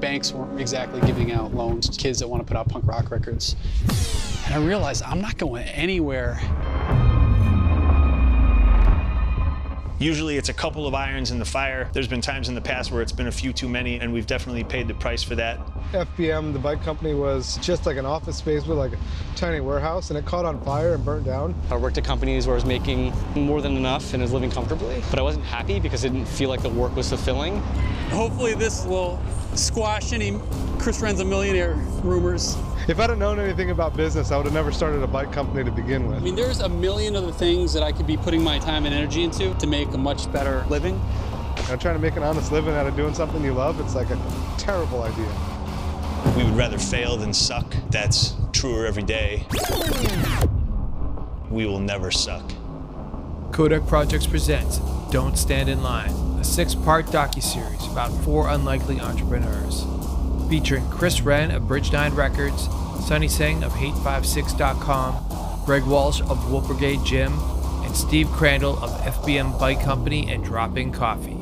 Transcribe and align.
banks 0.00 0.32
weren't 0.32 0.60
exactly 0.60 1.00
giving 1.02 1.32
out 1.32 1.54
loans 1.54 1.88
to 1.88 2.00
kids 2.00 2.18
that 2.20 2.28
want 2.28 2.40
to 2.40 2.46
put 2.46 2.56
out 2.56 2.68
punk 2.68 2.86
rock 2.86 3.10
records. 3.10 3.56
And 4.46 4.54
I 4.54 4.58
realized 4.66 5.02
I'm 5.04 5.20
not 5.20 5.36
going 5.36 5.64
anywhere 5.68 6.40
Usually 10.00 10.38
it's 10.38 10.48
a 10.48 10.54
couple 10.54 10.86
of 10.86 10.94
irons 10.94 11.30
in 11.30 11.38
the 11.38 11.44
fire. 11.44 11.90
There's 11.92 12.08
been 12.08 12.22
times 12.22 12.48
in 12.48 12.54
the 12.54 12.60
past 12.62 12.90
where 12.90 13.02
it's 13.02 13.12
been 13.12 13.26
a 13.26 13.32
few 13.32 13.52
too 13.52 13.68
many, 13.68 14.00
and 14.00 14.10
we've 14.10 14.26
definitely 14.26 14.64
paid 14.64 14.88
the 14.88 14.94
price 14.94 15.22
for 15.22 15.34
that. 15.34 15.60
FBM, 15.92 16.54
the 16.54 16.58
bike 16.58 16.82
company, 16.82 17.12
was 17.12 17.58
just 17.58 17.84
like 17.84 17.98
an 17.98 18.06
office 18.06 18.38
space 18.38 18.64
with 18.64 18.78
like 18.78 18.94
a 18.94 18.98
tiny 19.36 19.60
warehouse, 19.60 20.08
and 20.08 20.18
it 20.18 20.24
caught 20.24 20.46
on 20.46 20.58
fire 20.62 20.94
and 20.94 21.04
burned 21.04 21.26
down. 21.26 21.54
I 21.70 21.76
worked 21.76 21.98
at 21.98 22.04
companies 22.04 22.46
where 22.46 22.54
I 22.54 22.56
was 22.56 22.64
making 22.64 23.12
more 23.34 23.60
than 23.60 23.76
enough 23.76 24.14
and 24.14 24.22
was 24.22 24.32
living 24.32 24.50
comfortably, 24.50 25.02
but 25.10 25.18
I 25.18 25.22
wasn't 25.22 25.44
happy 25.44 25.78
because 25.78 26.02
it 26.02 26.14
didn't 26.14 26.28
feel 26.28 26.48
like 26.48 26.62
the 26.62 26.70
work 26.70 26.96
was 26.96 27.10
fulfilling. 27.10 27.58
Hopefully 28.08 28.54
this 28.54 28.86
will 28.86 29.20
squash 29.54 30.12
any 30.12 30.38
Chris 30.78 31.00
Wren's 31.00 31.20
a 31.20 31.24
millionaire 31.24 31.74
rumors. 32.02 32.56
If 32.88 32.98
I'd 32.98 33.10
have 33.10 33.18
known 33.18 33.38
anything 33.38 33.70
about 33.70 33.96
business, 33.96 34.32
I 34.32 34.36
would 34.36 34.46
have 34.46 34.54
never 34.54 34.72
started 34.72 35.02
a 35.02 35.06
bike 35.06 35.32
company 35.32 35.62
to 35.64 35.70
begin 35.70 36.08
with. 36.08 36.18
I 36.18 36.20
mean, 36.20 36.34
there's 36.34 36.60
a 36.60 36.68
million 36.68 37.14
other 37.14 37.32
things 37.32 37.72
that 37.72 37.82
I 37.82 37.92
could 37.92 38.06
be 38.06 38.16
putting 38.16 38.42
my 38.42 38.58
time 38.58 38.86
and 38.86 38.94
energy 38.94 39.22
into 39.22 39.54
to 39.54 39.66
make 39.66 39.88
a 39.88 39.98
much 39.98 40.32
better 40.32 40.64
living. 40.68 41.00
I'm 41.68 41.78
trying 41.78 41.94
to 41.94 42.00
make 42.00 42.16
an 42.16 42.22
honest 42.22 42.50
living 42.50 42.74
out 42.74 42.86
of 42.86 42.96
doing 42.96 43.14
something 43.14 43.44
you 43.44 43.52
love. 43.52 43.78
It's 43.80 43.94
like 43.94 44.10
a 44.10 44.18
terrible 44.58 45.02
idea. 45.02 45.28
We 46.36 46.44
would 46.44 46.56
rather 46.56 46.78
fail 46.78 47.16
than 47.16 47.32
suck. 47.32 47.74
That's 47.90 48.34
truer 48.52 48.86
every 48.86 49.02
day. 49.02 49.46
We 51.50 51.66
will 51.66 51.80
never 51.80 52.10
suck. 52.10 52.50
Kodak 53.52 53.86
Projects 53.86 54.26
presents 54.26 54.78
Don't 55.10 55.36
Stand 55.36 55.68
in 55.68 55.82
Line, 55.82 56.12
a 56.40 56.44
six-part 56.44 57.06
docuseries 57.06 57.90
about 57.92 58.10
four 58.24 58.48
unlikely 58.48 58.98
entrepreneurs 58.98 59.84
featuring 60.48 60.88
Chris 60.90 61.20
Wren 61.20 61.50
of 61.52 61.68
Bridge 61.68 61.92
9 61.92 62.14
Records, 62.14 62.66
Sunny 63.06 63.28
Singh 63.28 63.62
of 63.62 63.72
Hate5six.com, 63.72 65.64
Greg 65.64 65.84
Walsh 65.84 66.20
of 66.22 66.50
Wolf 66.50 66.66
Brigade 66.66 67.04
Gym, 67.04 67.38
and 67.84 67.94
Steve 67.94 68.28
Crandall 68.28 68.76
of 68.82 68.90
FBM 69.02 69.58
Bike 69.60 69.80
Company 69.80 70.28
and 70.32 70.42
Dropping 70.42 70.90
Coffee. 70.90 71.36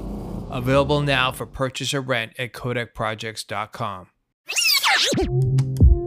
Available 0.51 1.01
now 1.01 1.33
for 1.33 1.47
purchase 1.47 1.95
or 1.95 2.03
rent 2.03 2.33
at 2.39 2.53
KodakProjects.com. 2.53 4.09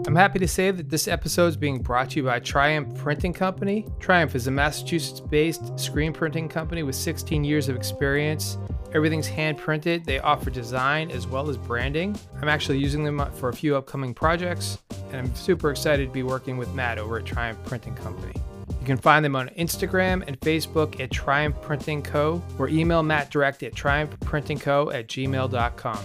I'm 0.08 0.16
happy 0.16 0.40
to 0.40 0.48
say 0.48 0.72
that 0.72 0.90
this 0.90 1.08
episode 1.08 1.48
is 1.48 1.58
being 1.58 1.82
brought 1.82 2.12
to 2.12 2.18
you 2.18 2.26
by 2.26 2.40
Triumph 2.40 2.98
Printing 2.98 3.34
Company. 3.34 3.88
Triumph 4.00 4.36
is 4.36 4.48
a 4.48 4.52
Massachusetts 4.52 5.22
based 5.22 5.80
screen 5.80 6.12
printing 6.12 6.50
company 6.50 6.84
with 6.84 6.96
16 6.96 7.44
years 7.44 7.70
of 7.70 7.76
experience 7.76 8.58
Everything's 8.94 9.28
hand 9.28 9.58
printed. 9.58 10.04
They 10.06 10.20
offer 10.20 10.50
design 10.50 11.12
as 11.12 11.26
well 11.26 11.50
as 11.50 11.58
branding. 11.58 12.18
I'm 12.42 12.50
actually 12.50 12.80
using 12.80 13.04
them 13.06 13.26
for 13.36 13.48
a 13.50 13.54
few 13.54 13.76
upcoming 13.76 14.14
projects, 14.14 14.80
and 15.10 15.16
I'm 15.16 15.34
super 15.34 15.72
excited 15.72 16.08
to 16.08 16.12
be 16.12 16.24
working 16.24 16.58
with 16.58 16.74
Matt 16.74 16.98
over 17.00 17.18
at 17.18 17.26
Triumph 17.26 17.58
Printing 17.64 17.96
Company. 17.96 18.34
You 18.82 18.86
can 18.86 18.98
find 18.98 19.24
them 19.24 19.36
on 19.36 19.48
Instagram 19.50 20.24
and 20.28 20.40
Facebook 20.42 21.00
at 21.00 21.12
Triumph 21.12 21.62
Printing 21.62 22.02
Co. 22.02 22.44
or 22.58 22.68
email 22.68 23.04
Matt 23.04 23.30
direct 23.30 23.64
at 23.64 23.74
triumphprintingco 23.74 24.94
at 24.94 25.08
gmail.com. 25.08 25.98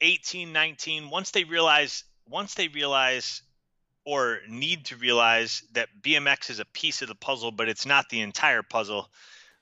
Eighteen, 0.00 0.52
nineteen. 0.52 1.10
Once 1.10 1.30
they 1.30 1.44
realize, 1.44 2.04
once 2.28 2.54
they 2.54 2.68
realize 2.68 3.42
or 4.04 4.38
need 4.48 4.86
to 4.86 4.96
realize 4.96 5.62
that 5.72 5.88
BMX 6.00 6.50
is 6.50 6.60
a 6.60 6.64
piece 6.64 7.02
of 7.02 7.08
the 7.08 7.14
puzzle, 7.14 7.52
but 7.52 7.68
it's 7.68 7.86
not 7.86 8.08
the 8.08 8.20
entire 8.20 8.62
puzzle 8.62 9.08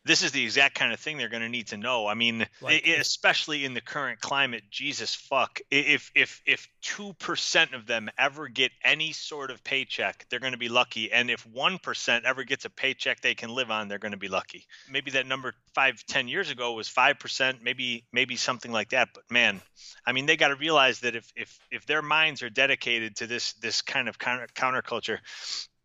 this 0.05 0.23
is 0.23 0.33
the 0.33 0.43
exact 0.43 0.75
kind 0.75 0.93
of 0.93 1.01
thing 1.01 1.19
they're 1.19 1.29
going 1.29 1.43
to 1.43 1.49
need 1.49 1.69
to 1.69 1.77
know. 1.77 2.07
I 2.07 2.15
mean, 2.15 2.47
like, 2.63 2.87
it, 2.89 2.99
especially 2.99 3.67
in 3.67 3.75
the 3.75 3.83
current 3.83 4.21
climate, 4.21 4.63
Jesus 4.71 5.15
fuck. 5.15 5.61
If 5.71 6.11
if 6.15 6.41
if 6.47 6.69
two 6.81 7.13
percent 7.15 7.75
of 7.75 7.87
them 7.87 8.09
ever 8.17 8.49
get 8.49 8.73
any 8.83 9.13
sort 9.13 9.51
of 9.51 9.63
paycheck, 9.63 10.27
they're 10.29 10.41
going 10.41 10.53
to 10.53 10.59
be 10.59 10.71
lucky. 10.71 11.13
And 11.13 11.31
if 11.31 11.47
one 11.47 11.79
percent 11.79 12.25
ever 12.25 12.45
gets 12.45 12.65
a 12.65 12.71
paycheck 12.71 13.21
they 13.21 13.35
can 13.35 13.51
live 13.51 13.71
on, 13.71 13.89
they're 13.89 13.99
going 13.99 14.13
to 14.13 14.19
be 14.19 14.29
lucky. 14.29 14.67
Maybe 14.91 15.11
that 15.13 15.27
number 15.27 15.53
five, 15.75 16.03
ten 16.07 16.29
years 16.29 16.51
ago 16.51 16.73
was 16.73 16.89
five 16.89 17.19
percent, 17.19 17.59
maybe 17.63 18.05
maybe 18.11 18.37
something 18.37 18.73
like 18.73 18.91
that. 18.91 19.09
But 19.13 19.25
man, 19.31 19.61
I 20.07 20.13
mean, 20.13 20.25
they 20.25 20.37
got 20.37 20.49
to 20.49 20.57
realize 20.57 21.01
that 21.01 21.15
if 21.15 21.31
if 21.37 21.59
if 21.71 21.85
their 21.85 22.03
minds 22.03 22.43
are 22.43 22.51
dedicated 22.51 23.17
to 23.17 23.27
this 23.27 23.53
this 23.55 23.83
kind 23.83 24.09
of 24.09 24.19
counter 24.19 24.49
counterculture, 24.55 25.19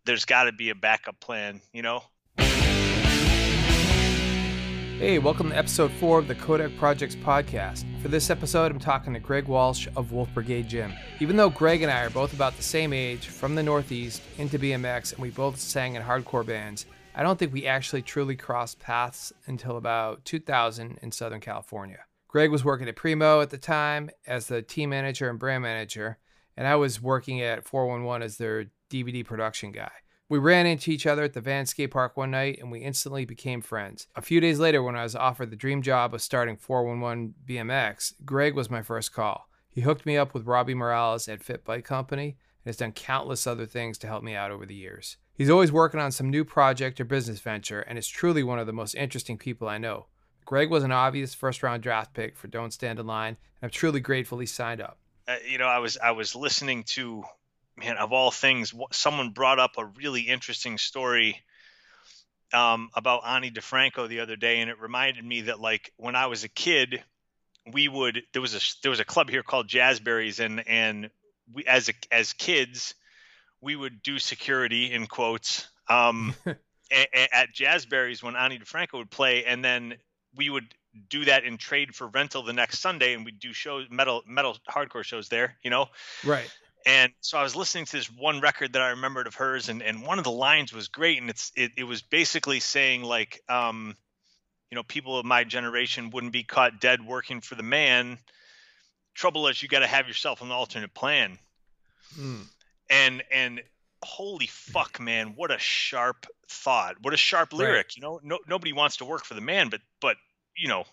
there's 0.06 0.24
got 0.24 0.46
to 0.46 0.54
be 0.54 0.70
a 0.70 0.76
backup 0.76 1.20
plan. 1.20 1.60
You 1.74 1.82
know. 1.82 2.02
Hey, 4.98 5.20
welcome 5.20 5.50
to 5.50 5.58
episode 5.58 5.92
4 5.92 6.20
of 6.20 6.30
the 6.30 6.36
Kodak 6.36 6.72
Projects 6.78 7.18
podcast. 7.18 7.84
For 8.02 8.08
this 8.08 8.30
episode, 8.30 8.72
I'm 8.72 8.80
talking 8.80 9.12
to 9.12 9.20
Greg 9.20 9.46
Walsh 9.46 9.90
of 9.98 10.14
Wolf 10.14 10.34
Brigade 10.34 10.70
Gym. 10.70 10.94
Even 11.20 11.36
though 11.36 11.50
Greg 11.50 11.82
and 11.82 11.92
I 11.92 12.06
are 12.06 12.10
both 12.10 12.32
about 12.32 12.56
the 12.56 12.64
same 12.64 12.94
age, 12.94 13.28
from 13.28 13.56
the 13.56 13.62
Northeast, 13.62 14.22
into 14.38 14.58
BMX, 14.58 15.12
and 15.12 15.22
we 15.22 15.32
both 15.32 15.60
sang 15.60 15.96
in 15.96 16.02
hardcore 16.02 16.46
bands, 16.46 16.86
I 17.14 17.24
don't 17.24 17.38
think 17.38 17.52
we 17.52 17.68
actually 17.68 18.04
truly 18.04 18.38
crossed 18.38 18.80
paths 18.80 19.34
until 19.48 19.76
about 19.76 20.24
2000 20.24 20.98
in 21.02 21.12
Southern 21.12 21.42
California. 21.42 22.06
Greg 22.30 22.50
was 22.50 22.64
working 22.64 22.88
at 22.88 22.96
Primo 22.96 23.42
at 23.42 23.50
the 23.50 23.58
time 23.58 24.10
as 24.26 24.48
the 24.48 24.62
team 24.62 24.92
manager 24.92 25.30
and 25.30 25.38
brand 25.38 25.62
manager, 25.62 26.20
and 26.56 26.66
I 26.66 26.78
was 26.78 27.02
working 27.02 27.42
at 27.42 27.66
411 27.66 28.24
as 28.24 28.38
their 28.38 28.68
DVD 28.90 29.26
production 29.26 29.74
guy. 29.74 29.92
We 30.28 30.40
ran 30.40 30.66
into 30.66 30.90
each 30.90 31.06
other 31.06 31.24
at 31.24 31.34
the 31.34 31.42
Van 31.42 31.68
Skate 31.68 31.92
Park 31.92 32.18
one 32.18 32.32
night 32.32 32.58
and 32.60 32.72
we 32.72 32.80
instantly 32.80 33.26
became 33.26 33.62
friends. 33.62 34.08
A 34.16 34.24
few 34.24 34.40
days 34.40 34.58
later, 34.58 34.82
when 34.82 34.96
I 34.96 35.04
was 35.04 35.16
offered 35.16 35.52
the 35.52 35.56
dream 35.56 35.84
job 35.84 36.16
of 36.16 36.22
starting 36.22 36.58
411 36.58 37.36
BMX, 37.48 38.14
Greg 38.26 38.56
was 38.56 38.70
my 38.70 38.82
first 38.82 39.14
call. 39.14 39.48
He 39.70 39.82
hooked 39.82 40.04
me 40.04 40.18
up 40.18 40.34
with 40.34 40.48
Robbie 40.48 40.74
Morales 40.74 41.28
at 41.28 41.44
Fit 41.44 41.64
Bike 41.64 41.86
Company 41.86 42.38
and 42.64 42.70
has 42.70 42.78
done 42.78 42.92
countless 42.92 43.46
other 43.46 43.68
things 43.68 44.00
to 44.00 44.08
help 44.08 44.24
me 44.24 44.34
out 44.34 44.50
over 44.50 44.66
the 44.66 44.74
years. 44.74 45.18
He's 45.36 45.50
always 45.50 45.72
working 45.72 46.00
on 46.00 46.12
some 46.12 46.32
new 46.32 46.44
project 46.44 47.00
or 47.00 47.06
business 47.06 47.40
venture 47.40 47.82
and 47.82 48.00
is 48.00 48.08
truly 48.08 48.42
one 48.42 48.58
of 48.58 48.66
the 48.66 48.74
most 48.74 48.96
interesting 48.96 49.38
people 49.38 49.68
I 49.68 49.78
know. 49.78 50.08
Greg 50.44 50.72
was 50.72 50.84
an 50.84 50.92
obvious 50.92 51.36
first 51.36 51.62
round 51.62 51.84
draft 51.84 52.16
pick 52.16 52.36
for 52.36 52.48
Don't 52.48 52.74
Stand 52.74 52.98
in 52.98 53.06
Line, 53.06 53.38
and 53.62 53.64
I'm 53.64 53.70
truly 53.70 54.00
grateful 54.00 54.40
he 54.40 54.48
signed 54.48 54.82
up. 54.82 54.98
Uh, 55.28 55.36
you 55.48 55.60
know, 55.60 55.68
I 55.68 55.78
was 55.80 55.98
I 55.98 56.12
was 56.12 56.36
listening 56.36 56.84
to 56.84 57.24
man, 57.78 57.98
of 57.98 58.14
all 58.14 58.32
things, 58.32 58.74
someone 58.92 59.30
brought 59.32 59.60
up 59.60 59.78
a 59.78 59.86
really 59.86 60.22
interesting 60.22 60.78
story 60.78 61.44
um, 62.54 62.90
about 62.96 63.26
Ani 63.26 63.52
DiFranco 63.52 64.08
the 64.08 64.22
other 64.22 64.36
day, 64.36 64.62
and 64.62 64.70
it 64.70 64.80
reminded 64.80 65.26
me 65.26 65.42
that 65.42 65.60
like 65.60 65.92
when 65.98 66.16
I 66.16 66.28
was 66.28 66.44
a 66.44 66.50
kid, 66.50 67.04
we 67.72 67.88
would 67.88 68.24
there 68.34 68.42
was 68.42 68.56
a 68.56 68.62
there 68.82 68.92
was 68.92 69.00
a 69.00 69.06
club 69.06 69.30
here 69.30 69.44
called 69.44 69.68
Jazzberries, 69.68 70.40
and 70.40 70.68
and 70.68 71.10
we 71.52 71.66
as 71.66 71.90
a, 71.90 71.94
as 72.12 72.34
kids 72.34 72.96
we 73.62 73.76
would 73.76 74.04
do 74.04 74.20
security 74.20 74.92
in 74.92 75.08
quotes 75.08 75.68
um, 75.90 76.36
a, 76.46 77.36
at 77.36 77.54
Jazzberries 77.54 78.22
when 78.22 78.36
Ani 78.36 78.60
DiFranco 78.60 79.00
would 79.00 79.12
play, 79.12 79.44
and 79.46 79.66
then 79.66 79.96
we 80.36 80.50
would 80.50 80.74
do 81.10 81.26
that 81.26 81.44
in 81.44 81.58
trade 81.58 81.94
for 81.94 82.08
rental 82.08 82.44
the 82.44 82.54
next 82.54 82.80
Sunday, 82.80 83.14
and 83.16 83.26
we'd 83.26 83.40
do 83.40 83.52
shows 83.52 83.88
metal 83.90 84.22
metal 84.26 84.56
hardcore 84.70 85.04
shows 85.04 85.28
there, 85.28 85.58
you 85.62 85.70
know. 85.70 85.88
Right 86.24 86.50
and 86.86 87.12
so 87.20 87.38
I 87.40 87.44
was 87.44 87.56
listening 87.56 87.86
to 87.86 87.92
this 87.94 88.12
one 88.12 88.42
record 88.42 88.74
that 88.74 88.82
I 88.82 88.90
remembered 88.90 89.26
of 89.26 89.36
hers, 89.36 89.70
and, 89.70 89.82
and 89.82 90.06
one 90.06 90.20
of 90.20 90.24
the 90.24 90.32
lines 90.32 90.72
was 90.72 90.88
great, 90.88 91.20
and 91.20 91.30
it's 91.30 91.52
it, 91.56 91.72
it 91.78 91.84
was 91.84 92.04
basically 92.04 92.60
saying 92.60 93.02
like, 93.02 93.42
um, 93.50 93.96
you 94.70 94.76
know, 94.76 94.84
people 94.84 95.18
of 95.18 95.26
my 95.26 95.44
generation 95.44 96.12
wouldn't 96.12 96.34
be 96.34 96.44
caught 96.44 96.80
dead 96.80 97.04
working 97.04 97.42
for 97.42 97.56
the 97.56 97.64
man. 97.64 98.20
Trouble 99.16 99.48
is, 99.48 99.64
you 99.64 99.70
got 99.70 99.80
to 99.80 99.88
have 99.88 100.08
yourself 100.08 100.42
an 100.42 100.52
alternate 100.52 100.94
plan. 100.94 101.40
Mm. 102.20 102.46
And 102.92 103.24
and 103.32 103.64
holy 104.04 104.48
fuck, 104.48 105.00
man, 105.00 105.34
what 105.36 105.50
a 105.50 105.58
sharp 105.58 106.28
thought! 106.48 106.98
What 107.02 107.16
a 107.16 107.18
sharp 107.18 107.52
lyric! 107.52 107.88
Right. 107.88 107.96
You 107.96 108.02
know, 108.04 108.20
no, 108.24 108.40
nobody 108.48 108.74
wants 108.74 108.98
to 108.98 109.06
work 109.06 109.26
for 109.26 109.34
the 109.34 109.42
man, 109.42 109.70
but 109.70 109.82
but 110.02 110.18
you 110.56 110.68
know, 110.68 110.84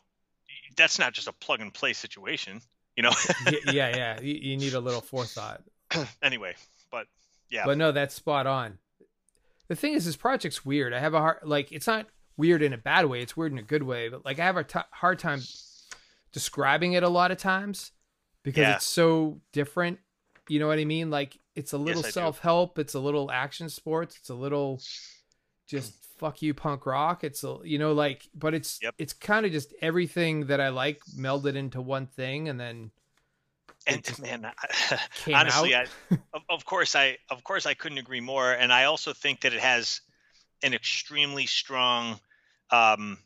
that's 0.74 0.98
not 0.98 1.12
just 1.12 1.28
a 1.28 1.32
plug 1.32 1.60
and 1.60 1.72
play 1.72 1.92
situation. 1.92 2.62
You 2.96 3.02
know. 3.02 3.12
yeah, 3.66 3.94
yeah. 3.94 4.20
You, 4.22 4.34
you 4.34 4.56
need 4.56 4.72
a 4.72 4.80
little 4.80 5.02
forethought. 5.02 5.62
anyway, 6.22 6.54
but 6.90 7.06
yeah. 7.50 7.64
But 7.64 7.78
no, 7.78 7.92
that's 7.92 8.14
spot 8.14 8.46
on. 8.46 8.78
The 9.68 9.76
thing 9.76 9.94
is, 9.94 10.04
this 10.04 10.16
project's 10.16 10.64
weird. 10.64 10.92
I 10.92 11.00
have 11.00 11.14
a 11.14 11.18
hard 11.18 11.38
like 11.44 11.72
it's 11.72 11.86
not 11.86 12.06
weird 12.36 12.62
in 12.62 12.72
a 12.72 12.78
bad 12.78 13.06
way. 13.06 13.20
It's 13.20 13.36
weird 13.36 13.52
in 13.52 13.58
a 13.58 13.62
good 13.62 13.82
way. 13.82 14.08
But 14.08 14.24
like 14.24 14.38
I 14.38 14.44
have 14.44 14.56
a 14.56 14.64
t- 14.64 14.80
hard 14.90 15.18
time 15.18 15.40
describing 16.32 16.94
it 16.94 17.02
a 17.02 17.08
lot 17.08 17.30
of 17.30 17.38
times 17.38 17.92
because 18.42 18.62
yeah. 18.62 18.76
it's 18.76 18.86
so 18.86 19.40
different. 19.52 19.98
You 20.48 20.58
know 20.60 20.66
what 20.66 20.78
I 20.78 20.84
mean? 20.84 21.10
Like 21.10 21.38
it's 21.54 21.72
a 21.72 21.78
little 21.78 22.02
yes, 22.02 22.14
self 22.14 22.40
help. 22.40 22.78
It's 22.78 22.94
a 22.94 23.00
little 23.00 23.30
action 23.30 23.68
sports. 23.68 24.16
It's 24.18 24.30
a 24.30 24.34
little 24.34 24.80
just 25.66 25.94
fuck 26.18 26.42
you 26.42 26.54
punk 26.54 26.86
rock. 26.86 27.24
It's 27.24 27.44
a 27.44 27.58
you 27.64 27.78
know 27.78 27.92
like, 27.92 28.28
but 28.34 28.54
it's 28.54 28.78
yep. 28.82 28.94
it's 28.98 29.12
kind 29.12 29.46
of 29.46 29.52
just 29.52 29.74
everything 29.80 30.46
that 30.46 30.60
I 30.60 30.68
like 30.68 31.00
melded 31.16 31.54
into 31.54 31.80
one 31.80 32.06
thing, 32.06 32.48
and 32.48 32.58
then 32.58 32.90
and 33.86 34.18
man, 34.20 34.52
honestly, 35.34 35.74
I, 35.74 35.82
of, 36.34 36.42
of, 36.48 36.64
course, 36.64 36.94
I 36.94 37.18
of 37.30 37.44
course 37.44 37.66
I 37.66 37.74
couldn't 37.74 37.98
agree 37.98 38.20
more. 38.20 38.52
And 38.52 38.72
I 38.72 38.84
also 38.84 39.12
think 39.12 39.40
that 39.42 39.52
it 39.52 39.60
has 39.60 40.00
an 40.62 40.74
extremely 40.74 41.46
strong 41.46 42.20
um, 42.70 43.18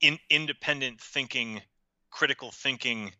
in, 0.00 0.18
independent 0.30 1.00
thinking, 1.00 1.62
critical 2.10 2.50
thinking 2.50 3.12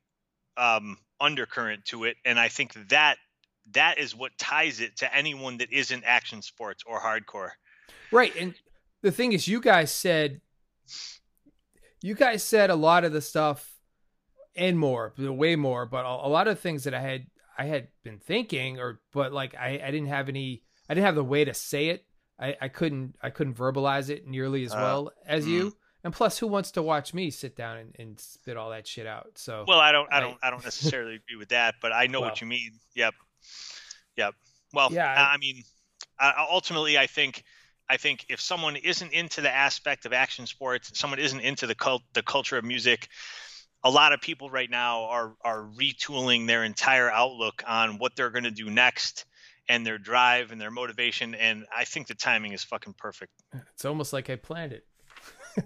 um, 0.57 0.99
undercurrent 1.21 1.85
to 1.87 2.05
it, 2.05 2.17
and 2.25 2.39
I 2.39 2.49
think 2.49 2.75
that 2.89 3.19
that 3.73 3.99
is 3.99 4.15
what 4.15 4.37
ties 4.39 4.81
it 4.81 4.97
to 4.99 5.15
anyone 5.15 5.59
that 5.59 5.73
isn't 5.73 6.05
action 6.05 6.43
sports 6.43 6.83
or 6.87 7.01
hardcore. 7.01 7.51
Right, 8.11 8.35
and 8.37 8.55
the 9.03 9.13
thing 9.13 9.33
is, 9.33 9.49
you 9.49 9.61
guys 9.61 9.93
said 9.93 10.41
you 12.03 12.15
guys 12.15 12.43
said 12.43 12.71
a 12.71 12.75
lot 12.75 13.05
of 13.05 13.13
the 13.13 13.21
stuff 13.21 13.72
and 14.55 14.79
more, 14.79 15.13
way 15.19 15.57
more, 15.57 15.87
but 15.87 16.05
a 16.05 16.29
lot 16.29 16.49
of 16.49 16.61
things 16.61 16.85
that 16.85 16.95
I 16.95 17.01
had 17.01 17.27
I 17.59 17.65
had 17.65 17.89
been 18.03 18.19
thinking, 18.19 18.79
or 18.79 19.01
but 19.13 19.33
like 19.33 19.55
I 19.55 19.81
I 19.85 19.91
didn't 19.91 20.09
have 20.09 20.29
any 20.29 20.63
I 20.89 20.95
didn't 20.95 21.07
have 21.07 21.15
the 21.15 21.25
way 21.25 21.45
to 21.45 21.55
say 21.55 21.89
it. 21.89 22.05
I 22.39 22.57
I 22.61 22.69
couldn't 22.69 23.17
I 23.23 23.31
couldn't 23.31 23.55
verbalize 23.55 24.11
it 24.11 24.27
nearly 24.27 24.65
as 24.65 24.73
uh, 24.73 24.79
well 24.79 25.13
as 25.27 25.47
mm. 25.47 25.51
you. 25.51 25.77
And 26.05 26.13
plus, 26.13 26.39
who 26.39 26.49
wants 26.49 26.73
to 26.73 26.83
watch 26.83 27.15
me 27.15 27.31
sit 27.31 27.55
down 27.55 27.79
and, 27.79 27.97
and 27.99 28.21
spit 28.21 28.57
all 28.57 28.71
that 28.71 28.87
shit 28.87 29.07
out? 29.07 29.33
So 29.37 29.65
well, 29.69 29.79
I 29.79 29.93
don't, 29.93 30.13
I 30.13 30.19
don't, 30.19 30.37
I 30.43 30.51
don't 30.51 30.65
necessarily 30.65 31.15
agree 31.29 31.37
with 31.39 31.51
that, 31.51 31.77
but 31.81 31.93
I 31.93 32.07
know 32.07 32.21
well, 32.21 32.31
what 32.31 32.41
you 32.41 32.49
mean. 32.49 32.73
Yep, 32.97 33.15
yep. 34.17 34.35
Well, 34.73 34.89
yeah. 34.93 35.07
I, 35.07 35.35
I 35.35 35.37
mean, 35.37 35.63
ultimately, 36.51 36.99
I 36.99 37.07
think, 37.07 37.45
I 37.89 37.99
think 37.99 38.27
if 38.29 38.41
someone 38.41 38.77
isn't 38.77 39.13
into 39.13 39.43
the 39.43 39.51
aspect 39.51 40.05
of 40.05 40.13
action 40.13 40.47
sports, 40.47 40.99
someone 40.99 41.21
isn't 41.21 41.41
into 41.41 41.69
the 41.69 41.75
cult, 41.75 42.03
the 42.15 42.23
culture 42.23 42.57
of 42.57 42.65
music, 42.65 43.09
a 43.85 43.91
lot 43.91 44.13
of 44.13 44.21
people 44.21 44.51
right 44.51 44.71
now 44.71 45.05
are 45.05 45.35
are 45.45 45.69
retooling 45.79 46.47
their 46.47 46.65
entire 46.65 47.11
outlook 47.11 47.63
on 47.67 47.99
what 47.99 48.15
they're 48.17 48.31
going 48.31 48.45
to 48.45 48.51
do 48.51 48.71
next 48.71 49.25
and 49.69 49.87
their 49.87 49.99
drive 49.99 50.51
and 50.51 50.61
their 50.61 50.71
motivation 50.71 51.35
and 51.35 51.65
i 51.75 51.85
think 51.85 52.07
the 52.07 52.15
timing 52.15 52.53
is 52.53 52.65
fucking 52.65 52.95
perfect 52.99 53.33
it's 53.73 53.85
almost 53.85 54.13
like 54.13 54.29
i 54.31 54.37
planned 54.37 54.73
it 54.73 54.85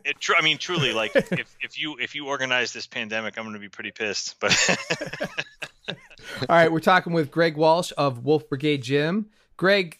it, 0.04 0.18
tr- 0.20 0.34
I 0.38 0.42
mean, 0.42 0.58
truly, 0.58 0.92
like 0.92 1.14
if, 1.14 1.56
if 1.60 1.78
you 1.78 1.96
if 1.98 2.14
you 2.14 2.26
organize 2.26 2.72
this 2.72 2.86
pandemic, 2.86 3.38
I'm 3.38 3.44
going 3.44 3.54
to 3.54 3.60
be 3.60 3.68
pretty 3.68 3.90
pissed. 3.90 4.38
But 4.40 4.78
all 5.88 5.96
right, 6.48 6.70
we're 6.70 6.80
talking 6.80 7.12
with 7.12 7.30
Greg 7.30 7.56
Walsh 7.56 7.92
of 7.96 8.24
Wolf 8.24 8.48
Brigade 8.48 8.82
Gym. 8.82 9.26
Greg, 9.56 9.98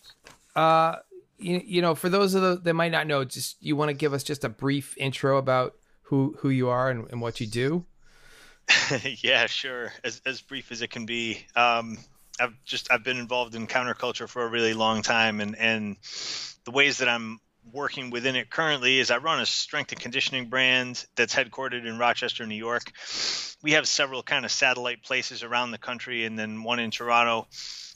uh, 0.54 0.96
you, 1.38 1.62
you 1.64 1.82
know, 1.82 1.94
for 1.94 2.08
those 2.08 2.34
of 2.34 2.42
the 2.42 2.56
that 2.64 2.74
might 2.74 2.92
not 2.92 3.06
know, 3.06 3.24
just 3.24 3.56
you 3.60 3.76
want 3.76 3.90
to 3.90 3.94
give 3.94 4.12
us 4.12 4.22
just 4.22 4.44
a 4.44 4.48
brief 4.48 4.96
intro 4.98 5.38
about 5.38 5.76
who 6.02 6.36
who 6.40 6.50
you 6.50 6.68
are 6.68 6.90
and, 6.90 7.08
and 7.10 7.20
what 7.20 7.40
you 7.40 7.46
do. 7.46 7.84
yeah, 9.22 9.46
sure. 9.46 9.92
As 10.04 10.20
as 10.26 10.40
brief 10.40 10.72
as 10.72 10.82
it 10.82 10.90
can 10.90 11.06
be. 11.06 11.46
Um, 11.54 11.98
I've 12.38 12.54
just 12.64 12.90
I've 12.90 13.04
been 13.04 13.18
involved 13.18 13.54
in 13.54 13.66
counterculture 13.66 14.28
for 14.28 14.42
a 14.42 14.48
really 14.48 14.74
long 14.74 15.02
time, 15.02 15.40
and 15.40 15.56
and 15.56 15.96
the 16.64 16.70
ways 16.70 16.98
that 16.98 17.08
I'm 17.08 17.40
working 17.72 18.10
within 18.10 18.36
it 18.36 18.50
currently 18.50 18.98
is 18.98 19.10
I 19.10 19.18
run 19.18 19.40
a 19.40 19.46
strength 19.46 19.92
and 19.92 20.00
conditioning 20.00 20.48
brand 20.48 21.04
that's 21.16 21.34
headquartered 21.34 21.84
in 21.84 21.98
Rochester, 21.98 22.46
New 22.46 22.54
York. 22.54 22.92
We 23.62 23.72
have 23.72 23.88
several 23.88 24.22
kind 24.22 24.44
of 24.44 24.52
satellite 24.52 25.02
places 25.02 25.42
around 25.42 25.72
the 25.72 25.78
country 25.78 26.24
and 26.24 26.38
then 26.38 26.62
one 26.62 26.78
in 26.78 26.90
Toronto, 26.90 27.48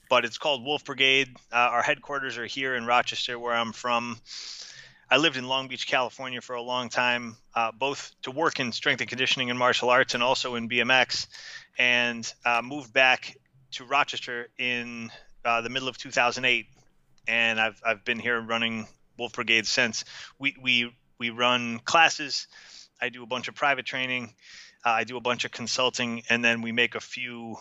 but 0.08 0.24
it's 0.24 0.38
called 0.38 0.64
Wolf 0.64 0.84
Brigade. 0.84 1.36
Uh, 1.52 1.56
our 1.56 1.82
headquarters 1.82 2.36
are 2.36 2.46
here 2.46 2.74
in 2.74 2.84
Rochester, 2.84 3.38
where 3.38 3.54
I'm 3.54 3.72
from. 3.72 4.18
I 5.10 5.16
lived 5.16 5.36
in 5.36 5.48
Long 5.48 5.68
Beach, 5.68 5.86
California 5.86 6.40
for 6.40 6.54
a 6.54 6.62
long 6.62 6.88
time, 6.88 7.36
uh, 7.54 7.72
both 7.72 8.12
to 8.22 8.30
work 8.30 8.60
in 8.60 8.72
strength 8.72 9.00
and 9.00 9.10
conditioning 9.10 9.50
and 9.50 9.58
martial 9.58 9.90
arts 9.90 10.14
and 10.14 10.22
also 10.22 10.54
in 10.54 10.68
BMX, 10.68 11.26
and 11.78 12.32
uh, 12.44 12.62
moved 12.62 12.92
back 12.92 13.36
to 13.72 13.84
Rochester 13.84 14.48
in 14.58 15.10
uh, 15.44 15.62
the 15.62 15.68
middle 15.68 15.88
of 15.88 15.98
2008 15.98 16.66
and 17.30 17.60
I've 17.60 17.80
I've 17.86 18.04
been 18.04 18.18
here 18.18 18.40
running 18.40 18.86
Wolf 19.18 19.32
Brigade 19.32 19.66
since. 19.66 20.04
We 20.38 20.56
we 20.60 20.92
we 21.18 21.30
run 21.30 21.78
classes. 21.78 22.48
I 23.00 23.08
do 23.08 23.22
a 23.22 23.26
bunch 23.26 23.48
of 23.48 23.54
private 23.54 23.86
training. 23.86 24.34
Uh, 24.84 24.90
I 24.90 25.04
do 25.04 25.16
a 25.16 25.20
bunch 25.20 25.44
of 25.44 25.52
consulting, 25.52 26.22
and 26.28 26.44
then 26.44 26.62
we 26.62 26.72
make 26.72 26.94
a 26.94 27.00
few 27.00 27.56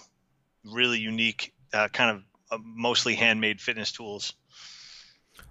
really 0.65 0.99
unique, 0.99 1.53
uh, 1.73 1.87
kind 1.89 2.17
of 2.17 2.23
uh, 2.51 2.63
mostly 2.63 3.15
handmade 3.15 3.61
fitness 3.61 3.91
tools. 3.91 4.33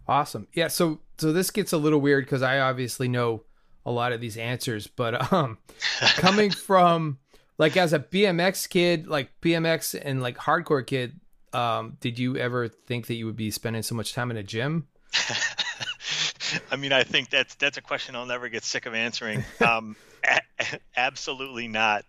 Awesome. 0.08 0.48
Yeah. 0.54 0.68
So 0.68 1.00
so 1.18 1.32
this 1.32 1.50
gets 1.50 1.72
a 1.72 1.78
little 1.78 2.00
weird 2.00 2.24
because 2.24 2.42
I 2.42 2.60
obviously 2.60 3.08
know 3.08 3.42
a 3.84 3.92
lot 3.92 4.12
of 4.12 4.20
these 4.20 4.36
answers, 4.36 4.86
but 4.86 5.32
um, 5.32 5.58
coming 6.00 6.50
from 6.66 7.18
like 7.58 7.76
as 7.76 7.92
a 7.92 7.98
BMX 7.98 8.68
kid, 8.68 9.06
like 9.06 9.30
BMX 9.42 10.00
and 10.00 10.22
like 10.22 10.38
hardcore 10.38 10.86
kid, 10.86 11.20
um, 11.52 11.96
did 12.00 12.18
you 12.18 12.36
ever 12.36 12.68
think 12.68 13.06
that 13.08 13.14
you 13.14 13.26
would 13.26 13.36
be 13.36 13.50
spending 13.50 13.82
so 13.82 13.94
much 13.94 14.14
time 14.14 14.30
in 14.30 14.36
a 14.36 14.42
gym? 14.42 14.86
I 16.70 16.76
mean, 16.76 16.92
I 16.92 17.02
think 17.02 17.28
that's 17.30 17.54
that's 17.56 17.76
a 17.76 17.82
question 17.82 18.16
I'll 18.16 18.26
never 18.26 18.48
get 18.48 18.64
sick 18.64 18.86
of 18.86 18.94
answering. 18.94 19.44
Um, 19.66 19.96
a- 20.24 20.80
absolutely 20.96 21.68
not. 21.68 22.04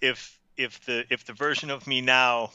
If 0.00 0.38
if 0.56 0.84
the 0.86 1.04
if 1.10 1.24
the 1.24 1.32
version 1.32 1.70
of 1.70 1.86
me 1.86 2.00
now 2.00 2.50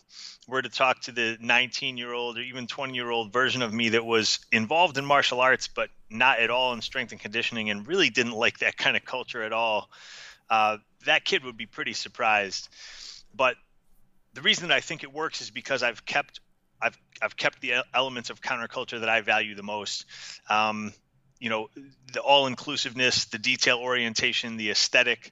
were 0.48 0.62
to 0.62 0.70
talk 0.70 1.02
to 1.02 1.12
the 1.12 1.38
19 1.42 1.98
year 1.98 2.14
old 2.14 2.38
or 2.38 2.42
even 2.42 2.68
20 2.68 2.94
year 2.94 3.10
old 3.10 3.32
version 3.34 3.62
of 3.62 3.74
me 3.74 3.90
that 3.90 4.06
was 4.06 4.40
involved 4.52 4.98
in 4.98 5.06
martial 5.06 5.42
arts 5.42 5.68
but 5.68 5.90
not 6.10 6.40
at 6.40 6.50
all 6.50 6.74
in 6.74 6.82
strength 6.82 7.12
and 7.12 7.22
conditioning 7.22 7.70
and 7.70 7.88
really 7.88 8.10
didn't 8.10 8.34
like 8.34 8.60
that 8.60 8.78
kind 8.78 8.98
of 8.98 9.06
culture 9.06 9.44
at 9.44 9.54
all, 9.54 9.90
uh, 10.50 10.78
that 11.06 11.24
kid 11.24 11.44
would 11.44 11.58
be 11.58 11.66
pretty 11.66 11.94
surprised. 11.94 12.70
But 13.36 13.56
the 14.34 14.42
reason 14.42 14.68
that 14.68 14.76
I 14.76 14.80
think 14.80 15.04
it 15.04 15.14
works 15.14 15.42
is 15.42 15.52
because 15.52 15.84
I've 15.84 16.06
kept 16.06 16.40
I've 16.82 16.98
I've 17.22 17.36
kept 17.36 17.62
the 17.62 17.74
elements 17.94 18.30
of 18.30 18.42
counterculture 18.42 19.02
that 19.02 19.10
I 19.10 19.22
value 19.22 19.56
the 19.56 19.64
most. 19.64 20.06
Um, 20.50 20.94
you 21.40 21.50
know, 21.50 21.70
the 22.14 22.22
all 22.22 22.48
inclusiveness, 22.48 23.26
the 23.26 23.38
detail 23.38 23.80
orientation, 23.80 24.58
the 24.58 24.72
aesthetic, 24.72 25.32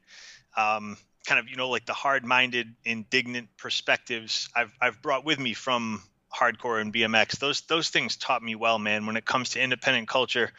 um, 0.56 0.98
kind 1.27 1.39
of 1.39 1.50
you 1.50 1.57
know 1.57 1.69
like 1.69 1.85
the 1.85 1.94
hard 1.94 2.25
minded, 2.25 2.74
indignant 2.83 3.50
perspectives 3.57 4.50
I've 4.56 4.74
I've 4.81 5.01
brought 5.01 5.25
with 5.25 5.38
me 5.38 5.53
from 5.53 6.01
hardcore 6.33 6.81
and 6.81 6.94
BMX. 6.94 7.38
Those 7.38 7.62
those 7.62 7.89
things 7.89 8.15
taught 8.15 8.41
me 8.41 8.56
well, 8.56 8.79
man. 8.79 9.06
When 9.06 9.18
it 9.18 9.25
comes 9.25 9.51
to 9.51 9.62
independent 9.62 10.07
culture, 10.07 10.51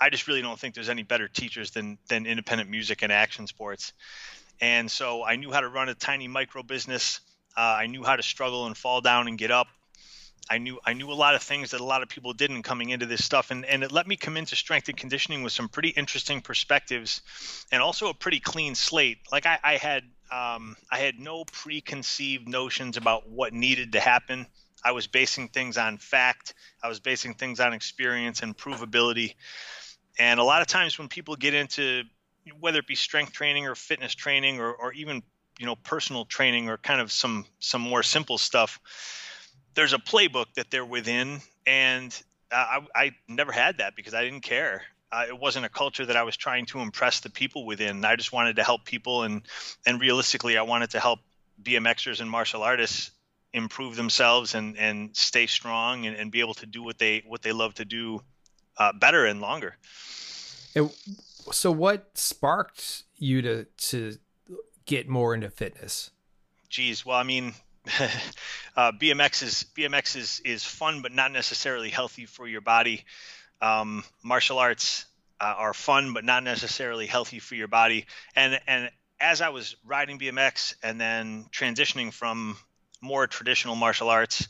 I 0.00 0.10
just 0.10 0.26
really 0.26 0.42
don't 0.42 0.58
think 0.58 0.74
there's 0.74 0.90
any 0.90 1.04
better 1.04 1.28
teachers 1.28 1.70
than 1.70 1.96
than 2.08 2.26
independent 2.26 2.68
music 2.68 3.02
and 3.02 3.12
action 3.12 3.46
sports. 3.46 3.92
And 4.60 4.90
so 4.90 5.24
I 5.24 5.36
knew 5.36 5.52
how 5.52 5.60
to 5.60 5.68
run 5.68 5.88
a 5.88 5.94
tiny 5.94 6.28
micro 6.28 6.62
business. 6.62 7.20
Uh, 7.56 7.60
I 7.60 7.86
knew 7.86 8.02
how 8.02 8.16
to 8.16 8.22
struggle 8.22 8.66
and 8.66 8.76
fall 8.76 9.00
down 9.00 9.28
and 9.28 9.38
get 9.38 9.50
up. 9.50 9.68
I 10.50 10.58
knew 10.58 10.78
I 10.84 10.92
knew 10.92 11.10
a 11.10 11.14
lot 11.14 11.34
of 11.34 11.42
things 11.42 11.70
that 11.70 11.80
a 11.80 11.84
lot 11.84 12.02
of 12.02 12.08
people 12.08 12.32
didn't 12.34 12.64
coming 12.64 12.90
into 12.90 13.06
this 13.06 13.24
stuff, 13.24 13.50
and 13.50 13.64
and 13.64 13.82
it 13.82 13.92
let 13.92 14.06
me 14.06 14.16
come 14.16 14.36
into 14.36 14.56
strength 14.56 14.88
and 14.88 14.96
conditioning 14.96 15.42
with 15.42 15.52
some 15.52 15.68
pretty 15.68 15.88
interesting 15.90 16.42
perspectives, 16.42 17.22
and 17.72 17.82
also 17.82 18.08
a 18.08 18.14
pretty 18.14 18.40
clean 18.40 18.74
slate. 18.74 19.18
Like 19.32 19.46
I, 19.46 19.58
I 19.64 19.76
had 19.76 20.04
um, 20.30 20.76
I 20.90 20.98
had 20.98 21.18
no 21.18 21.44
preconceived 21.44 22.46
notions 22.46 22.96
about 22.96 23.28
what 23.28 23.52
needed 23.52 23.92
to 23.92 24.00
happen. 24.00 24.46
I 24.84 24.92
was 24.92 25.06
basing 25.06 25.48
things 25.48 25.78
on 25.78 25.96
fact. 25.96 26.52
I 26.82 26.88
was 26.88 27.00
basing 27.00 27.34
things 27.34 27.58
on 27.58 27.72
experience 27.72 28.42
and 28.42 28.56
provability. 28.56 29.34
And 30.18 30.38
a 30.38 30.44
lot 30.44 30.60
of 30.60 30.66
times 30.66 30.98
when 30.98 31.08
people 31.08 31.36
get 31.36 31.54
into 31.54 32.02
whether 32.60 32.80
it 32.80 32.86
be 32.86 32.94
strength 32.94 33.32
training 33.32 33.66
or 33.66 33.74
fitness 33.74 34.14
training 34.14 34.60
or, 34.60 34.74
or 34.74 34.92
even 34.92 35.22
you 35.58 35.64
know 35.64 35.76
personal 35.76 36.26
training 36.26 36.68
or 36.68 36.76
kind 36.76 37.00
of 37.00 37.10
some 37.10 37.46
some 37.60 37.80
more 37.80 38.02
simple 38.02 38.36
stuff 38.36 38.78
there's 39.74 39.92
a 39.92 39.98
playbook 39.98 40.46
that 40.54 40.70
they're 40.70 40.84
within, 40.84 41.40
and 41.66 42.22
I, 42.50 42.80
I 42.94 43.10
never 43.28 43.52
had 43.52 43.78
that 43.78 43.96
because 43.96 44.14
I 44.14 44.22
didn't 44.22 44.42
care. 44.42 44.82
Uh, 45.10 45.26
it 45.28 45.38
wasn't 45.38 45.64
a 45.64 45.68
culture 45.68 46.06
that 46.06 46.16
I 46.16 46.24
was 46.24 46.36
trying 46.36 46.66
to 46.66 46.80
impress 46.80 47.20
the 47.20 47.30
people 47.30 47.66
within. 47.66 48.04
I 48.04 48.16
just 48.16 48.32
wanted 48.32 48.56
to 48.56 48.64
help 48.64 48.84
people, 48.84 49.22
and 49.22 49.42
and 49.86 50.00
realistically, 50.00 50.58
I 50.58 50.62
wanted 50.62 50.90
to 50.90 51.00
help 51.00 51.20
BMXers 51.62 52.20
and 52.20 52.30
martial 52.30 52.62
artists 52.62 53.10
improve 53.52 53.96
themselves 53.96 54.54
and 54.54 54.76
and 54.76 55.16
stay 55.16 55.46
strong 55.46 56.06
and, 56.06 56.16
and 56.16 56.32
be 56.32 56.40
able 56.40 56.54
to 56.54 56.66
do 56.66 56.82
what 56.82 56.98
they 56.98 57.22
what 57.26 57.42
they 57.42 57.52
love 57.52 57.74
to 57.74 57.84
do 57.84 58.20
uh, 58.76 58.92
better 58.92 59.24
and 59.24 59.40
longer. 59.40 59.76
so, 61.52 61.70
what 61.70 62.10
sparked 62.14 63.04
you 63.16 63.42
to 63.42 63.64
to 63.64 64.18
get 64.86 65.08
more 65.08 65.34
into 65.34 65.50
fitness? 65.50 66.10
Geez, 66.68 67.06
well, 67.06 67.16
I 67.16 67.22
mean, 67.22 67.54
uh, 68.76 68.92
BMX 68.92 69.42
is 69.42 69.66
BMX 69.76 70.16
is 70.16 70.40
is 70.44 70.64
fun, 70.64 71.02
but 71.02 71.12
not 71.12 71.32
necessarily 71.32 71.90
healthy 71.90 72.26
for 72.26 72.46
your 72.46 72.60
body. 72.60 73.04
Um, 73.60 74.04
martial 74.22 74.58
arts 74.58 75.04
uh, 75.40 75.54
are 75.56 75.74
fun, 75.74 76.14
but 76.14 76.24
not 76.24 76.42
necessarily 76.42 77.06
healthy 77.06 77.40
for 77.40 77.54
your 77.54 77.68
body. 77.68 78.06
And 78.34 78.58
and 78.66 78.90
as 79.20 79.40
I 79.40 79.50
was 79.50 79.76
riding 79.84 80.18
BMX 80.18 80.74
and 80.82 81.00
then 81.00 81.46
transitioning 81.52 82.12
from 82.12 82.56
more 83.00 83.26
traditional 83.26 83.76
martial 83.76 84.08
arts 84.08 84.48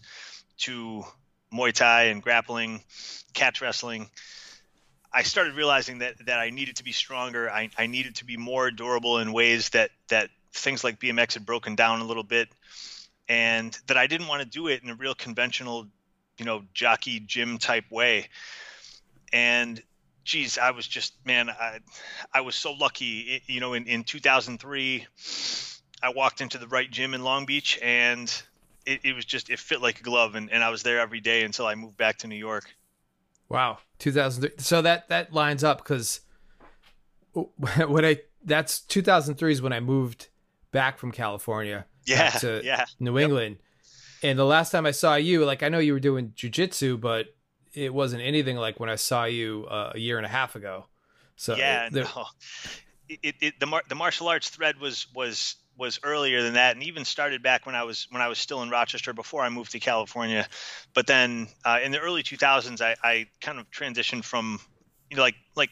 to 0.58 1.04
Muay 1.52 1.72
Thai 1.72 2.04
and 2.04 2.22
grappling, 2.22 2.82
catch 3.32 3.60
wrestling, 3.60 4.10
I 5.12 5.22
started 5.22 5.54
realizing 5.54 5.98
that 5.98 6.24
that 6.26 6.38
I 6.38 6.50
needed 6.50 6.76
to 6.76 6.84
be 6.84 6.92
stronger. 6.92 7.50
I, 7.50 7.70
I 7.76 7.86
needed 7.88 8.16
to 8.16 8.24
be 8.24 8.36
more 8.36 8.70
durable 8.70 9.18
in 9.18 9.32
ways 9.32 9.70
that 9.70 9.90
that 10.08 10.30
things 10.52 10.84
like 10.84 11.00
BMX 11.00 11.34
had 11.34 11.44
broken 11.44 11.74
down 11.74 12.00
a 12.00 12.04
little 12.04 12.22
bit 12.22 12.48
and 13.28 13.76
that 13.86 13.96
I 13.96 14.06
didn't 14.06 14.28
want 14.28 14.42
to 14.42 14.48
do 14.48 14.68
it 14.68 14.82
in 14.82 14.90
a 14.90 14.94
real 14.94 15.14
conventional, 15.14 15.86
you 16.38 16.44
know, 16.44 16.62
jockey 16.74 17.20
gym 17.20 17.58
type 17.58 17.90
way. 17.90 18.28
And 19.32 19.82
geez, 20.24 20.58
I 20.58 20.70
was 20.70 20.86
just 20.86 21.14
man, 21.24 21.50
I 21.50 21.80
I 22.32 22.40
was 22.40 22.54
so 22.54 22.72
lucky. 22.72 23.42
you 23.46 23.60
know, 23.60 23.74
in 23.74 23.86
in 23.86 24.04
2003, 24.04 25.06
I 26.02 26.08
walked 26.10 26.40
into 26.40 26.58
the 26.58 26.68
right 26.68 26.90
gym 26.90 27.14
in 27.14 27.22
Long 27.22 27.46
Beach, 27.46 27.78
and 27.82 28.30
it, 28.86 29.00
it 29.04 29.14
was 29.14 29.24
just 29.24 29.50
it 29.50 29.58
fit 29.58 29.80
like 29.80 30.00
a 30.00 30.02
glove, 30.02 30.34
and, 30.34 30.50
and 30.50 30.62
I 30.62 30.70
was 30.70 30.82
there 30.82 31.00
every 31.00 31.20
day 31.20 31.44
until 31.44 31.66
I 31.66 31.74
moved 31.74 31.96
back 31.96 32.18
to 32.18 32.26
New 32.26 32.36
York. 32.36 32.74
Wow, 33.48 33.78
2003. 33.98 34.62
So 34.62 34.82
that 34.82 35.08
that 35.08 35.32
lines 35.32 35.64
up 35.64 35.78
because 35.78 36.20
when 37.32 38.04
I 38.04 38.20
that's 38.44 38.80
2003 38.80 39.52
is 39.52 39.62
when 39.62 39.72
I 39.72 39.80
moved 39.80 40.28
back 40.70 40.98
from 40.98 41.12
California 41.12 41.86
yeah, 42.06 42.30
to 42.30 42.60
yeah. 42.64 42.84
New 43.00 43.18
England. 43.18 43.56
Yep. 43.58 44.30
And 44.30 44.38
the 44.38 44.44
last 44.44 44.70
time 44.70 44.86
I 44.86 44.90
saw 44.90 45.16
you, 45.16 45.44
like 45.44 45.62
I 45.62 45.68
know 45.68 45.78
you 45.78 45.92
were 45.92 46.00
doing 46.00 46.32
jujitsu, 46.34 47.00
but 47.00 47.34
it 47.74 47.92
wasn't 47.92 48.22
anything 48.22 48.56
like 48.56 48.80
when 48.80 48.88
I 48.88 48.94
saw 48.96 49.24
you 49.24 49.66
uh, 49.70 49.92
a 49.94 49.98
year 49.98 50.16
and 50.16 50.24
a 50.24 50.30
half 50.30 50.56
ago. 50.56 50.86
So 51.36 51.56
yeah, 51.56 51.88
no. 51.92 52.06
it, 53.08 53.34
it, 53.40 53.60
the 53.60 53.66
mar- 53.66 53.82
the 53.88 53.94
martial 53.94 54.28
arts 54.28 54.48
thread 54.48 54.78
was 54.80 55.06
was 55.14 55.56
was 55.76 55.98
earlier 56.02 56.42
than 56.42 56.54
that, 56.54 56.76
and 56.76 56.84
even 56.84 57.04
started 57.04 57.42
back 57.42 57.66
when 57.66 57.74
I 57.74 57.82
was 57.82 58.06
when 58.10 58.22
I 58.22 58.28
was 58.28 58.38
still 58.38 58.62
in 58.62 58.70
Rochester 58.70 59.12
before 59.12 59.42
I 59.42 59.48
moved 59.48 59.72
to 59.72 59.80
California. 59.80 60.46
But 60.94 61.06
then 61.06 61.48
uh, 61.64 61.80
in 61.82 61.90
the 61.90 61.98
early 61.98 62.22
2000s, 62.22 62.80
I, 62.80 62.96
I 63.02 63.26
kind 63.40 63.58
of 63.58 63.70
transitioned 63.70 64.24
from 64.24 64.60
you 65.10 65.16
know 65.16 65.22
like 65.22 65.36
like 65.56 65.70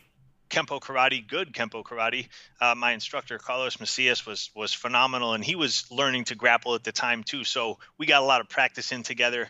kempo 0.53 0.79
karate, 0.81 1.27
good 1.27 1.53
kempo 1.53 1.83
karate. 1.83 2.29
Uh, 2.61 2.75
my 2.75 2.93
instructor 2.93 3.39
Carlos 3.39 3.81
Macias 3.81 4.27
was 4.27 4.51
was 4.55 4.73
phenomenal, 4.73 5.33
and 5.33 5.43
he 5.43 5.57
was 5.57 5.91
learning 5.91 6.25
to 6.25 6.35
grapple 6.35 6.75
at 6.75 6.85
the 6.85 6.93
time 6.93 7.25
too. 7.25 7.43
So 7.43 7.79
we 7.99 8.07
got 8.07 8.23
a 8.23 8.27
lot 8.27 8.41
of 8.41 8.49
practice 8.49 8.93
in 8.93 9.03
together 9.03 9.49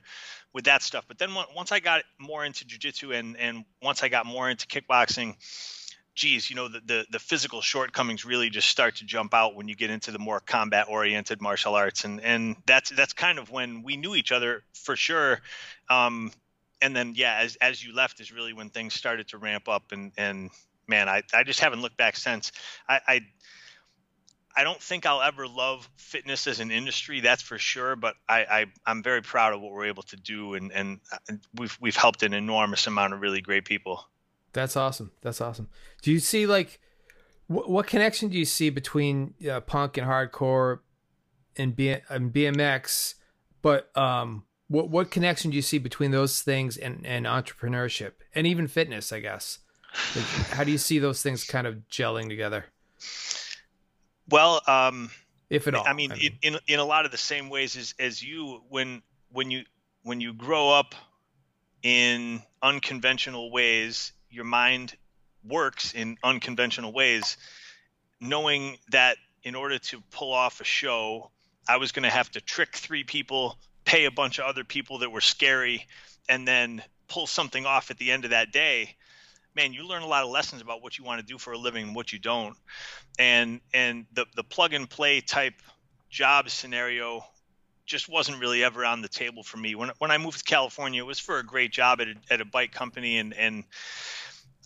with 0.54 0.64
that 0.64 0.82
stuff. 0.82 1.04
But 1.08 1.18
then 1.18 1.30
once 1.34 1.72
I 1.72 1.80
got 1.80 2.04
more 2.18 2.44
into 2.44 2.64
jujitsu 2.64 3.14
and 3.18 3.36
and 3.36 3.64
once 3.82 4.02
I 4.02 4.08
got 4.08 4.24
more 4.24 4.48
into 4.48 4.66
kickboxing, 4.66 5.34
geez, 6.14 6.48
you 6.48 6.56
know 6.56 6.68
the, 6.68 6.80
the 6.86 7.06
the 7.10 7.18
physical 7.18 7.60
shortcomings 7.60 8.24
really 8.24 8.48
just 8.48 8.68
start 8.68 8.96
to 8.96 9.04
jump 9.04 9.34
out 9.34 9.56
when 9.56 9.68
you 9.68 9.74
get 9.74 9.90
into 9.90 10.12
the 10.12 10.20
more 10.20 10.40
combat 10.40 10.86
oriented 10.88 11.42
martial 11.42 11.74
arts, 11.74 12.04
and 12.04 12.20
and 12.20 12.56
that's 12.64 12.90
that's 12.90 13.12
kind 13.12 13.38
of 13.38 13.50
when 13.50 13.82
we 13.82 13.96
knew 13.96 14.14
each 14.14 14.30
other 14.30 14.62
for 14.72 14.94
sure. 14.94 15.40
Um, 15.90 16.30
and 16.80 16.94
then 16.94 17.14
yeah, 17.16 17.38
as 17.40 17.56
as 17.56 17.84
you 17.84 17.92
left 17.92 18.20
is 18.20 18.30
really 18.30 18.52
when 18.52 18.70
things 18.70 18.94
started 18.94 19.28
to 19.28 19.38
ramp 19.38 19.68
up 19.68 19.90
and 19.90 20.12
and 20.16 20.50
man, 20.92 21.08
I, 21.08 21.22
I 21.32 21.42
just 21.42 21.60
haven't 21.60 21.80
looked 21.80 21.96
back 21.96 22.16
since. 22.16 22.52
I, 22.86 23.00
I 23.08 23.20
I 24.54 24.64
don't 24.64 24.80
think 24.80 25.06
I'll 25.06 25.22
ever 25.22 25.48
love 25.48 25.88
fitness 25.96 26.46
as 26.46 26.60
an 26.60 26.70
industry, 26.70 27.20
that's 27.20 27.40
for 27.40 27.56
sure. 27.56 27.96
But 27.96 28.16
I, 28.28 28.66
I 28.86 28.90
am 28.90 29.02
very 29.02 29.22
proud 29.22 29.54
of 29.54 29.62
what 29.62 29.72
we're 29.72 29.86
able 29.86 30.02
to 30.04 30.16
do, 30.16 30.54
and 30.54 30.70
and 30.70 31.00
we've 31.54 31.76
we've 31.80 31.96
helped 31.96 32.22
an 32.22 32.34
enormous 32.34 32.86
amount 32.86 33.14
of 33.14 33.20
really 33.22 33.40
great 33.40 33.64
people. 33.64 34.04
That's 34.52 34.76
awesome. 34.76 35.12
That's 35.22 35.40
awesome. 35.40 35.68
Do 36.02 36.12
you 36.12 36.20
see 36.20 36.46
like 36.46 36.78
what, 37.46 37.70
what 37.70 37.86
connection 37.86 38.28
do 38.28 38.38
you 38.38 38.44
see 38.44 38.68
between 38.68 39.32
uh, 39.50 39.60
punk 39.60 39.96
and 39.96 40.06
hardcore 40.06 40.80
and, 41.56 41.74
B, 41.74 41.96
and 42.10 42.32
BMX? 42.32 43.14
But 43.62 43.96
um, 43.96 44.44
what 44.68 44.90
what 44.90 45.10
connection 45.10 45.50
do 45.50 45.56
you 45.56 45.62
see 45.62 45.78
between 45.78 46.10
those 46.10 46.42
things 46.42 46.76
and 46.76 47.06
and 47.06 47.24
entrepreneurship 47.24 48.12
and 48.34 48.46
even 48.46 48.68
fitness? 48.68 49.12
I 49.12 49.20
guess. 49.20 49.60
Like, 50.14 50.24
how 50.50 50.64
do 50.64 50.70
you 50.70 50.78
see 50.78 50.98
those 50.98 51.22
things 51.22 51.44
kind 51.44 51.66
of 51.66 51.76
gelling 51.90 52.28
together? 52.28 52.64
Well, 54.28 54.62
um, 54.66 55.10
if 55.50 55.68
at 55.68 55.74
all, 55.74 55.84
I 55.86 55.92
mean, 55.92 56.12
I 56.12 56.16
mean, 56.16 56.38
in 56.42 56.58
in 56.66 56.78
a 56.78 56.84
lot 56.84 57.04
of 57.04 57.10
the 57.10 57.18
same 57.18 57.50
ways 57.50 57.76
as 57.76 57.94
as 57.98 58.22
you 58.22 58.62
when 58.68 59.02
when 59.30 59.50
you 59.50 59.64
when 60.02 60.20
you 60.20 60.32
grow 60.32 60.70
up 60.70 60.94
in 61.82 62.42
unconventional 62.62 63.50
ways, 63.50 64.12
your 64.30 64.44
mind 64.44 64.96
works 65.44 65.92
in 65.94 66.16
unconventional 66.22 66.92
ways, 66.92 67.36
knowing 68.20 68.78
that 68.90 69.16
in 69.42 69.54
order 69.54 69.78
to 69.78 70.00
pull 70.10 70.32
off 70.32 70.60
a 70.60 70.64
show, 70.64 71.30
I 71.68 71.76
was 71.76 71.92
going 71.92 72.04
to 72.04 72.10
have 72.10 72.30
to 72.30 72.40
trick 72.40 72.76
three 72.76 73.04
people, 73.04 73.58
pay 73.84 74.04
a 74.04 74.10
bunch 74.10 74.38
of 74.38 74.46
other 74.46 74.64
people 74.64 74.98
that 74.98 75.10
were 75.10 75.20
scary, 75.20 75.86
and 76.28 76.46
then 76.46 76.82
pull 77.08 77.26
something 77.26 77.66
off 77.66 77.90
at 77.90 77.98
the 77.98 78.10
end 78.12 78.24
of 78.24 78.30
that 78.30 78.52
day 78.52 78.96
man, 79.54 79.72
you 79.72 79.86
learn 79.86 80.02
a 80.02 80.06
lot 80.06 80.24
of 80.24 80.30
lessons 80.30 80.62
about 80.62 80.82
what 80.82 80.98
you 80.98 81.04
want 81.04 81.20
to 81.20 81.26
do 81.26 81.38
for 81.38 81.52
a 81.52 81.58
living 81.58 81.88
and 81.88 81.96
what 81.96 82.12
you 82.12 82.18
don't. 82.18 82.56
And 83.18 83.60
and 83.72 84.06
the 84.12 84.26
the 84.34 84.44
plug 84.44 84.72
and 84.72 84.88
play 84.88 85.20
type 85.20 85.54
job 86.10 86.50
scenario 86.50 87.24
just 87.86 88.08
wasn't 88.08 88.40
really 88.40 88.62
ever 88.62 88.84
on 88.84 89.02
the 89.02 89.08
table 89.08 89.42
for 89.42 89.56
me. 89.56 89.74
When 89.74 89.90
when 89.98 90.10
I 90.10 90.18
moved 90.18 90.38
to 90.38 90.44
California, 90.44 91.02
it 91.02 91.06
was 91.06 91.18
for 91.18 91.38
a 91.38 91.44
great 91.44 91.72
job 91.72 92.00
at 92.00 92.08
a, 92.08 92.14
at 92.30 92.40
a 92.40 92.44
bike 92.44 92.72
company, 92.72 93.18
and 93.18 93.34
and 93.34 93.64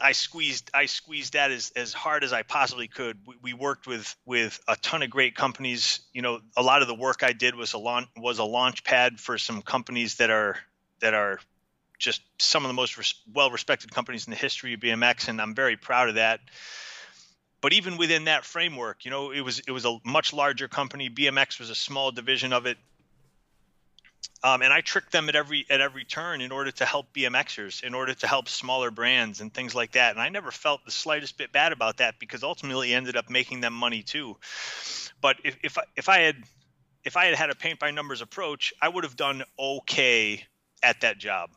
I 0.00 0.12
squeezed 0.12 0.70
I 0.74 0.86
squeezed 0.86 1.32
that 1.32 1.50
as, 1.50 1.72
as 1.74 1.92
hard 1.92 2.24
as 2.24 2.32
I 2.32 2.42
possibly 2.42 2.88
could. 2.88 3.18
We, 3.26 3.34
we, 3.42 3.52
worked 3.54 3.86
with 3.86 4.14
with 4.26 4.60
a 4.68 4.76
ton 4.76 5.02
of 5.02 5.10
great 5.10 5.34
companies. 5.34 6.00
You 6.12 6.22
know, 6.22 6.40
a 6.56 6.62
lot 6.62 6.82
of 6.82 6.88
the 6.88 6.94
work 6.94 7.22
I 7.22 7.32
did 7.32 7.54
was 7.54 7.72
a 7.72 7.78
launch 7.78 8.08
was 8.16 8.38
a 8.38 8.44
launch 8.44 8.84
pad 8.84 9.18
for 9.18 9.38
some 9.38 9.62
companies 9.62 10.16
that 10.16 10.30
are 10.30 10.58
that 11.00 11.14
are 11.14 11.40
just 11.98 12.22
some 12.38 12.64
of 12.64 12.68
the 12.68 12.74
most 12.74 12.96
res- 12.98 13.14
well 13.32 13.50
respected 13.50 13.92
companies 13.92 14.26
in 14.26 14.30
the 14.30 14.36
history 14.36 14.74
of 14.74 14.80
BMX, 14.80 15.28
and 15.28 15.40
I'm 15.40 15.54
very 15.54 15.76
proud 15.76 16.08
of 16.08 16.14
that. 16.16 16.40
But 17.60 17.72
even 17.72 17.96
within 17.96 18.24
that 18.24 18.44
framework, 18.44 19.04
you 19.04 19.10
know, 19.10 19.30
it 19.32 19.40
was 19.40 19.60
it 19.60 19.70
was 19.70 19.84
a 19.84 19.98
much 20.04 20.32
larger 20.32 20.68
company. 20.68 21.10
BMX 21.10 21.58
was 21.58 21.70
a 21.70 21.74
small 21.74 22.12
division 22.12 22.52
of 22.52 22.66
it, 22.66 22.76
um, 24.42 24.62
and 24.62 24.72
I 24.72 24.82
tricked 24.82 25.10
them 25.10 25.28
at 25.28 25.34
every 25.34 25.66
at 25.70 25.80
every 25.80 26.04
turn 26.04 26.40
in 26.40 26.52
order 26.52 26.70
to 26.70 26.84
help 26.84 27.12
BMXers, 27.14 27.82
in 27.82 27.94
order 27.94 28.14
to 28.14 28.26
help 28.26 28.48
smaller 28.48 28.90
brands 28.90 29.40
and 29.40 29.52
things 29.52 29.74
like 29.74 29.92
that. 29.92 30.12
And 30.12 30.20
I 30.20 30.28
never 30.28 30.50
felt 30.50 30.84
the 30.84 30.90
slightest 30.90 31.38
bit 31.38 31.50
bad 31.50 31.72
about 31.72 31.96
that 31.96 32.18
because 32.18 32.44
ultimately 32.44 32.92
ended 32.92 33.16
up 33.16 33.30
making 33.30 33.62
them 33.62 33.72
money 33.72 34.02
too. 34.02 34.36
But 35.20 35.38
if 35.42 35.56
if 35.62 35.78
I, 35.78 35.82
if 35.96 36.08
I 36.08 36.18
had 36.18 36.36
if 37.04 37.16
I 37.16 37.26
had 37.26 37.34
had 37.34 37.50
a 37.50 37.54
paint 37.54 37.78
by 37.78 37.90
numbers 37.90 38.20
approach, 38.20 38.74
I 38.82 38.88
would 38.88 39.04
have 39.04 39.16
done 39.16 39.42
okay 39.58 40.44
at 40.82 41.00
that 41.00 41.18
job 41.18 41.50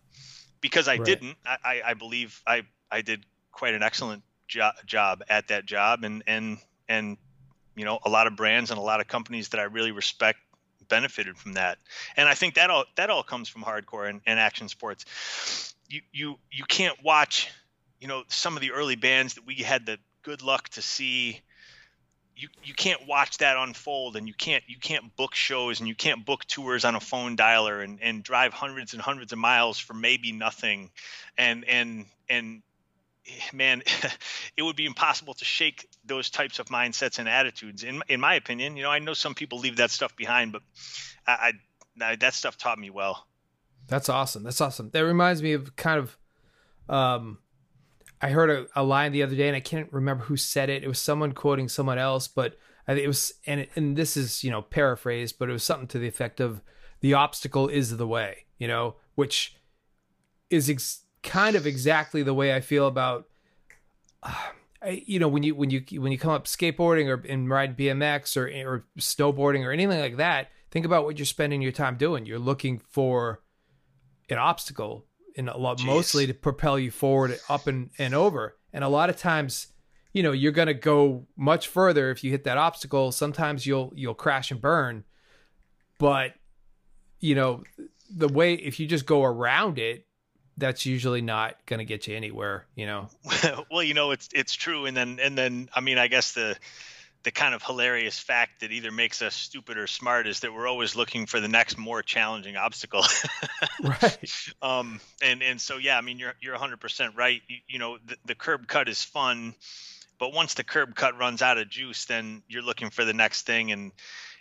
because 0.62 0.88
I 0.88 0.96
right. 0.96 1.06
didn't, 1.06 1.38
I, 1.46 1.82
I 1.86 1.94
believe 1.94 2.42
I, 2.46 2.64
I 2.92 3.02
did 3.02 3.26
quite 3.52 3.74
an 3.74 3.84
excellent 3.84 4.24
jo- 4.48 4.72
job 4.86 5.24
at 5.30 5.48
that 5.48 5.66
job, 5.66 6.04
and 6.04 6.24
and 6.28 6.58
and 6.88 7.18
you 7.76 7.86
know 7.86 8.00
a 8.04 8.10
lot 8.10 8.28
of 8.28 8.36
brands 8.36 8.72
and 8.72 8.78
a 8.78 8.84
lot 8.84 9.00
of 9.00 9.08
companies 9.08 9.50
that 9.50 9.60
I 9.60 9.64
really 9.64 9.92
respect 9.92 10.40
benefited 10.88 11.38
from 11.38 11.54
that. 11.54 11.78
And 12.18 12.28
I 12.28 12.34
think 12.34 12.56
that 12.56 12.70
all 12.70 12.86
that 12.96 13.10
all 13.10 13.24
comes 13.24 13.48
from 13.48 13.64
hardcore 13.64 14.10
and, 14.10 14.22
and 14.26 14.40
action 14.40 14.68
sports. 14.68 15.76
You 15.88 16.02
you 16.12 16.40
you 16.52 16.66
can't 16.66 17.02
watch, 17.04 17.50
you 18.00 18.08
know, 18.08 18.24
some 18.28 18.56
of 18.56 18.62
the 18.62 18.72
early 18.72 18.96
bands 18.96 19.36
that 19.36 19.46
we 19.46 19.56
had 19.56 19.86
the 19.86 19.98
good 20.24 20.42
luck 20.42 20.70
to 20.70 20.82
see 20.82 21.42
you 22.40 22.50
you 22.64 22.74
can't 22.74 23.08
watch 23.08 23.38
that 23.40 23.58
unfold 23.58 24.16
and 24.16 24.28
you 24.28 24.34
can't 24.34 24.64
you 24.68 24.78
can't 24.80 25.16
book 25.16 25.36
shows 25.36 25.80
and 25.80 25.88
you 25.88 25.96
can't 25.96 26.26
book 26.26 26.46
tours 26.46 26.86
on 26.86 26.96
a 26.96 27.00
phone 27.00 27.36
dialer 27.36 27.84
and, 27.84 28.00
and 28.02 28.24
drive 28.24 28.54
hundreds 28.54 28.94
and 28.94 29.02
hundreds 29.02 29.34
of 29.34 29.40
miles 29.40 29.78
for 29.80 29.94
maybe 29.94 30.32
nothing. 30.32 30.90
And 31.38 31.68
and 31.68 32.06
and 32.30 32.62
man 33.54 33.84
it 34.58 34.64
would 34.64 34.76
be 34.76 34.86
impossible 34.86 35.36
to 35.36 35.46
shake 35.46 35.88
those 36.06 36.30
types 36.30 36.60
of 36.60 36.68
mindsets 36.68 37.20
and 37.20 37.28
attitudes. 37.28 37.84
In 37.84 38.02
in 38.08 38.20
my 38.20 38.36
opinion 38.36 38.78
you 38.78 38.84
know 38.84 38.90
i 38.90 38.98
know 38.98 39.14
some 39.14 39.36
people 39.36 39.60
leave 39.60 39.76
that 39.76 39.92
stuff 39.92 40.16
behind 40.16 40.52
but 40.52 40.64
i, 41.28 41.32
I 41.32 41.54
that 42.00 42.34
stuff 42.34 42.58
taught 42.58 42.80
me 42.80 42.90
well. 42.90 43.28
That's 43.88 44.10
awesome. 44.10 44.44
That's 44.44 44.62
awesome. 44.62 44.90
That 44.92 45.06
reminds 45.06 45.42
me 45.42 45.54
of 45.54 45.76
kind 45.76 46.00
of 46.00 46.18
um 46.88 47.40
I 48.22 48.30
heard 48.30 48.50
a, 48.50 48.68
a, 48.76 48.84
line 48.84 49.12
the 49.12 49.24
other 49.24 49.36
day, 49.36 49.48
and 49.48 49.56
I 49.56 49.62
can't 49.62 49.92
remember 49.94 50.26
who 50.26 50.36
said 50.36 50.70
it. 50.70 50.84
It 50.84 50.88
was 50.88 51.00
someone 51.00 51.32
quoting 51.32 51.70
someone 51.70 51.98
else, 51.98 52.28
but 52.28 52.58
it 52.88 53.08
was, 53.08 53.34
and 53.46 53.68
and 53.76 53.96
this 53.96 54.18
is 54.18 54.44
you 54.44 54.52
know 54.52 54.62
paraphrased, 54.62 55.38
but 55.40 55.50
it 55.50 55.54
was 55.54 55.64
something 55.64 55.88
to 55.90 56.00
the 56.00 56.08
effect 56.08 56.40
of, 56.40 56.62
"The 57.02 57.14
obstacle 57.14 57.68
is 57.68 57.96
the 57.96 58.08
way," 58.08 58.46
you 58.58 58.68
know, 58.68 58.96
which 59.16 59.56
is 60.50 60.70
ex- 60.70 61.04
kind 61.24 61.56
of 61.56 61.66
exactly 61.66 62.24
the 62.24 62.34
way 62.34 62.54
I 62.54 62.62
feel 62.62 62.88
about, 62.88 63.28
uh, 64.24 64.34
I, 64.82 65.04
you 65.06 65.20
know, 65.20 65.28
when 65.28 65.44
you 65.44 65.56
when 65.56 65.70
you 65.70 65.84
when 66.02 66.12
you 66.12 66.18
come 66.18 66.32
up 66.32 66.46
skateboarding 66.46 67.08
or 67.08 67.26
and 67.28 67.50
ride 67.50 67.78
BMX 67.78 68.38
or 68.38 68.48
or 68.70 68.86
snowboarding 68.98 69.66
or 69.66 69.72
anything 69.72 70.00
like 70.00 70.18
that. 70.18 70.50
Think 70.72 70.86
about 70.86 71.04
what 71.04 71.18
you're 71.18 71.26
spending 71.26 71.64
your 71.64 71.72
time 71.72 71.98
doing. 71.98 72.28
You're 72.28 72.38
looking 72.38 72.78
for 72.78 73.42
an 74.30 74.38
obstacle 74.38 75.08
in 75.36 75.50
a 75.50 75.58
lot 75.58 75.78
Jeez. 75.78 75.86
mostly 75.86 76.28
to 76.28 76.34
propel 76.34 76.78
you 76.80 76.92
forward 76.92 77.40
up 77.50 77.68
and, 77.68 77.90
and 77.98 78.14
over. 78.14 78.56
And 78.74 78.84
a 78.84 78.90
lot 78.90 79.10
of 79.10 79.18
times 79.18 79.68
you 80.14 80.24
know 80.24 80.32
you're 80.32 80.52
going 80.52 80.68
to 80.68 80.74
go 80.74 81.28
much 81.38 81.68
further 81.68 82.10
if 82.12 82.24
you 82.24 82.32
hit 82.32 82.44
that 82.46 82.58
obstacle. 82.58 83.12
Sometimes 83.12 83.66
you'll 83.66 83.92
you'll 83.96 84.16
crash 84.16 84.52
and 84.52 84.62
burn. 84.62 85.04
But 85.98 86.34
you 87.20 87.36
know 87.36 87.64
the 88.10 88.28
way 88.28 88.54
if 88.54 88.80
you 88.80 88.88
just 88.88 89.06
go 89.06 89.24
around 89.24 89.78
it 89.78 90.06
that's 90.58 90.86
usually 90.86 91.22
not 91.22 91.56
going 91.68 91.78
to 91.78 91.86
get 91.86 92.08
you 92.08 92.16
anywhere 92.16 92.66
you 92.76 92.86
know? 92.86 93.08
Well 93.72 93.84
you 93.84 93.94
know 93.94 94.12
it's 94.12 94.30
it's 94.34 94.54
true. 94.54 94.86
And 94.86 94.96
then 94.96 95.20
and 95.22 95.38
then 95.38 95.70
i 95.74 95.82
mean 95.82 95.98
i 95.98 96.08
guess 96.08 96.34
the 96.34 96.58
the 97.24 97.32
kind 97.32 97.54
of 97.54 97.62
hilarious 97.62 98.18
fact 98.18 98.62
that 98.62 98.72
either 98.72 98.92
makes 98.92 99.22
us 99.22 99.36
stupid 99.36 99.78
or 99.78 99.88
smart 99.88 100.26
is 100.26 100.40
that 100.42 100.54
we're 100.54 100.68
always 100.68 100.96
looking 100.96 101.26
for 101.26 101.40
the 101.40 101.48
next 101.48 101.78
more 101.78 102.02
challenging 102.02 102.56
obstacle. 102.56 103.04
right. 103.84 104.34
Um, 104.62 105.02
and 105.22 105.44
and 105.44 105.60
so 105.60 105.78
yeah, 105.78 105.98
I 105.98 106.02
mean 106.02 106.18
you're 106.18 106.34
you're 106.42 106.58
100% 106.58 107.18
right. 107.18 107.42
You, 107.48 107.58
you 107.68 107.80
know 107.80 107.98
the, 108.06 108.16
the 108.26 108.36
curb 108.36 108.68
cut 108.68 108.88
is 108.88 109.04
fun, 109.04 109.54
but 110.18 110.34
once 110.34 110.54
the 110.54 110.64
curb 110.64 110.96
cut 110.96 111.18
runs 111.18 111.42
out 111.42 111.58
of 111.58 111.70
juice, 111.70 112.06
then 112.06 112.42
you're 112.48 112.64
looking 112.64 112.90
for 112.90 113.04
the 113.04 113.14
next 113.14 113.46
thing. 113.46 113.72
And 113.72 113.92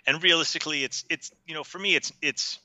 and 0.06 0.22
realistically, 0.22 0.84
it's 0.84 1.04
it's 1.10 1.32
you 1.46 1.54
know 1.54 1.64
for 1.64 1.78
me 1.80 1.96
it's 1.96 2.12
it's 2.22 2.60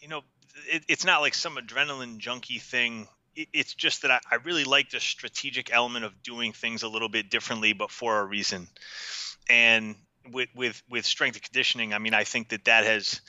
you 0.00 0.08
know 0.08 0.22
it, 0.68 0.84
it's 0.88 1.04
not 1.04 1.20
like 1.20 1.34
some 1.34 1.56
adrenaline 1.56 2.18
junkie 2.18 2.58
thing 2.58 3.06
it's 3.36 3.74
just 3.74 4.02
that 4.02 4.10
I, 4.10 4.20
I, 4.30 4.36
really 4.36 4.64
like 4.64 4.90
the 4.90 5.00
strategic 5.00 5.72
element 5.72 6.04
of 6.04 6.22
doing 6.22 6.52
things 6.52 6.82
a 6.82 6.88
little 6.88 7.08
bit 7.08 7.30
differently, 7.30 7.72
but 7.72 7.90
for 7.90 8.20
a 8.20 8.24
reason. 8.24 8.68
And 9.48 9.96
with 10.32 10.48
with 10.54 10.82
with 10.88 11.04
strength 11.04 11.36
and 11.36 11.42
conditioning, 11.42 11.94
I 11.94 11.98
mean, 11.98 12.14
I 12.14 12.24
think 12.24 12.48
that 12.48 12.64
that 12.64 12.84
has 12.84 13.20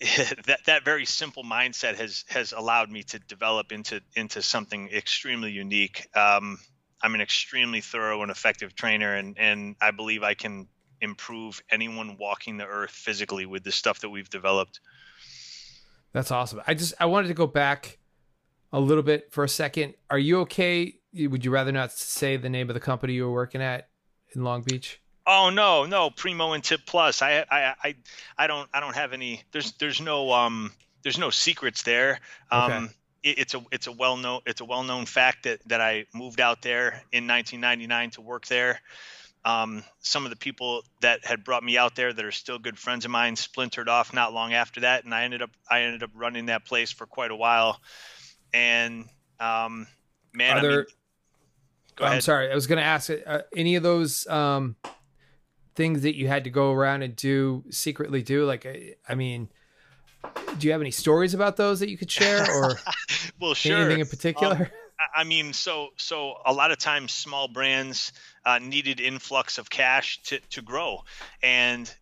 that 0.46 0.58
that 0.66 0.84
very 0.84 1.04
simple 1.04 1.44
mindset 1.44 1.96
has 1.96 2.24
has 2.28 2.52
allowed 2.52 2.90
me 2.90 3.02
to 3.04 3.18
develop 3.18 3.72
into 3.72 4.00
into 4.14 4.42
something 4.42 4.88
extremely 4.92 5.52
unique. 5.52 6.06
Um, 6.14 6.58
I'm 7.02 7.14
an 7.14 7.20
extremely 7.20 7.80
thorough 7.80 8.22
and 8.22 8.30
effective 8.30 8.74
trainer, 8.74 9.14
and 9.14 9.38
and 9.38 9.76
I 9.80 9.92
believe 9.92 10.22
I 10.22 10.34
can 10.34 10.68
improve 11.00 11.62
anyone 11.70 12.16
walking 12.18 12.56
the 12.56 12.66
earth 12.66 12.90
physically 12.90 13.46
with 13.46 13.62
the 13.62 13.72
stuff 13.72 14.00
that 14.00 14.08
we've 14.08 14.30
developed. 14.30 14.80
That's 16.12 16.30
awesome. 16.30 16.62
I 16.66 16.74
just 16.74 16.94
I 16.98 17.06
wanted 17.06 17.28
to 17.28 17.34
go 17.34 17.46
back 17.46 17.98
a 18.76 18.80
little 18.80 19.02
bit 19.02 19.32
for 19.32 19.42
a 19.42 19.48
second. 19.48 19.94
Are 20.10 20.18
you 20.18 20.40
okay? 20.40 20.98
Would 21.14 21.46
you 21.46 21.50
rather 21.50 21.72
not 21.72 21.92
say 21.92 22.36
the 22.36 22.50
name 22.50 22.68
of 22.68 22.74
the 22.74 22.80
company 22.80 23.14
you 23.14 23.24
were 23.24 23.32
working 23.32 23.62
at 23.62 23.88
in 24.34 24.44
Long 24.44 24.62
Beach? 24.62 25.00
Oh 25.26 25.48
no, 25.48 25.86
no, 25.86 26.10
Primo 26.10 26.52
and 26.52 26.62
Tip 26.62 26.82
Plus. 26.84 27.22
I, 27.22 27.46
I, 27.50 27.74
I, 27.82 27.94
I 28.36 28.46
don't, 28.46 28.68
I 28.74 28.80
don't 28.80 28.94
have 28.94 29.14
any. 29.14 29.42
There's, 29.50 29.72
there's 29.72 30.02
no, 30.02 30.30
um, 30.30 30.72
there's 31.02 31.18
no 31.18 31.30
secrets 31.30 31.84
there. 31.84 32.20
Um, 32.50 32.70
okay. 32.70 32.84
it, 33.22 33.38
it's 33.38 33.54
a, 33.54 33.64
it's 33.72 33.86
a 33.86 33.92
well 33.92 34.18
known, 34.18 34.42
it's 34.44 34.60
a 34.60 34.66
well 34.66 34.84
known 34.84 35.06
fact 35.06 35.44
that 35.44 35.66
that 35.68 35.80
I 35.80 36.04
moved 36.14 36.38
out 36.38 36.60
there 36.60 37.02
in 37.12 37.26
1999 37.26 38.10
to 38.10 38.20
work 38.20 38.46
there. 38.46 38.82
Um, 39.46 39.84
some 40.00 40.24
of 40.24 40.30
the 40.30 40.36
people 40.36 40.82
that 41.00 41.24
had 41.24 41.44
brought 41.44 41.64
me 41.64 41.78
out 41.78 41.94
there 41.94 42.12
that 42.12 42.24
are 42.24 42.32
still 42.32 42.58
good 42.58 42.78
friends 42.78 43.06
of 43.06 43.10
mine 43.10 43.36
splintered 43.36 43.88
off 43.88 44.12
not 44.12 44.34
long 44.34 44.52
after 44.52 44.80
that, 44.80 45.04
and 45.04 45.14
I 45.14 45.22
ended 45.22 45.40
up, 45.40 45.50
I 45.70 45.82
ended 45.82 46.02
up 46.02 46.10
running 46.14 46.46
that 46.46 46.66
place 46.66 46.92
for 46.92 47.06
quite 47.06 47.30
a 47.30 47.36
while 47.36 47.80
and 48.52 49.08
um, 49.40 49.86
man, 50.32 50.62
there, 50.62 50.72
I 50.72 50.76
mean, 50.76 50.84
I'm 51.98 52.04
ahead. 52.04 52.24
sorry, 52.24 52.50
I 52.50 52.54
was 52.54 52.66
going 52.66 52.78
to 52.78 52.84
ask 52.84 53.10
uh, 53.10 53.42
any 53.54 53.76
of 53.76 53.82
those 53.82 54.26
um, 54.26 54.76
things 55.74 56.02
that 56.02 56.16
you 56.16 56.28
had 56.28 56.44
to 56.44 56.50
go 56.50 56.72
around 56.72 57.02
and 57.02 57.14
do 57.16 57.64
secretly 57.70 58.22
do. 58.22 58.44
Like, 58.44 58.66
I 59.08 59.14
mean, 59.14 59.48
do 60.58 60.66
you 60.66 60.72
have 60.72 60.80
any 60.80 60.90
stories 60.90 61.34
about 61.34 61.56
those 61.56 61.80
that 61.80 61.88
you 61.88 61.96
could 61.96 62.10
share, 62.10 62.50
or 62.50 62.78
well, 63.40 63.54
sure, 63.54 63.78
anything 63.78 64.00
in 64.00 64.06
particular? 64.06 64.54
Um, 64.54 64.66
I 65.14 65.24
mean, 65.24 65.52
so 65.52 65.88
so 65.96 66.34
a 66.44 66.52
lot 66.52 66.70
of 66.70 66.78
times 66.78 67.12
small 67.12 67.48
brands 67.48 68.12
uh, 68.44 68.58
needed 68.58 69.00
influx 69.00 69.58
of 69.58 69.70
cash 69.70 70.20
to 70.24 70.40
to 70.50 70.62
grow, 70.62 71.02
and 71.42 71.92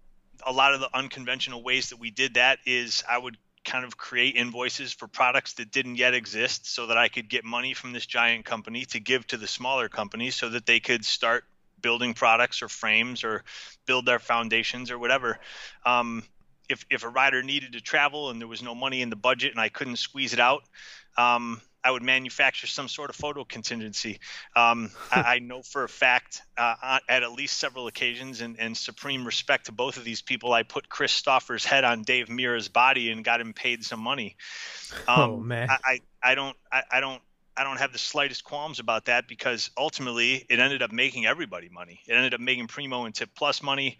a 0.47 0.53
lot 0.53 0.75
of 0.75 0.81
the 0.81 0.89
unconventional 0.95 1.63
ways 1.63 1.91
that 1.91 1.99
we 1.99 2.11
did 2.11 2.35
that 2.35 2.59
is 2.67 3.03
I 3.09 3.19
would 3.19 3.37
kind 3.65 3.85
of 3.85 3.97
create 3.97 4.37
invoices 4.37 4.93
for 4.93 5.07
products 5.07 5.55
that 5.55 5.71
didn't 5.71 5.97
yet 5.97 6.15
exist 6.15 6.67
so 6.67 6.87
that 6.87 6.97
I 6.97 7.09
could 7.09 7.29
get 7.29 7.45
money 7.45 7.75
from 7.75 7.93
this 7.93 8.07
giant 8.07 8.45
company 8.45 8.85
to 8.87 9.01
give 9.01 9.27
to 9.29 9.37
the 9.37 9.47
smaller 9.47 9.89
companies 9.89 10.35
so 10.35 10.51
that 10.51 10.67
they 10.67 10.81
could 10.81 11.05
start 11.05 11.45
building 11.81 12.15
products 12.15 12.63
or 12.63 12.69
frames 12.69 13.25
or 13.25 13.45
build 13.87 14.07
their 14.07 14.19
foundations 14.19 14.91
or 14.91 14.99
whatever. 14.99 15.39
Um, 15.85 16.23
if, 16.69 16.85
if 16.91 17.05
a 17.05 17.09
rider 17.09 17.43
needed 17.43 17.73
to 17.73 17.81
travel 17.81 18.31
and 18.31 18.41
there 18.41 18.49
was 18.49 18.63
no 18.63 18.75
money 18.75 19.03
in 19.03 19.11
the 19.11 19.17
budget 19.17 19.51
and 19.51 19.61
I 19.61 19.69
couldn't 19.69 19.97
squeeze 19.97 20.33
it 20.33 20.41
out, 20.41 20.65
um, 21.17 21.61
I 21.85 21.91
would 21.91 22.03
manufacture 22.03 22.67
some 22.67 22.89
sort 22.89 23.11
of 23.11 23.17
photo 23.17 23.45
contingency. 23.45 24.19
Um, 24.57 24.91
I, 25.13 25.21
I, 25.21 25.39
know 25.39 25.63
for 25.63 25.85
a 25.85 25.89
fact 25.89 26.41
uh, 26.57 26.99
at 27.09 27.23
at 27.23 27.33
least 27.33 27.59
several 27.59 27.87
occasions, 27.87 28.41
and, 28.41 28.59
and, 28.59 28.75
supreme 28.77 29.27
respect 29.27 29.67
to 29.67 29.73
both 29.73 29.99
of 29.99 30.05
these 30.05 30.23
people, 30.23 30.53
I 30.53 30.63
put 30.63 30.89
Chris 30.89 31.13
Stauffer's 31.13 31.65
head 31.65 31.85
on 31.85 32.03
Dave 32.03 32.29
Mirra's 32.29 32.69
body 32.69 33.11
and 33.11 33.23
got 33.23 33.41
him 33.41 33.53
paid 33.53 33.85
some 33.85 34.01
money. 34.01 34.37
Oh, 35.07 35.23
um, 35.25 35.31
oh 35.31 35.37
man, 35.37 35.69
I, 35.71 35.79
I, 35.85 36.01
I 36.23 36.35
don't 36.35 36.57
I, 36.73 36.83
I 36.91 37.01
don't 37.01 37.23
I 37.57 37.65
don't 37.65 37.79
have 37.79 37.93
the 37.93 37.99
slightest 37.99 38.45
qualms 38.45 38.81
about 38.81 39.05
that 39.05 39.29
because 39.29 39.71
ultimately 39.77 40.45
it 40.49 40.59
ended 40.59 40.83
up 40.83 40.91
making 40.91 41.27
everybody 41.27 41.69
money. 41.69 42.01
It 42.07 42.15
ended 42.15 42.35
up 42.35 42.41
making 42.41 42.67
Primo 42.67 43.05
and 43.05 43.15
Tip 43.15 43.31
Plus 43.37 43.63
money, 43.63 43.99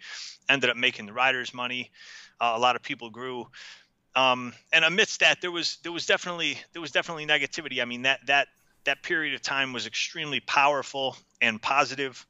ended 0.49 0.69
up 0.69 0.77
making 0.77 1.05
the 1.05 1.13
riders 1.13 1.53
money. 1.53 1.91
Uh, 2.39 2.53
a 2.55 2.59
lot 2.59 2.75
of 2.75 2.81
people 2.81 3.09
grew. 3.09 3.47
Um, 4.15 4.53
and 4.71 4.85
amidst 4.85 5.19
that, 5.19 5.41
there 5.41 5.51
was 5.51 5.77
there 5.83 5.91
was 5.91 6.05
definitely 6.05 6.57
there 6.73 6.81
was 6.81 6.91
definitely 6.91 7.25
negativity. 7.25 7.81
I 7.81 7.85
mean 7.85 8.03
that 8.03 8.21
that 8.27 8.47
that 8.85 9.03
period 9.03 9.33
of 9.33 9.41
time 9.41 9.73
was 9.73 9.87
extremely 9.87 10.39
powerful 10.39 11.17
and 11.41 11.61
positive, 11.61 12.25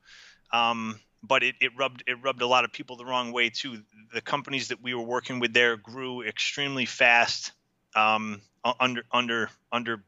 um, 0.51 0.99
but 1.21 1.43
it, 1.43 1.55
it 1.61 1.71
rubbed 1.77 2.03
it 2.07 2.17
rubbed 2.23 2.41
a 2.41 2.47
lot 2.47 2.65
of 2.65 2.71
people 2.71 2.95
the 2.95 3.05
wrong 3.05 3.31
way 3.31 3.49
too. 3.49 3.81
The 4.13 4.21
companies 4.21 4.69
that 4.69 4.81
we 4.81 4.93
were 4.93 5.03
working 5.03 5.39
with 5.39 5.53
there 5.53 5.77
grew 5.77 6.23
extremely 6.23 6.85
fast 6.85 7.51
um, 7.95 8.41
under 8.79 9.03
under 9.11 9.49
under 9.71 10.03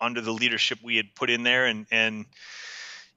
under 0.00 0.20
the 0.20 0.32
leadership 0.32 0.78
we 0.82 0.96
had 0.96 1.14
put 1.16 1.30
in 1.30 1.42
there, 1.42 1.66
and 1.66 1.86
and 1.90 2.26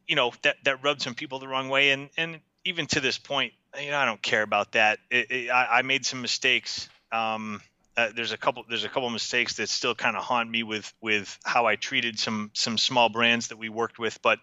you 0.07 0.15
know 0.15 0.33
that 0.41 0.57
that 0.63 0.83
rubbed 0.83 1.01
some 1.01 1.13
people 1.13 1.39
the 1.39 1.47
wrong 1.47 1.69
way. 1.69 1.91
And 1.91 2.09
and 2.17 2.39
even 2.65 2.87
to 2.87 2.99
this 2.99 3.17
point, 3.17 3.53
you 3.79 3.91
know, 3.91 3.97
I 3.97 4.05
don't 4.05 4.21
care 4.21 4.41
about 4.41 4.73
that. 4.73 4.99
It, 5.09 5.31
it, 5.31 5.49
I, 5.49 5.79
I 5.79 5.81
made 5.83 6.05
some 6.05 6.21
mistakes. 6.21 6.89
Um, 7.11 7.61
uh, 7.97 8.09
there's 8.15 8.31
a 8.31 8.37
couple 8.37 8.63
there's 8.69 8.83
a 8.85 8.89
couple 8.89 9.09
mistakes 9.09 9.55
that 9.55 9.69
still 9.69 9.95
kind 9.95 10.15
of 10.15 10.23
haunt 10.23 10.49
me 10.49 10.63
with 10.63 10.93
with 11.01 11.37
how 11.43 11.65
I 11.65 11.75
treated 11.75 12.17
some 12.17 12.51
some 12.53 12.77
small 12.77 13.09
brands 13.09 13.49
that 13.49 13.57
we 13.57 13.69
worked 13.69 13.99
with 13.99 14.21
but 14.21 14.39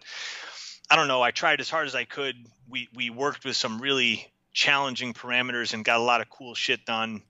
I 0.89 0.95
don't 0.95 1.07
know. 1.07 1.21
I 1.21 1.31
tried 1.31 1.61
as 1.61 1.69
hard 1.69 1.87
as 1.87 1.95
I 1.95 2.05
could. 2.05 2.35
We 2.67 2.87
we 2.93 3.09
worked 3.09 3.45
with 3.45 3.55
some 3.55 3.79
really 3.79 4.27
challenging 4.53 5.13
parameters 5.13 5.73
and 5.73 5.85
got 5.85 5.99
a 5.99 6.03
lot 6.03 6.21
of 6.21 6.29
cool 6.29 6.55
shit 6.55 6.85
done. 6.85 7.21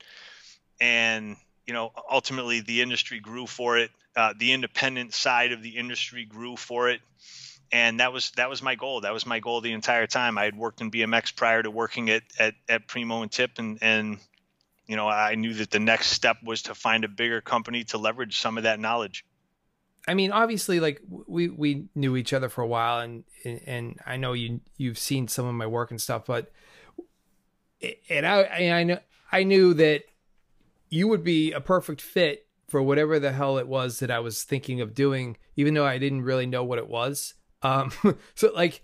And 0.80 1.36
you 1.68 1.74
know 1.74 1.92
ultimately 2.10 2.62
the 2.62 2.82
industry 2.82 3.20
grew 3.20 3.46
for 3.46 3.78
it. 3.78 3.92
Uh, 4.16 4.34
the 4.38 4.54
independent 4.54 5.14
side 5.14 5.52
of 5.52 5.62
the 5.62 5.78
industry 5.78 6.26
grew 6.26 6.56
for 6.56 6.90
it. 6.90 7.02
And 7.72 8.00
that 8.00 8.14
was 8.14 8.32
that 8.32 8.50
was 8.50 8.62
my 8.62 8.76
goal. 8.76 9.02
That 9.02 9.14
was 9.14 9.26
my 9.26 9.40
goal 9.40 9.60
the 9.62 9.74
entire 9.74 10.08
time. 10.08 10.38
I 10.38 10.46
had 10.46 10.56
worked 10.56 10.80
in 10.80 10.90
BMX 10.90 11.36
prior 11.36 11.62
to 11.62 11.70
working 11.70 12.10
at 12.10 12.24
at, 12.40 12.56
at 12.70 12.88
Primo 12.88 13.22
and 13.22 13.32
Tip 13.32 13.60
and 13.60 13.78
and 13.82 14.20
you 14.90 14.96
know, 14.96 15.08
I 15.08 15.36
knew 15.36 15.54
that 15.54 15.70
the 15.70 15.80
next 15.80 16.08
step 16.08 16.38
was 16.44 16.64
to 16.64 16.74
find 16.74 17.04
a 17.04 17.08
bigger 17.08 17.42
company 17.42 17.84
to 17.86 18.00
leverage 18.00 18.40
some 18.40 18.58
of 18.58 18.64
that 18.64 18.80
knowledge. 18.80 19.24
I 20.08 20.16
mean, 20.16 20.32
obviously, 20.32 20.80
like 20.80 21.00
we 21.08 21.48
we 21.48 21.86
knew 21.94 22.18
each 22.18 22.34
other 22.34 22.50
for 22.50 22.64
a 22.64 22.68
while, 22.68 23.00
and 23.00 23.24
and 23.46 24.00
I 24.04 24.18
know 24.18 24.34
you 24.34 24.62
you've 24.78 24.98
seen 24.98 25.28
some 25.28 25.46
of 25.46 25.54
my 25.54 25.68
work 25.68 25.92
and 25.92 26.02
stuff, 26.02 26.26
but 26.26 26.52
and 28.10 28.26
I 28.26 28.44
I 28.46 28.84
know 28.84 29.00
I 29.32 29.44
knew 29.44 29.76
that 29.76 30.06
you 30.90 31.08
would 31.08 31.24
be 31.24 31.52
a 31.52 31.62
perfect 31.62 32.02
fit 32.02 32.48
for 32.68 32.82
whatever 32.82 33.20
the 33.20 33.32
hell 33.32 33.60
it 33.60 33.68
was 33.68 34.00
that 34.00 34.10
I 34.10 34.20
was 34.20 34.42
thinking 34.42 34.82
of 34.82 34.96
doing, 34.96 35.38
even 35.56 35.76
though 35.76 35.86
I 35.86 36.00
didn't 36.00 36.24
really 36.24 36.48
know 36.48 36.64
what 36.64 36.80
it 36.80 36.88
was. 36.88 37.36
Um, 37.62 37.92
so 38.34 38.52
like, 38.56 38.82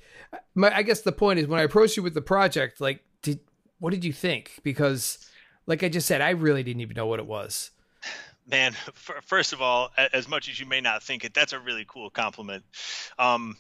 my 0.54 0.72
I 0.76 0.84
guess 0.84 1.02
the 1.02 1.12
point 1.12 1.40
is 1.40 1.48
when 1.48 1.60
I 1.60 1.64
approached 1.64 1.98
you 1.98 2.04
with 2.04 2.14
the 2.14 2.22
project, 2.22 2.80
like, 2.80 3.04
did 3.24 3.40
what 3.80 3.90
did 3.90 4.06
you 4.06 4.14
think? 4.14 4.60
Because 4.62 5.28
like 5.68 5.84
I 5.84 5.90
just 5.90 6.08
said, 6.08 6.22
I 6.22 6.32
really 6.32 6.64
didn't 6.64 6.82
even 6.82 6.96
know 6.96 7.08
what 7.08 7.20
it 7.20 7.26
was. 7.26 7.72
Man, 8.48 8.74
first 9.24 9.54
of 9.54 9.62
all, 9.62 9.90
as 10.14 10.28
much 10.28 10.50
as 10.50 10.60
you 10.60 10.68
may 10.68 10.80
not 10.80 11.02
think 11.02 11.26
it, 11.26 11.34
that's 11.34 11.54
a 11.54 11.60
really 11.60 11.86
cool 11.88 12.12
compliment. 12.12 12.64
Um, 13.18 13.58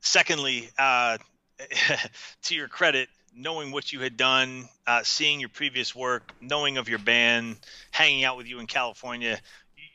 secondly, 0.00 0.70
uh, 0.78 1.18
to 2.44 2.54
your 2.54 2.68
credit, 2.68 3.08
knowing 3.36 3.70
what 3.70 3.92
you 3.92 4.00
had 4.00 4.16
done, 4.16 4.68
uh, 4.86 5.02
seeing 5.02 5.40
your 5.40 5.50
previous 5.50 5.94
work, 5.94 6.32
knowing 6.40 6.78
of 6.78 6.88
your 6.88 7.00
band, 7.00 7.56
hanging 7.90 8.24
out 8.24 8.36
with 8.36 8.46
you 8.46 8.60
in 8.60 8.66
California, 8.66 9.38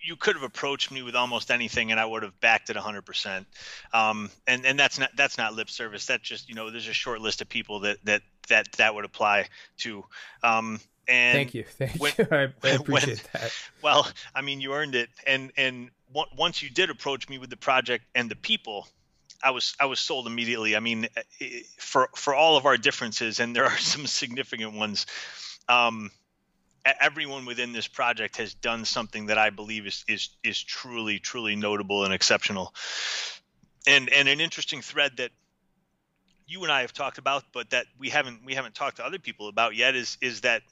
you 0.02 0.16
could 0.16 0.36
have 0.36 0.44
approached 0.44 0.92
me 0.92 1.02
with 1.02 1.16
almost 1.16 1.52
anything 1.52 1.92
and 1.92 2.00
I 2.00 2.06
would 2.06 2.24
have 2.24 2.40
backed 2.40 2.70
it 2.70 2.78
100%. 2.78 3.46
Um, 3.94 4.30
and, 4.48 4.66
and 4.66 4.80
that's 4.80 5.00
not, 5.00 5.10
that's 5.16 5.38
not 5.38 5.54
lip 5.54 5.70
service. 5.70 6.06
That's 6.06 6.24
just, 6.24 6.50
you 6.50 6.56
know, 6.56 6.70
there's 6.70 6.88
a 6.88 6.94
short 6.94 7.22
list 7.22 7.42
of 7.42 7.50
people 7.50 7.82
that, 7.82 7.98
that, 8.06 8.22
that, 8.48 8.72
that 8.74 8.96
would 8.96 9.06
apply 9.06 9.48
to. 9.80 10.04
Um, 10.44 10.80
and 11.10 11.36
thank 11.36 11.54
you, 11.54 11.64
thank 11.64 12.00
when, 12.00 12.14
you. 12.18 12.28
I, 12.32 12.36
I 12.36 12.44
appreciate 12.76 12.88
when, 12.88 13.16
that. 13.34 13.54
Well, 13.82 14.08
I 14.36 14.42
mean, 14.42 14.62
you 14.62 14.74
earned 14.74 14.96
it. 14.96 15.10
And 15.26 15.52
and 15.58 15.90
once 16.36 16.62
you 16.62 16.70
did 16.70 16.90
approach 16.90 17.30
me 17.30 17.38
with 17.38 17.50
the 17.50 17.58
project 17.58 18.06
and 18.16 18.30
the 18.30 18.36
people, 18.36 18.88
I 19.44 19.52
was 19.52 19.76
I 19.80 19.86
was 19.86 20.00
sold 20.00 20.28
immediately. 20.28 20.76
I 20.76 20.80
mean, 20.80 21.08
eh, 21.42 21.62
for 21.78 22.10
for 22.16 22.36
all 22.36 22.58
of 22.58 22.66
our 22.66 22.78
differences, 22.78 23.40
and 23.40 23.56
there 23.56 23.66
are 23.66 23.78
some 23.78 24.06
significant 24.08 24.74
ones. 24.74 25.06
Um, 25.68 26.12
everyone 27.00 27.46
within 27.46 27.74
this 27.74 27.88
project 27.88 28.38
has 28.38 28.54
done 28.54 28.86
something 28.86 29.28
that 29.28 29.38
I 29.38 29.50
believe 29.50 29.86
is 29.86 30.06
is 30.08 30.30
is 30.44 30.62
truly 30.62 31.20
truly 31.20 31.56
notable 31.56 32.06
and 32.06 32.14
exceptional. 32.14 32.74
And 33.88 34.10
and 34.10 34.28
an 34.28 34.40
interesting 34.40 34.82
thread 34.82 35.18
that 35.18 35.32
you 36.48 36.64
and 36.64 36.72
I 36.72 36.82
have 36.82 36.94
talked 36.94 37.20
about, 37.20 37.44
but 37.54 37.70
that 37.70 37.86
we 37.98 38.10
haven't 38.10 38.44
we 38.46 38.56
haven't 38.56 38.76
talked 38.76 38.98
to 38.98 39.06
other 39.06 39.20
people 39.20 39.48
about 39.48 39.76
yet 39.76 39.96
is 39.96 40.18
is 40.22 40.42
that 40.42 40.64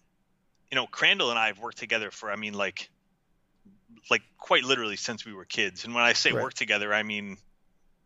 you 0.71 0.75
know 0.75 0.87
Crandall 0.87 1.29
and 1.29 1.39
I 1.39 1.47
have 1.47 1.59
worked 1.59 1.77
together 1.77 2.11
for 2.11 2.31
I 2.31 2.35
mean 2.35 2.53
like 2.53 2.89
like 4.09 4.21
quite 4.37 4.63
literally 4.63 4.95
since 4.95 5.25
we 5.25 5.33
were 5.33 5.45
kids. 5.45 5.85
And 5.85 5.93
when 5.93 6.03
I 6.03 6.13
say 6.13 6.31
Right. 6.31 6.43
work 6.43 6.53
together, 6.53 6.93
I 6.93 7.03
mean 7.03 7.37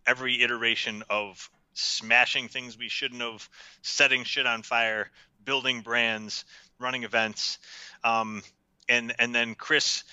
every 0.05 0.41
iteration 0.41 1.03
of 1.09 1.49
smashing 1.73 2.47
things 2.47 2.77
we 2.77 2.89
shouldn't 2.89 3.21
have, 3.21 3.47
setting 3.81 4.23
shit 4.23 4.45
on 4.45 4.63
fire, 4.63 5.09
building 5.43 5.81
brands, 5.81 6.45
running 6.79 7.03
events. 7.03 7.59
Um, 8.03 8.41
and 8.89 9.13
and 9.19 9.33
then 9.33 9.55
Chris 9.55 10.03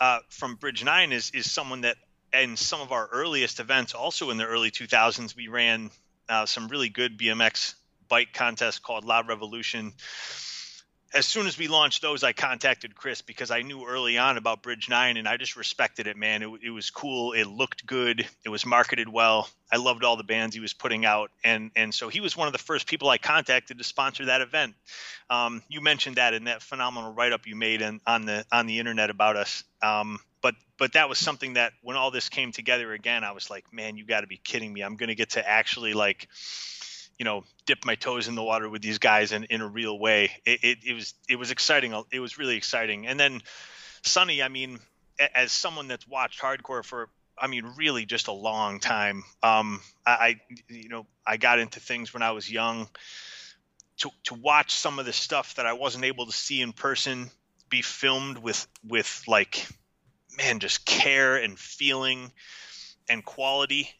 uh, 0.00 0.20
from 0.28 0.56
Bridge 0.56 0.84
Nine 0.84 1.12
is 1.12 1.30
is 1.34 1.50
someone 1.50 1.82
that 1.82 1.96
in 2.32 2.56
some 2.56 2.80
of 2.80 2.92
our 2.92 3.08
earliest 3.08 3.60
events, 3.60 3.94
also 3.94 4.30
in 4.30 4.36
the 4.36 4.44
early 4.44 4.70
2000s, 4.70 5.34
we 5.34 5.48
ran 5.48 5.90
uh, 6.28 6.44
some 6.44 6.68
really 6.68 6.90
good 6.90 7.18
BMX 7.18 7.74
bike 8.08 8.32
contest 8.34 8.82
called 8.82 9.04
Loud 9.04 9.28
Revolution. 9.28 9.92
As 11.14 11.26
soon 11.26 11.46
as 11.46 11.56
we 11.56 11.68
launched 11.68 12.02
those, 12.02 12.22
I 12.22 12.32
contacted 12.32 12.94
Chris 12.94 13.22
because 13.22 13.50
I 13.50 13.62
knew 13.62 13.86
early 13.86 14.18
on 14.18 14.36
about 14.36 14.62
Bridge 14.62 14.88
Nine, 14.90 15.16
and 15.16 15.26
I 15.26 15.38
just 15.38 15.56
respected 15.56 16.06
it, 16.06 16.16
man. 16.16 16.42
It, 16.42 16.50
it 16.64 16.70
was 16.70 16.90
cool. 16.90 17.32
It 17.32 17.46
looked 17.46 17.86
good. 17.86 18.26
It 18.44 18.50
was 18.50 18.66
marketed 18.66 19.08
well. 19.08 19.48
I 19.72 19.76
loved 19.76 20.04
all 20.04 20.16
the 20.16 20.24
bands 20.24 20.54
he 20.54 20.60
was 20.60 20.74
putting 20.74 21.06
out, 21.06 21.30
and 21.42 21.70
and 21.76 21.94
so 21.94 22.08
he 22.08 22.20
was 22.20 22.36
one 22.36 22.46
of 22.46 22.52
the 22.52 22.58
first 22.58 22.86
people 22.86 23.08
I 23.08 23.18
contacted 23.18 23.78
to 23.78 23.84
sponsor 23.84 24.26
that 24.26 24.42
event. 24.42 24.74
Um, 25.30 25.62
you 25.68 25.80
mentioned 25.80 26.16
that 26.16 26.34
in 26.34 26.44
that 26.44 26.62
phenomenal 26.62 27.12
write-up 27.12 27.46
you 27.46 27.56
made 27.56 27.80
in, 27.80 28.00
on 28.06 28.26
the 28.26 28.44
on 28.52 28.66
the 28.66 28.78
internet 28.78 29.10
about 29.10 29.36
us. 29.36 29.64
Um, 29.82 30.20
but 30.42 30.54
but 30.78 30.92
that 30.92 31.08
was 31.08 31.18
something 31.18 31.54
that 31.54 31.72
when 31.82 31.96
all 31.96 32.10
this 32.10 32.28
came 32.28 32.52
together 32.52 32.92
again, 32.92 33.24
I 33.24 33.32
was 33.32 33.50
like, 33.50 33.72
man, 33.72 33.96
you 33.96 34.06
got 34.06 34.20
to 34.20 34.26
be 34.26 34.36
kidding 34.36 34.72
me! 34.72 34.82
I'm 34.82 34.96
going 34.96 35.08
to 35.08 35.14
get 35.14 35.30
to 35.30 35.48
actually 35.48 35.94
like, 35.94 36.28
you 37.18 37.24
know, 37.24 37.44
dip 37.66 37.84
my 37.84 37.96
toes 37.96 38.28
in 38.28 38.34
the 38.34 38.42
water 38.42 38.68
with 38.68 38.82
these 38.82 38.98
guys 38.98 39.32
in, 39.32 39.44
in 39.44 39.60
a 39.60 39.66
real 39.66 39.98
way. 39.98 40.30
It, 40.44 40.60
it, 40.62 40.78
it 40.86 40.94
was 40.94 41.14
it 41.28 41.36
was 41.36 41.50
exciting. 41.50 41.94
It 42.12 42.20
was 42.20 42.38
really 42.38 42.56
exciting. 42.56 43.06
And 43.06 43.18
then 43.18 43.42
Sunny, 44.02 44.42
I 44.42 44.48
mean, 44.48 44.78
as 45.34 45.52
someone 45.52 45.88
that's 45.88 46.06
watched 46.06 46.40
hardcore 46.40 46.84
for 46.84 47.08
I 47.40 47.46
mean, 47.46 47.72
really 47.76 48.04
just 48.04 48.28
a 48.28 48.32
long 48.32 48.80
time. 48.80 49.22
Um, 49.42 49.80
I, 50.06 50.10
I, 50.10 50.40
you 50.68 50.88
know, 50.88 51.06
I 51.26 51.36
got 51.36 51.58
into 51.58 51.80
things 51.80 52.12
when 52.12 52.22
I 52.22 52.32
was 52.32 52.50
young. 52.50 52.88
To 53.98 54.10
to 54.24 54.34
watch 54.34 54.74
some 54.74 55.00
of 55.00 55.06
the 55.06 55.12
stuff 55.12 55.56
that 55.56 55.66
I 55.66 55.72
wasn't 55.72 56.04
able 56.04 56.26
to 56.26 56.32
see 56.32 56.60
in 56.60 56.72
person 56.72 57.30
be 57.68 57.82
filmed 57.82 58.38
with 58.38 58.66
with 58.86 59.24
like, 59.26 59.66
man, 60.36 60.60
just 60.60 60.84
care 60.84 61.36
and 61.36 61.58
feeling 61.58 62.30
and 63.08 63.24
quality. 63.24 63.90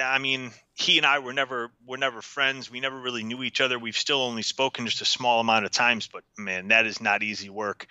I 0.00 0.18
mean, 0.18 0.52
he 0.74 0.98
and 0.98 1.06
I 1.06 1.18
were 1.18 1.32
never 1.32 1.70
were 1.86 1.96
never 1.96 2.22
friends. 2.22 2.70
We 2.70 2.80
never 2.80 2.98
really 2.98 3.24
knew 3.24 3.42
each 3.42 3.60
other. 3.60 3.78
We've 3.78 3.96
still 3.96 4.22
only 4.22 4.42
spoken 4.42 4.86
just 4.86 5.00
a 5.00 5.04
small 5.04 5.40
amount 5.40 5.64
of 5.64 5.72
times, 5.72 6.06
but 6.06 6.22
man, 6.38 6.68
that 6.68 6.86
is 6.86 7.00
not 7.00 7.22
easy 7.22 7.50
work. 7.50 7.86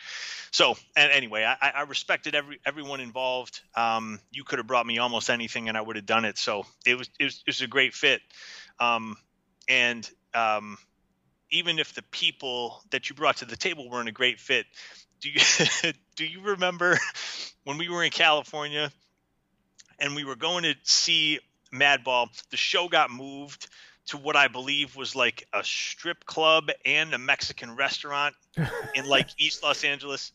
So, 0.52 0.78
and 0.96 1.12
anyway, 1.12 1.43
I, 1.43 1.72
I 1.76 1.82
respected 1.82 2.36
every 2.36 2.60
everyone 2.65 3.02
involved. 3.02 3.62
Um, 3.76 4.19
you 4.32 4.46
could 4.46 4.60
have 4.60 4.67
brought 4.67 4.86
me 4.86 4.98
almost 5.00 5.30
anything, 5.30 5.67
and 5.67 5.78
I 5.78 5.82
would 5.82 5.98
have 5.98 6.06
done 6.06 6.24
it. 6.24 6.38
So 6.38 6.65
it 6.86 6.98
was 6.98 7.10
it 7.19 7.26
was, 7.26 7.36
it 7.36 7.48
was 7.48 7.62
a 7.62 7.67
great 7.67 7.93
fit. 7.93 8.22
Um, 8.80 9.17
and 9.67 10.10
um, 10.34 10.78
even 11.52 11.80
if 11.80 11.93
the 11.93 12.04
people 12.04 12.82
that 12.91 13.10
you 13.10 13.15
brought 13.15 13.38
to 13.38 13.46
the 13.46 13.58
table 13.58 13.89
weren't 13.89 14.10
a 14.10 14.13
great 14.13 14.39
fit, 14.39 14.65
do 15.19 15.30
you 15.30 15.91
do 16.15 16.26
you 16.26 16.41
remember 16.41 16.98
when 17.65 17.78
we 17.78 17.89
were 17.89 18.04
in 18.04 18.12
California 18.12 18.89
and 20.00 20.15
we 20.15 20.24
were 20.24 20.36
going 20.36 20.63
to 20.63 20.76
see 20.84 21.39
Madball? 21.74 22.28
The 22.50 22.58
show 22.58 22.88
got 22.88 23.12
moved 23.12 23.68
to 24.08 24.18
what 24.18 24.36
I 24.36 24.48
believe 24.48 24.96
was 24.96 25.16
like 25.16 25.48
a 25.54 25.64
strip 25.64 26.26
club 26.26 26.70
and 26.86 27.14
a 27.14 27.18
Mexican 27.18 27.76
restaurant 27.76 28.36
in 28.96 29.06
like 29.06 29.30
East 29.38 29.64
Los 29.64 29.84
Angeles. 29.84 30.32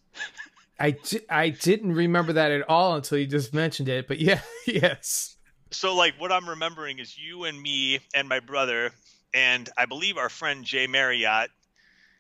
I, 0.81 0.93
di- 0.93 1.27
I 1.29 1.51
didn't 1.51 1.93
remember 1.93 2.35
that 2.35 2.51
at 2.51 2.69
all 2.69 2.95
until 2.95 3.19
you 3.19 3.27
just 3.27 3.53
mentioned 3.53 3.89
it, 3.89 4.07
but 4.09 4.21
yeah, 4.21 4.41
yes. 4.67 5.37
So 5.71 5.95
like 5.95 6.15
what 6.19 6.33
I'm 6.33 6.49
remembering 6.49 6.99
is 6.99 7.19
you 7.19 7.45
and 7.45 7.61
me 7.61 8.01
and 8.15 8.29
my 8.29 8.41
brother 8.41 8.93
and 9.35 9.69
I 9.77 9.87
believe 9.87 10.17
our 10.17 10.31
friend 10.31 10.65
Jay 10.65 10.87
Marriott 10.87 11.51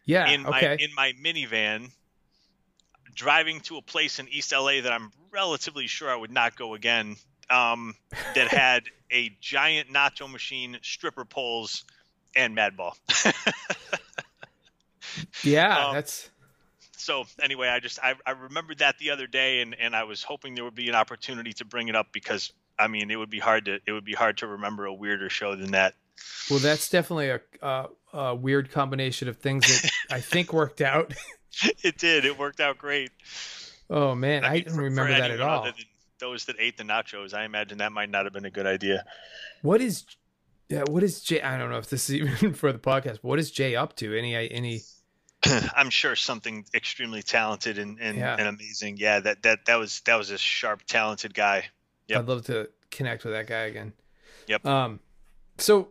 Yeah, 0.04 0.28
in 0.28 0.42
my 0.42 0.58
okay. 0.58 0.84
in 0.84 0.94
my 0.94 1.14
minivan 1.22 1.90
driving 3.14 3.60
to 3.60 3.76
a 3.78 3.82
place 3.82 4.18
in 4.18 4.28
East 4.28 4.52
LA 4.52 4.80
that 4.82 4.92
I'm 4.92 5.10
relatively 5.32 5.86
sure 5.86 6.10
I 6.10 6.16
would 6.16 6.30
not 6.30 6.56
go 6.56 6.74
again. 6.74 7.16
Um, 7.50 7.94
that 8.34 8.48
had 8.48 8.84
a 9.10 9.34
giant 9.40 9.90
nacho 9.90 10.30
machine, 10.30 10.78
stripper 10.82 11.24
poles, 11.24 11.84
and 12.36 12.56
Madball. 12.56 12.92
yeah, 15.42 15.86
um, 15.86 15.94
that's 15.94 16.30
so 16.98 17.24
anyway, 17.40 17.68
I 17.68 17.80
just 17.80 17.98
I, 18.02 18.14
I 18.26 18.32
remembered 18.32 18.78
that 18.78 18.98
the 18.98 19.10
other 19.10 19.26
day, 19.26 19.60
and 19.60 19.74
and 19.80 19.96
I 19.96 20.04
was 20.04 20.22
hoping 20.22 20.54
there 20.54 20.64
would 20.64 20.74
be 20.74 20.88
an 20.88 20.94
opportunity 20.94 21.52
to 21.54 21.64
bring 21.64 21.88
it 21.88 21.96
up 21.96 22.08
because 22.12 22.52
I 22.78 22.88
mean 22.88 23.10
it 23.10 23.16
would 23.16 23.30
be 23.30 23.38
hard 23.38 23.64
to 23.64 23.78
it 23.86 23.92
would 23.92 24.04
be 24.04 24.12
hard 24.12 24.38
to 24.38 24.46
remember 24.46 24.84
a 24.84 24.92
weirder 24.92 25.30
show 25.30 25.56
than 25.56 25.70
that. 25.70 25.94
well, 26.50 26.58
that's 26.58 26.90
definitely 26.90 27.30
a, 27.30 27.40
a, 27.62 27.86
a 28.12 28.34
weird 28.34 28.70
combination 28.70 29.28
of 29.28 29.38
things 29.38 29.66
that 29.66 29.90
I 30.10 30.20
think 30.20 30.52
worked 30.52 30.80
out. 30.80 31.14
it 31.82 31.96
did. 31.98 32.24
It 32.24 32.38
worked 32.38 32.60
out 32.60 32.78
great. 32.78 33.10
Oh 33.88 34.14
man, 34.14 34.44
I, 34.44 34.52
mean, 34.52 34.64
didn't 34.64 34.78
remember 34.78 35.12
that 35.12 35.30
at 35.30 35.40
all. 35.40 35.64
than 35.64 35.74
those 36.18 36.44
that 36.46 36.56
ate 36.58 36.76
the 36.76 36.84
nachos, 36.84 37.34
I 37.34 37.44
imagine 37.44 37.78
that 37.78 37.92
might 37.92 38.10
not 38.10 38.24
have 38.24 38.32
been 38.32 38.44
a 38.44 38.50
good 38.50 38.66
idea. 38.66 39.04
What 39.62 39.80
is, 39.80 40.04
yeah, 40.68 40.82
what 40.88 41.02
is 41.02 41.20
Jay? 41.22 41.40
I 41.42 41.56
don't 41.58 41.70
know 41.70 41.78
if 41.78 41.88
this 41.90 42.08
is 42.10 42.14
even 42.42 42.54
for 42.54 42.72
the 42.72 42.78
podcast. 42.78 43.14
But 43.22 43.24
what 43.24 43.38
is 43.38 43.50
Jay 43.50 43.76
up 43.76 43.96
to? 43.96 44.16
Any 44.18 44.34
any? 44.50 44.80
I'm 45.76 45.90
sure 45.90 46.16
something 46.16 46.64
extremely 46.74 47.22
talented 47.22 47.78
and, 47.78 47.98
and, 48.00 48.18
Yeah. 48.18 48.36
and 48.38 48.48
amazing. 48.48 48.96
Yeah, 48.98 49.20
that, 49.20 49.42
that 49.44 49.66
that 49.66 49.76
was 49.76 50.00
that 50.00 50.16
was 50.16 50.30
a 50.30 50.38
sharp, 50.38 50.82
talented 50.86 51.32
guy. 51.34 51.66
Yep. 52.08 52.18
I'd 52.18 52.26
love 52.28 52.44
to 52.46 52.68
connect 52.90 53.24
with 53.24 53.34
that 53.34 53.46
guy 53.46 53.60
again. 53.66 53.92
Yep. 54.48 54.64
Um, 54.66 55.00
so, 55.58 55.88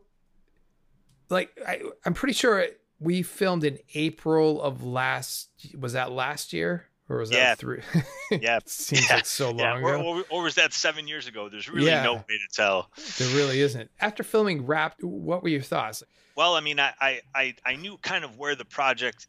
like, 1.30 1.52
I, 1.66 1.82
I'm 2.06 2.14
pretty 2.14 2.34
sure 2.34 2.66
we 3.00 3.22
filmed 3.22 3.64
in 3.64 3.78
April 3.94 4.62
of 4.62 4.84
last. 4.84 5.50
Was 5.78 5.94
that 5.94 6.12
last 6.12 6.54
year 6.54 6.88
or 7.10 7.18
was 7.18 7.32
Yeah. 7.32 7.56
that 7.56 7.58
three? 7.60 7.82
Yeah. 8.32 8.60
Seems 8.66 9.08
Yeah. 9.10 9.16
like 9.16 9.26
so 9.26 9.50
long 9.52 9.60
Yeah, 9.60 9.82
or, 9.82 9.96
ago. 9.96 10.04
or, 10.04 10.24
or 10.30 10.44
was 10.44 10.56
that 10.56 10.74
seven 10.74 11.08
years 11.08 11.28
ago? 11.28 11.48
There's 11.50 11.70
really 11.70 11.92
no 11.92 12.16
way 12.16 12.22
to 12.28 12.48
tell. 12.54 12.90
There 13.18 13.28
really 13.36 13.62
isn't. 13.62 13.90
After 14.00 14.24
filming 14.24 14.66
Wrapped, 14.66 15.04
what 15.04 15.44
were 15.44 15.50
your 15.50 15.62
thoughts? 15.62 16.04
Well, 16.36 16.56
I 16.56 16.60
mean, 16.60 16.80
I, 16.80 16.94
I, 17.00 17.22
I, 17.34 17.56
I 17.66 17.76
knew 17.78 17.98
kind 17.98 18.24
of 18.24 18.38
where 18.38 18.56
the 18.56 18.66
project, 18.66 19.28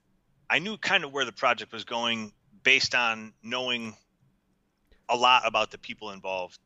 I 0.51 0.59
knew 0.59 0.77
kind 0.77 1.05
of 1.05 1.13
where 1.13 1.25
the 1.25 1.33
project 1.33 1.73
was 1.73 1.85
going 1.85 2.33
based 2.65 2.95
on 2.95 3.33
knowing 3.43 3.95
a 5.09 5.17
lot 5.17 5.43
about 5.47 5.71
the 5.71 5.79
people 5.79 6.11
involved. 6.11 6.59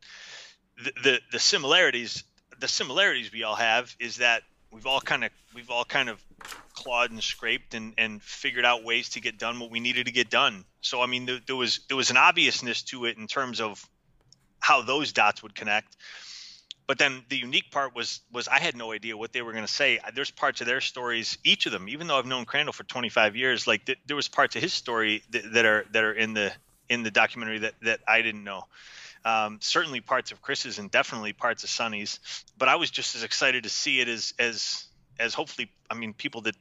The, 0.82 0.92
the, 1.02 1.20
the 1.32 1.38
similarities, 1.38 2.24
the 2.58 2.66
similarities 2.66 3.30
we 3.32 3.42
all 3.44 3.54
have 3.54 3.94
is 4.00 4.16
that 4.16 4.42
we've 4.72 4.86
all 4.86 5.00
kind 5.00 5.24
of, 5.24 5.30
we've 5.54 5.70
all 5.70 5.84
kind 5.84 6.08
of 6.08 6.22
clawed 6.74 7.10
and 7.10 7.22
scraped 7.22 7.74
and, 7.74 7.94
and 7.98 8.22
figured 8.22 8.64
out 8.64 8.84
ways 8.84 9.10
to 9.10 9.20
get 9.20 9.38
done 9.38 9.60
what 9.60 9.70
we 9.70 9.80
needed 9.80 10.06
to 10.06 10.12
get 10.12 10.30
done. 10.30 10.64
So, 10.80 11.02
I 11.02 11.06
mean, 11.06 11.26
there, 11.26 11.38
there 11.46 11.56
was, 11.56 11.80
there 11.88 11.96
was 11.96 12.10
an 12.10 12.16
obviousness 12.16 12.82
to 12.84 13.04
it 13.04 13.18
in 13.18 13.26
terms 13.26 13.60
of 13.60 13.84
how 14.58 14.82
those 14.82 15.12
dots 15.12 15.42
would 15.42 15.54
connect 15.54 15.96
but 16.86 16.98
then 16.98 17.24
the 17.28 17.36
unique 17.36 17.70
part 17.70 17.94
was 17.94 18.20
was 18.32 18.48
I 18.48 18.58
had 18.58 18.76
no 18.76 18.92
idea 18.92 19.16
what 19.16 19.32
they 19.32 19.42
were 19.42 19.52
going 19.52 19.64
to 19.64 19.72
say. 19.72 19.98
There's 20.14 20.30
parts 20.30 20.60
of 20.60 20.66
their 20.66 20.80
stories, 20.80 21.38
each 21.44 21.66
of 21.66 21.72
them, 21.72 21.88
even 21.88 22.06
though 22.06 22.18
I've 22.18 22.26
known 22.26 22.44
Crandall 22.44 22.72
for 22.72 22.84
25 22.84 23.36
years, 23.36 23.66
like 23.66 23.86
th- 23.86 23.98
there 24.06 24.16
was 24.16 24.28
parts 24.28 24.56
of 24.56 24.62
his 24.62 24.72
story 24.72 25.22
that, 25.30 25.52
that 25.52 25.64
are 25.64 25.86
that 25.92 26.04
are 26.04 26.12
in 26.12 26.34
the 26.34 26.52
in 26.88 27.02
the 27.02 27.10
documentary 27.10 27.60
that 27.60 27.74
that 27.82 28.00
I 28.06 28.22
didn't 28.22 28.44
know. 28.44 28.64
Um, 29.24 29.58
certainly 29.60 30.00
parts 30.00 30.32
of 30.32 30.42
Chris's 30.42 30.78
and 30.78 30.90
definitely 30.90 31.32
parts 31.32 31.64
of 31.64 31.70
Sunny's, 31.70 32.18
but 32.58 32.68
I 32.68 32.76
was 32.76 32.90
just 32.90 33.14
as 33.14 33.22
excited 33.22 33.62
to 33.64 33.70
see 33.70 34.00
it 34.00 34.08
as 34.08 34.34
as 34.38 34.86
as 35.18 35.34
hopefully 35.34 35.70
I 35.90 35.94
mean 35.94 36.12
people 36.12 36.40
that 36.42 36.56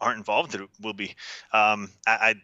aren't 0.00 0.18
involved 0.18 0.54
in 0.54 0.62
it 0.62 0.68
will 0.80 0.94
be. 0.94 1.14
Um, 1.52 1.90
I, 2.06 2.34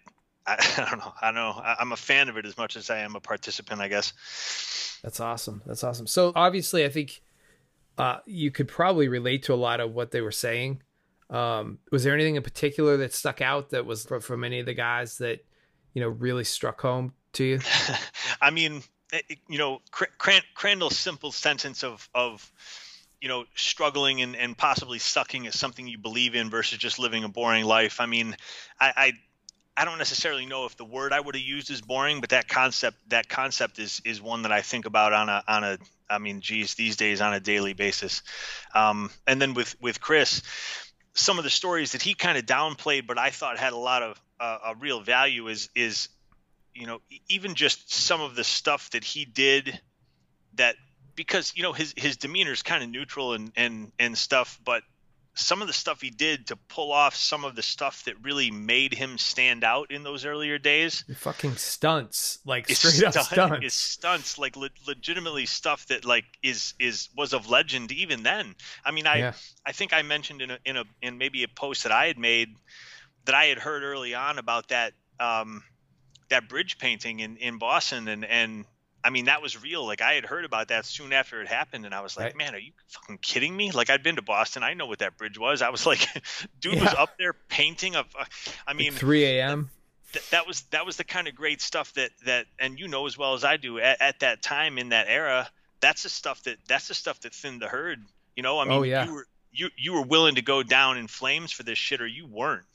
I 0.47 0.57
I 0.59 0.87
don't 0.91 0.99
know. 0.99 1.13
I 1.21 1.31
know. 1.31 1.61
I'm 1.81 1.93
a 1.93 1.97
fan 1.97 2.29
of 2.29 2.37
it 2.37 2.47
as 2.47 2.57
much 2.57 2.77
as 2.77 2.91
I 2.91 2.99
am 2.99 3.17
a 3.17 3.21
participant, 3.21 3.81
I 3.81 3.89
guess. 3.89 4.99
That's 5.03 5.21
awesome. 5.21 5.63
That's 5.67 5.85
awesome. 5.85 6.07
So 6.07 6.33
obviously, 6.35 6.85
I 6.85 6.89
think 6.89 7.23
uh, 7.99 8.19
you 8.27 8.51
could 8.51 8.69
probably 8.69 9.09
relate 9.09 9.45
to 9.45 9.55
a 9.55 9.57
lot 9.57 9.81
of 9.81 9.93
what 9.93 10.11
they 10.11 10.21
were 10.21 10.33
saying. 10.33 10.83
Um, 11.31 11.79
was 11.91 12.05
there 12.05 12.15
anything 12.15 12.37
in 12.37 12.43
particular 12.43 12.97
that 12.99 13.15
stuck 13.15 13.41
out 13.41 13.71
that 13.71 13.87
was 13.87 14.05
fr- 14.05 14.19
from 14.19 14.45
any 14.45 14.61
of 14.61 14.67
the 14.67 14.75
guys 14.75 15.19
that 15.19 15.45
you 15.95 16.03
know 16.03 16.09
really 16.09 16.45
struck 16.45 16.81
home 16.81 17.15
to 17.35 17.45
you? 17.45 17.61
I 18.41 18.51
mean, 18.51 18.83
you 19.49 19.59
know, 19.59 19.81
Cr- 19.91 20.35
Crandall's 20.55 20.99
simple 20.99 21.33
sentence 21.33 21.85
of 21.85 22.09
of 22.15 22.51
you 23.21 23.29
know 23.29 23.45
struggling 23.55 24.23
and, 24.23 24.37
and 24.37 24.57
possibly 24.57 24.99
sucking 24.99 25.47
at 25.47 25.55
something 25.55 25.87
you 25.87 25.99
believe 25.99 26.35
in 26.35 26.51
versus 26.51 26.79
just 26.79 26.99
living 26.99 27.25
a 27.25 27.29
boring 27.29 27.65
life. 27.65 28.01
I 28.01 28.07
mean, 28.07 28.37
I, 28.81 28.93
I 28.97 29.13
I 29.77 29.85
don't 29.85 29.99
necessarily 29.99 30.47
know 30.47 30.67
if 30.67 30.77
the 30.77 30.85
word 30.85 31.13
I 31.13 31.21
would 31.21 31.35
have 31.35 31.45
used 31.45 31.71
is 31.71 31.81
boring, 31.81 32.21
but 32.21 32.31
that 32.31 32.49
concept 32.49 32.97
that 33.09 33.29
concept 33.29 33.79
is 33.79 34.03
is 34.05 34.21
one 34.21 34.43
that 34.43 34.53
I 34.53 34.63
think 34.63 34.87
about 34.87 35.13
on 35.13 35.29
a 35.29 35.43
on 35.47 35.65
a 35.65 35.79
I 36.11 36.19
mean, 36.19 36.41
geez, 36.41 36.75
these 36.75 36.97
days 36.97 37.21
on 37.21 37.33
a 37.33 37.41
daily 37.41 37.73
basis. 37.73 38.23
Um, 38.75 39.11
and 39.27 39.41
then 39.41 39.55
with 39.55 39.81
with 39.81 40.01
Chris, 40.01 40.43
some 41.15 41.39
of 41.39 41.45
the 41.45 41.51
stories 41.51 41.93
that 41.93 42.03
he 42.03 42.15
kind 42.15 42.37
of 42.37 42.45
downplayed, 42.45 43.07
but 43.07 43.19
I 43.19 43.31
thought 43.31 43.59
had 43.59 43.73
a 43.73 43.79
lot 43.79 44.03
of 44.03 44.21
uh, 44.39 44.59
a 44.67 44.75
real 44.75 45.01
value 45.01 45.49
is 45.49 45.71
is 45.75 46.09
you 46.75 46.87
know 46.87 47.01
even 47.29 47.55
just 47.55 47.93
some 47.93 48.21
of 48.21 48.35
the 48.35 48.45
stuff 48.45 48.91
that 48.91 49.05
he 49.05 49.25
did 49.25 49.81
that 50.55 50.77
because 51.15 51.53
you 51.57 51.63
know 51.63 51.73
his 51.73 51.95
his 51.97 52.17
demeanor 52.17 52.53
is 52.53 52.63
kind 52.63 52.83
of 52.83 52.91
neutral 52.91 53.35
and 53.35 53.53
and 53.57 53.93
and 53.99 54.17
stuff, 54.17 54.59
but 54.65 54.83
some 55.35 55.63
of 55.63 55.67
the 55.67 55.73
stuff 55.73 56.01
he 56.03 56.11
did 56.11 56.47
to 56.49 56.57
pull 56.69 56.93
off 56.93 57.17
some 57.17 57.45
of 57.45 57.57
the 57.57 57.63
stuff 57.63 58.05
that 58.05 58.15
really 58.23 58.51
made 58.51 58.93
him 58.93 59.17
stand 59.17 59.65
out 59.65 59.91
in 59.91 60.03
those 60.03 60.27
earlier 60.27 60.59
days. 60.59 61.05
Fucking 61.17 61.55
stunts, 61.57 62.39
like 62.45 62.69
straight 62.69 63.03
up 63.17 63.25
stunts. 63.25 63.65
Is 63.65 63.73
stunts 63.75 64.39
like 64.39 64.57
le- 64.57 64.69
legitimately 64.87 65.47
stuff 65.47 65.87
that 65.87 66.05
like 66.05 66.25
is 66.43 66.75
is 66.79 67.09
was 67.17 67.33
of 67.33 67.49
legend 67.49 67.93
even 67.93 68.23
then. 68.23 68.55
I 68.85 68.91
mean, 68.91 69.07
I 69.07 69.17
yeah. 69.17 69.33
I 69.65 69.73
think 69.73 69.93
I 69.93 70.03
mentioned 70.03 70.43
in 70.43 70.51
a 70.51 70.59
in 70.65 70.77
a 70.77 70.85
in 71.01 71.19
maybe 71.19 71.45
a 71.45 71.49
post 71.49 71.85
that 71.85 71.93
I 71.93 72.07
had 72.07 72.19
made 72.19 72.55
that 73.25 73.35
I 73.35 73.47
had 73.47 73.59
heard 73.59 73.83
early 73.83 74.15
on 74.15 74.39
about 74.39 74.69
that 74.69 74.93
um 75.21 75.63
that 76.31 76.49
bridge 76.49 76.79
painting 76.79 77.21
in 77.21 77.37
in 77.37 77.59
Boston 77.59 78.09
and 78.09 78.25
and 78.25 78.65
I 79.05 79.11
mean, 79.11 79.25
that 79.25 79.43
was 79.43 79.61
real. 79.61 79.85
Like 79.85 80.01
I 80.01 80.15
had 80.15 80.25
heard 80.25 80.45
about 80.45 80.69
that 80.69 80.87
soon 80.87 81.13
after 81.13 81.41
it 81.41 81.49
happened, 81.49 81.85
and 81.85 81.95
I 81.95 82.01
was 82.03 82.17
like, 82.17 82.27
right. 82.27 82.37
"Man, 82.37 82.55
are 82.55 82.59
you 82.59 82.73
fucking 82.87 83.19
kidding 83.19 83.57
me?" 83.57 83.73
Like 83.73 83.91
I'd 83.91 84.03
been 84.03 84.17
to 84.17 84.23
Boston, 84.23 84.63
I 84.63 84.75
know 84.75 84.87
what 84.87 85.01
that 85.01 85.17
bridge 85.17 85.39
was. 85.39 85.61
I 85.61 85.71
was 85.71 85.87
like, 85.87 86.09
dude 86.61 86.75
yeah. 86.75 86.85
was 86.85 86.95
up 86.95 87.19
there 87.19 87.33
painting 87.33 87.97
a. 87.97 88.05
I 88.67 88.75
mean, 88.75 88.93
like 88.93 89.01
3 89.01 89.25
a.m. 89.25 89.71
Th- 90.13 90.31
that 90.31 90.47
was 90.47 90.63
that 90.71 90.87
was 90.87 90.97
the 90.97 91.05
kind 91.05 91.27
of 91.27 91.35
great 91.35 91.61
stuff 91.61 91.93
that 91.95 92.11
that, 92.27 92.47
and 92.59 92.79
you 92.79 92.87
know 92.87 93.07
as 93.07 93.19
well 93.19 93.35
as 93.35 93.45
I 93.45 93.57
do 93.57 93.79
at, 93.79 94.01
at 94.01 94.21
that 94.21 94.43
time 94.43 94.79
in 94.79 94.91
that 94.91 95.07
era. 95.09 95.49
That's 95.81 96.05
the 96.05 96.09
stuff 96.09 96.45
that 96.45 96.59
that's 96.69 96.87
the 96.87 96.95
stuff 96.95 97.21
that 97.21 97.35
thinned 97.35 97.61
the 97.61 97.67
herd. 97.67 98.05
You 98.37 98.45
know, 98.45 98.61
I 98.61 98.65
mean, 98.65 98.73
oh, 98.73 98.83
yeah. 98.85 99.05
you 99.05 99.15
were 99.15 99.27
you 99.53 99.69
you 99.77 99.93
were 99.95 100.03
willing 100.03 100.37
to 100.37 100.43
go 100.43 100.63
down 100.63 100.97
in 100.97 101.09
flames 101.09 101.51
for 101.51 101.65
this 101.65 101.79
shit, 101.79 102.01
or 102.01 102.07
you 102.07 102.27
weren't. 102.27 102.67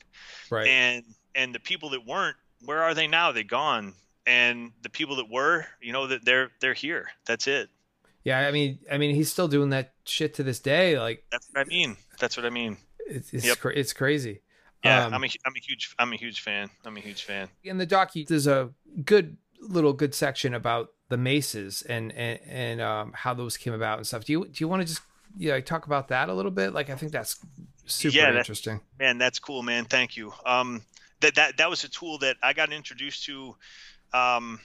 Right. 0.50 0.66
And 0.66 1.04
and 1.34 1.54
the 1.54 1.60
people 1.60 1.90
that 1.90 2.04
weren't, 2.06 2.36
where 2.64 2.82
are 2.82 2.94
they 2.94 3.06
now? 3.06 3.32
They 3.32 3.44
gone 3.44 3.94
and 4.28 4.72
the 4.82 4.90
people 4.90 5.16
that 5.16 5.30
were, 5.30 5.66
you 5.80 5.92
know, 5.92 6.06
that 6.06 6.24
they're 6.24 6.50
they're 6.60 6.74
here. 6.74 7.08
That's 7.26 7.48
it. 7.48 7.70
Yeah, 8.24 8.40
I 8.40 8.50
mean, 8.50 8.78
I 8.92 8.98
mean, 8.98 9.14
he's 9.14 9.32
still 9.32 9.48
doing 9.48 9.70
that 9.70 9.94
shit 10.04 10.34
to 10.34 10.42
this 10.42 10.60
day. 10.60 10.98
Like 10.98 11.24
that's 11.32 11.48
what 11.52 11.62
I 11.62 11.64
mean. 11.64 11.96
That's 12.20 12.36
what 12.36 12.44
I 12.44 12.50
mean. 12.50 12.76
It's 13.06 13.32
it's, 13.32 13.46
yep. 13.46 13.58
it's 13.74 13.94
crazy. 13.94 14.42
Yeah, 14.84 15.06
um, 15.06 15.14
I'm 15.14 15.24
a 15.24 15.28
I'm 15.46 15.54
a 15.56 15.60
huge 15.60 15.94
I'm 15.98 16.12
a 16.12 16.16
huge 16.16 16.40
fan. 16.40 16.68
I'm 16.84 16.96
a 16.96 17.00
huge 17.00 17.24
fan. 17.24 17.48
In 17.64 17.78
the 17.78 17.86
doc, 17.86 18.12
there's 18.28 18.46
a 18.46 18.70
good 19.04 19.38
little 19.60 19.94
good 19.94 20.14
section 20.14 20.54
about 20.54 20.90
the 21.08 21.16
maces 21.16 21.82
and 21.82 22.12
and 22.12 22.38
and 22.46 22.80
um, 22.82 23.12
how 23.14 23.32
those 23.32 23.56
came 23.56 23.72
about 23.72 23.96
and 23.96 24.06
stuff. 24.06 24.26
Do 24.26 24.32
you 24.32 24.44
do 24.44 24.62
you 24.62 24.68
want 24.68 24.82
to 24.82 24.86
just 24.86 25.00
yeah 25.38 25.58
talk 25.60 25.86
about 25.86 26.08
that 26.08 26.28
a 26.28 26.34
little 26.34 26.50
bit? 26.50 26.74
Like 26.74 26.90
I 26.90 26.96
think 26.96 27.12
that's 27.12 27.38
super 27.86 28.14
yeah, 28.14 28.36
interesting. 28.36 28.82
Man, 28.98 29.16
that's 29.16 29.38
cool, 29.38 29.62
man. 29.62 29.86
Thank 29.86 30.18
you. 30.18 30.34
Um, 30.44 30.82
that 31.20 31.34
that 31.36 31.56
that 31.58 31.70
was 31.70 31.84
a 31.84 31.88
tool 31.88 32.18
that 32.18 32.36
I 32.42 32.52
got 32.52 32.72
introduced 32.72 33.24
to 33.26 33.56
um, 34.12 34.60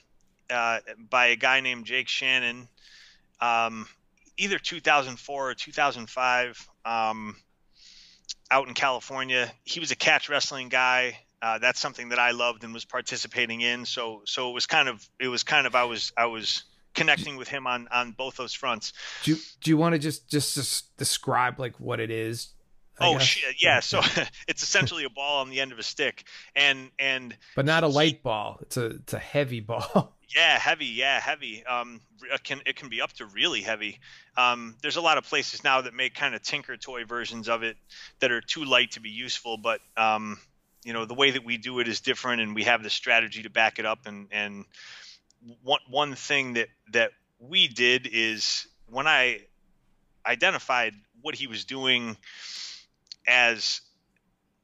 uh, 0.49 0.79
by 1.09 1.27
a 1.27 1.35
guy 1.35 1.59
named 1.59 1.85
Jake 1.85 2.07
Shannon, 2.07 2.67
um, 3.41 3.87
either 4.37 4.57
2004 4.57 5.49
or 5.49 5.53
2005, 5.53 6.69
um, 6.85 7.35
out 8.51 8.67
in 8.67 8.73
California. 8.73 9.51
He 9.63 9.79
was 9.79 9.91
a 9.91 9.95
catch 9.95 10.29
wrestling 10.29 10.69
guy. 10.69 11.19
Uh, 11.41 11.57
that's 11.59 11.79
something 11.79 12.09
that 12.09 12.19
I 12.19 12.31
loved 12.31 12.63
and 12.63 12.73
was 12.73 12.85
participating 12.85 13.61
in. 13.61 13.85
So, 13.85 14.21
so 14.25 14.49
it 14.49 14.53
was 14.53 14.65
kind 14.65 14.87
of, 14.87 15.05
it 15.19 15.27
was 15.27 15.43
kind 15.43 15.67
of, 15.67 15.75
I 15.75 15.83
was, 15.83 16.13
I 16.15 16.27
was 16.27 16.63
connecting 16.93 17.37
with 17.37 17.47
him 17.47 17.65
on 17.65 17.87
on 17.91 18.11
both 18.11 18.37
those 18.37 18.53
fronts. 18.53 18.93
Do 19.23 19.31
you, 19.31 19.37
do 19.61 19.71
you 19.71 19.77
want 19.77 19.93
to 19.93 19.99
just, 19.99 20.29
just 20.29 20.53
just 20.53 20.95
describe 20.95 21.59
like 21.59 21.79
what 21.79 21.99
it 21.99 22.11
is 22.11 22.49
I 22.99 23.07
oh 23.07 23.19
shit, 23.19 23.55
yeah. 23.61 23.79
So 23.79 24.01
it's 24.47 24.63
essentially 24.63 25.03
a 25.03 25.09
ball 25.09 25.41
on 25.41 25.49
the 25.49 25.61
end 25.61 25.71
of 25.71 25.79
a 25.79 25.83
stick, 25.83 26.25
and 26.55 26.91
and 26.99 27.35
but 27.55 27.65
not 27.65 27.83
a 27.83 27.87
light 27.87 28.21
ball. 28.21 28.59
It's 28.61 28.77
a 28.77 28.85
it's 28.85 29.13
a 29.13 29.19
heavy 29.19 29.59
ball. 29.61 30.15
Yeah, 30.35 30.57
heavy. 30.57 30.85
Yeah, 30.85 31.19
heavy. 31.19 31.65
Um, 31.65 32.01
it 32.31 32.43
can 32.43 32.61
it 32.65 32.75
can 32.75 32.89
be 32.89 33.01
up 33.01 33.13
to 33.13 33.25
really 33.25 33.61
heavy. 33.61 33.99
Um, 34.37 34.75
there's 34.81 34.95
a 34.95 35.01
lot 35.01 35.17
of 35.17 35.25
places 35.25 35.63
now 35.63 35.81
that 35.81 35.93
make 35.93 36.13
kind 36.15 36.35
of 36.35 36.41
tinker 36.41 36.77
toy 36.77 37.05
versions 37.05 37.49
of 37.49 37.63
it 37.63 37.77
that 38.19 38.31
are 38.31 38.41
too 38.41 38.65
light 38.65 38.91
to 38.91 38.99
be 38.99 39.09
useful, 39.09 39.57
but 39.57 39.81
um, 39.97 40.39
you 40.83 40.93
know 40.93 41.05
the 41.05 41.13
way 41.13 41.31
that 41.31 41.43
we 41.43 41.57
do 41.57 41.79
it 41.79 41.87
is 41.87 42.01
different, 42.01 42.41
and 42.41 42.53
we 42.53 42.63
have 42.63 42.83
the 42.83 42.89
strategy 42.89 43.43
to 43.43 43.49
back 43.49 43.79
it 43.79 43.85
up. 43.85 44.05
And 44.05 44.27
and 44.31 44.65
one 45.63 45.81
one 45.89 46.15
thing 46.15 46.53
that 46.53 46.69
that 46.91 47.11
we 47.39 47.67
did 47.67 48.07
is 48.11 48.67
when 48.87 49.07
I 49.07 49.39
identified 50.25 50.93
what 51.21 51.35
he 51.35 51.47
was 51.47 51.65
doing 51.65 52.17
as 53.27 53.81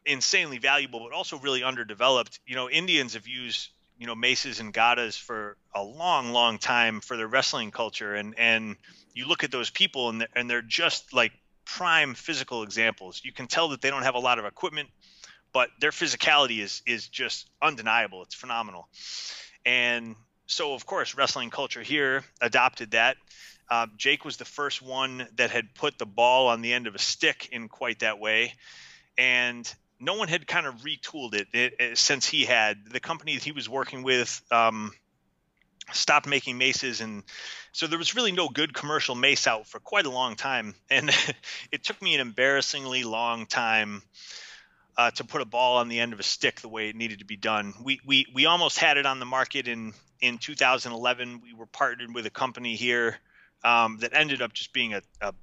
insanely 0.05 0.57
valuable, 0.57 0.99
but 1.01 1.15
also 1.15 1.37
really 1.37 1.63
underdeveloped. 1.63 2.39
You 2.45 2.55
know, 2.55 2.69
Indians 2.69 3.13
have 3.13 3.27
used 3.27 3.69
you 3.97 4.07
know 4.07 4.15
maces 4.15 4.59
and 4.59 4.73
gadas 4.73 5.19
for 5.19 5.57
a 5.75 5.83
long, 5.83 6.31
long 6.31 6.57
time 6.57 7.01
for 7.01 7.17
their 7.17 7.27
wrestling 7.27 7.71
culture, 7.71 8.15
and 8.15 8.33
and 8.37 8.75
you 9.13 9.27
look 9.27 9.43
at 9.43 9.51
those 9.51 9.69
people 9.69 10.09
and 10.09 10.21
they're, 10.21 10.29
and 10.35 10.49
they're 10.49 10.61
just 10.61 11.13
like 11.13 11.33
prime 11.65 12.15
physical 12.15 12.63
examples. 12.63 13.21
You 13.23 13.31
can 13.31 13.47
tell 13.47 13.69
that 13.69 13.81
they 13.81 13.89
don't 13.89 14.03
have 14.03 14.15
a 14.15 14.19
lot 14.19 14.39
of 14.39 14.45
equipment, 14.45 14.89
but 15.53 15.69
their 15.79 15.91
physicality 15.91 16.59
is 16.59 16.81
is 16.85 17.07
just 17.07 17.49
undeniable. 17.61 18.23
It's 18.23 18.35
phenomenal, 18.35 18.87
and 19.65 20.15
so 20.47 20.73
of 20.73 20.85
course 20.85 21.15
wrestling 21.15 21.49
culture 21.49 21.83
here 21.83 22.23
adopted 22.41 22.91
that 22.91 23.17
uh, 23.69 23.87
Jake 23.97 24.25
was 24.25 24.37
the 24.37 24.45
first 24.45 24.81
one 24.81 25.27
that 25.35 25.51
had 25.51 25.73
put 25.75 25.97
the 25.97 26.05
ball 26.05 26.47
on 26.47 26.61
the 26.61 26.73
end 26.73 26.87
of 26.87 26.95
a 26.95 26.99
stick 26.99 27.49
in 27.51 27.67
quite 27.69 27.99
that 27.99 28.19
way, 28.19 28.53
and 29.17 29.71
no 29.99 30.15
one 30.15 30.27
had 30.27 30.47
kind 30.47 30.65
of 30.65 30.75
retooled 30.77 31.35
it, 31.35 31.47
it, 31.53 31.73
it 31.79 31.97
since 31.97 32.27
he 32.27 32.45
had. 32.45 32.77
The 32.89 32.99
company 32.99 33.35
that 33.35 33.43
he 33.43 33.51
was 33.51 33.69
working 33.69 34.03
with. 34.03 34.41
Um, 34.51 34.91
stopped 35.91 36.27
making 36.27 36.55
maces 36.55 37.01
and 37.01 37.23
so 37.71 37.87
there 37.87 37.97
was 37.97 38.15
really 38.15 38.31
no 38.31 38.47
good 38.47 38.73
commercial 38.73 39.15
mace 39.15 39.47
out 39.47 39.67
for 39.67 39.79
quite 39.79 40.05
a 40.05 40.09
long 40.09 40.35
time. 40.35 40.75
And 40.91 41.09
it 41.71 41.83
took 41.83 42.01
me 42.01 42.15
an 42.15 42.21
embarrassingly 42.21 43.03
long 43.03 43.45
time 43.45 44.03
uh, 44.97 45.11
to 45.11 45.23
put 45.23 45.41
a 45.41 45.45
ball 45.45 45.77
on 45.77 45.87
the 45.87 45.99
end 45.99 46.13
of 46.13 46.19
a 46.19 46.23
stick 46.23 46.61
the 46.61 46.67
way 46.67 46.89
it 46.89 46.95
needed 46.95 47.19
to 47.19 47.25
be 47.25 47.37
done. 47.37 47.73
We 47.83 48.01
we 48.05 48.25
we 48.33 48.45
almost 48.45 48.79
had 48.79 48.97
it 48.97 49.05
on 49.05 49.19
the 49.19 49.25
market 49.25 49.67
in 49.67 49.93
in 50.19 50.37
2011 50.37 51.41
we 51.41 51.53
were 51.53 51.65
partnered 51.65 52.13
with 52.13 52.25
a 52.25 52.29
company 52.29 52.75
here 52.75 53.17
um, 53.63 53.97
that 53.99 54.13
ended 54.13 54.41
up 54.41 54.53
just 54.53 54.73
being 54.73 54.93
a, 54.93 55.01
a 55.21 55.33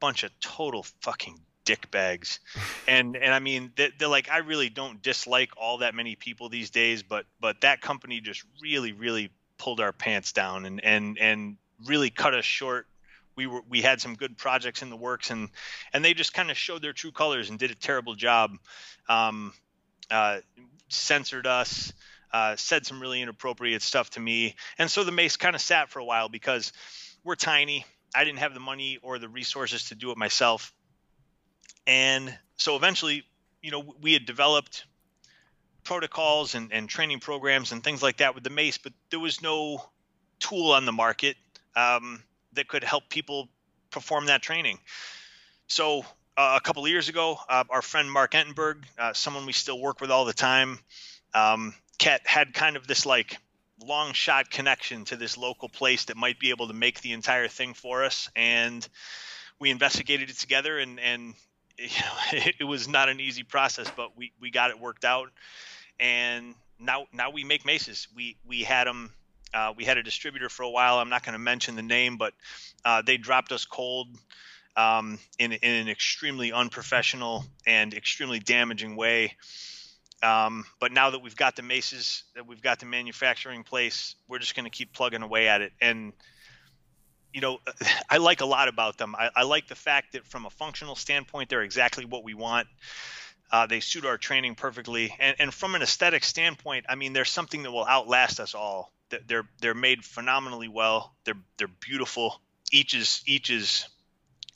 bunch 0.00 0.24
of 0.24 0.30
total 0.40 0.84
fucking 1.00 1.38
dick 1.64 1.92
bags 1.92 2.40
and 2.88 3.16
and 3.16 3.32
i 3.32 3.38
mean 3.38 3.70
they're, 3.76 3.90
they're, 3.96 4.08
like 4.08 4.28
i 4.28 4.38
really 4.38 4.68
don't 4.68 5.00
dislike 5.00 5.50
all 5.56 5.78
that 5.78 5.94
many 5.94 6.16
people 6.16 6.48
these 6.48 6.70
days 6.70 7.04
but 7.04 7.24
but 7.40 7.60
that 7.60 7.80
company 7.80 8.20
just 8.20 8.42
really 8.60 8.90
really 8.90 9.30
pulled 9.62 9.78
our 9.78 9.92
pants 9.92 10.32
down 10.32 10.66
and 10.66 10.84
and 10.84 11.16
and 11.18 11.56
really 11.86 12.10
cut 12.10 12.34
us 12.34 12.44
short. 12.44 12.86
We 13.36 13.46
were 13.46 13.62
we 13.68 13.80
had 13.80 14.00
some 14.00 14.16
good 14.16 14.36
projects 14.36 14.82
in 14.82 14.90
the 14.90 14.96
works 14.96 15.30
and 15.30 15.48
and 15.92 16.04
they 16.04 16.14
just 16.14 16.34
kind 16.34 16.50
of 16.50 16.56
showed 16.56 16.82
their 16.82 16.92
true 16.92 17.12
colors 17.12 17.48
and 17.48 17.58
did 17.58 17.70
a 17.70 17.74
terrible 17.76 18.14
job. 18.14 18.58
Um, 19.08 19.52
uh, 20.10 20.40
censored 20.88 21.46
us 21.46 21.92
uh, 22.32 22.56
said 22.56 22.84
some 22.84 23.00
really 23.00 23.22
inappropriate 23.22 23.82
stuff 23.82 24.10
to 24.10 24.20
me. 24.20 24.56
And 24.78 24.90
so 24.90 25.04
the 25.04 25.12
mace 25.12 25.36
kind 25.36 25.54
of 25.54 25.60
sat 25.60 25.90
for 25.90 25.98
a 26.00 26.04
while 26.04 26.28
because 26.28 26.72
we're 27.24 27.34
tiny. 27.34 27.84
I 28.14 28.24
didn't 28.24 28.40
have 28.40 28.54
the 28.54 28.60
money 28.60 28.98
or 29.02 29.18
the 29.18 29.28
resources 29.28 29.88
to 29.88 29.94
do 29.94 30.10
it 30.10 30.18
myself. 30.18 30.72
And 31.86 32.36
so 32.56 32.76
eventually, 32.76 33.24
you 33.62 33.70
know, 33.70 33.94
we 34.00 34.12
had 34.12 34.26
developed 34.26 34.84
protocols 35.84 36.54
and, 36.54 36.72
and 36.72 36.88
training 36.88 37.20
programs 37.20 37.72
and 37.72 37.82
things 37.82 38.02
like 38.02 38.18
that 38.18 38.34
with 38.34 38.44
the 38.44 38.50
mace, 38.50 38.78
but 38.78 38.92
there 39.10 39.20
was 39.20 39.42
no 39.42 39.84
tool 40.38 40.72
on 40.72 40.84
the 40.84 40.92
market 40.92 41.36
um, 41.74 42.22
that 42.52 42.68
could 42.68 42.84
help 42.84 43.08
people 43.08 43.48
perform 43.90 44.26
that 44.26 44.42
training. 44.42 44.78
So 45.66 46.04
uh, 46.36 46.54
a 46.56 46.60
couple 46.60 46.84
of 46.84 46.90
years 46.90 47.08
ago, 47.08 47.38
uh, 47.48 47.64
our 47.70 47.82
friend 47.82 48.10
Mark 48.10 48.32
Entenberg, 48.32 48.84
uh, 48.98 49.12
someone 49.12 49.46
we 49.46 49.52
still 49.52 49.80
work 49.80 50.00
with 50.00 50.10
all 50.10 50.24
the 50.24 50.32
time, 50.32 50.78
um, 51.34 51.74
had 52.00 52.52
kind 52.52 52.76
of 52.76 52.86
this 52.86 53.06
like 53.06 53.38
long 53.82 54.12
shot 54.12 54.50
connection 54.50 55.04
to 55.06 55.16
this 55.16 55.36
local 55.36 55.68
place 55.68 56.06
that 56.06 56.16
might 56.16 56.38
be 56.38 56.50
able 56.50 56.68
to 56.68 56.74
make 56.74 57.00
the 57.00 57.12
entire 57.12 57.48
thing 57.48 57.74
for 57.74 58.04
us. 58.04 58.28
And 58.36 58.86
we 59.58 59.70
investigated 59.70 60.30
it 60.30 60.38
together 60.38 60.78
and 60.78 60.98
and 61.00 61.34
it, 61.78 62.56
it 62.60 62.64
was 62.64 62.88
not 62.88 63.08
an 63.08 63.20
easy 63.20 63.42
process 63.42 63.90
but 63.96 64.16
we 64.16 64.32
we 64.40 64.50
got 64.50 64.70
it 64.70 64.80
worked 64.80 65.04
out. 65.04 65.30
And 66.00 66.54
now 66.78 67.06
now 67.12 67.30
we 67.30 67.44
make 67.44 67.64
maces 67.64 68.08
we 68.14 68.36
we 68.46 68.62
had 68.62 68.86
them 68.86 69.12
uh, 69.54 69.74
we 69.76 69.84
had 69.84 69.98
a 69.98 70.02
distributor 70.02 70.48
for 70.48 70.62
a 70.62 70.70
while. 70.70 70.98
I'm 70.98 71.10
not 71.10 71.24
going 71.24 71.34
to 71.34 71.38
mention 71.38 71.76
the 71.76 71.82
name 71.82 72.16
but 72.16 72.34
uh, 72.84 73.02
they 73.02 73.16
dropped 73.16 73.52
us 73.52 73.64
cold 73.64 74.08
um, 74.76 75.18
in, 75.38 75.52
in 75.52 75.74
an 75.74 75.88
extremely 75.88 76.52
unprofessional 76.52 77.44
and 77.66 77.92
extremely 77.92 78.38
damaging 78.38 78.96
way 78.96 79.36
Um, 80.22 80.64
but 80.78 80.92
now 80.92 81.10
that 81.10 81.20
we've 81.20 81.36
got 81.36 81.56
the 81.56 81.62
maces, 81.62 82.22
that 82.34 82.46
we've 82.46 82.62
got 82.62 82.78
the 82.78 82.86
manufacturing 82.86 83.64
place, 83.64 84.14
we're 84.28 84.38
just 84.38 84.54
going 84.54 84.64
to 84.64 84.70
keep 84.70 84.92
plugging 84.92 85.22
away 85.22 85.48
at 85.48 85.62
it. 85.62 85.72
And 85.80 86.12
you 87.32 87.40
know, 87.40 87.58
I 88.10 88.18
like 88.18 88.40
a 88.40 88.46
lot 88.46 88.68
about 88.68 88.98
them. 88.98 89.14
I, 89.16 89.30
I, 89.34 89.42
like 89.44 89.68
the 89.68 89.74
fact 89.74 90.12
that 90.12 90.26
from 90.26 90.46
a 90.46 90.50
functional 90.50 90.94
standpoint, 90.94 91.48
they're 91.48 91.62
exactly 91.62 92.04
what 92.04 92.24
we 92.24 92.34
want. 92.34 92.68
Uh, 93.50 93.66
they 93.66 93.80
suit 93.80 94.06
our 94.06 94.16
training 94.16 94.54
perfectly, 94.54 95.14
and, 95.20 95.36
and 95.38 95.52
from 95.52 95.74
an 95.74 95.82
aesthetic 95.82 96.24
standpoint, 96.24 96.86
I 96.88 96.94
mean, 96.94 97.12
there's 97.12 97.30
something 97.30 97.64
that 97.64 97.70
will 97.70 97.86
outlast 97.86 98.40
us 98.40 98.54
all. 98.54 98.92
They're 99.26 99.46
they're 99.60 99.74
made 99.74 100.02
phenomenally 100.06 100.68
well. 100.68 101.14
They're 101.24 101.36
they're 101.58 101.68
beautiful. 101.68 102.40
Each 102.72 102.94
is 102.94 103.22
each 103.26 103.50
is 103.50 103.86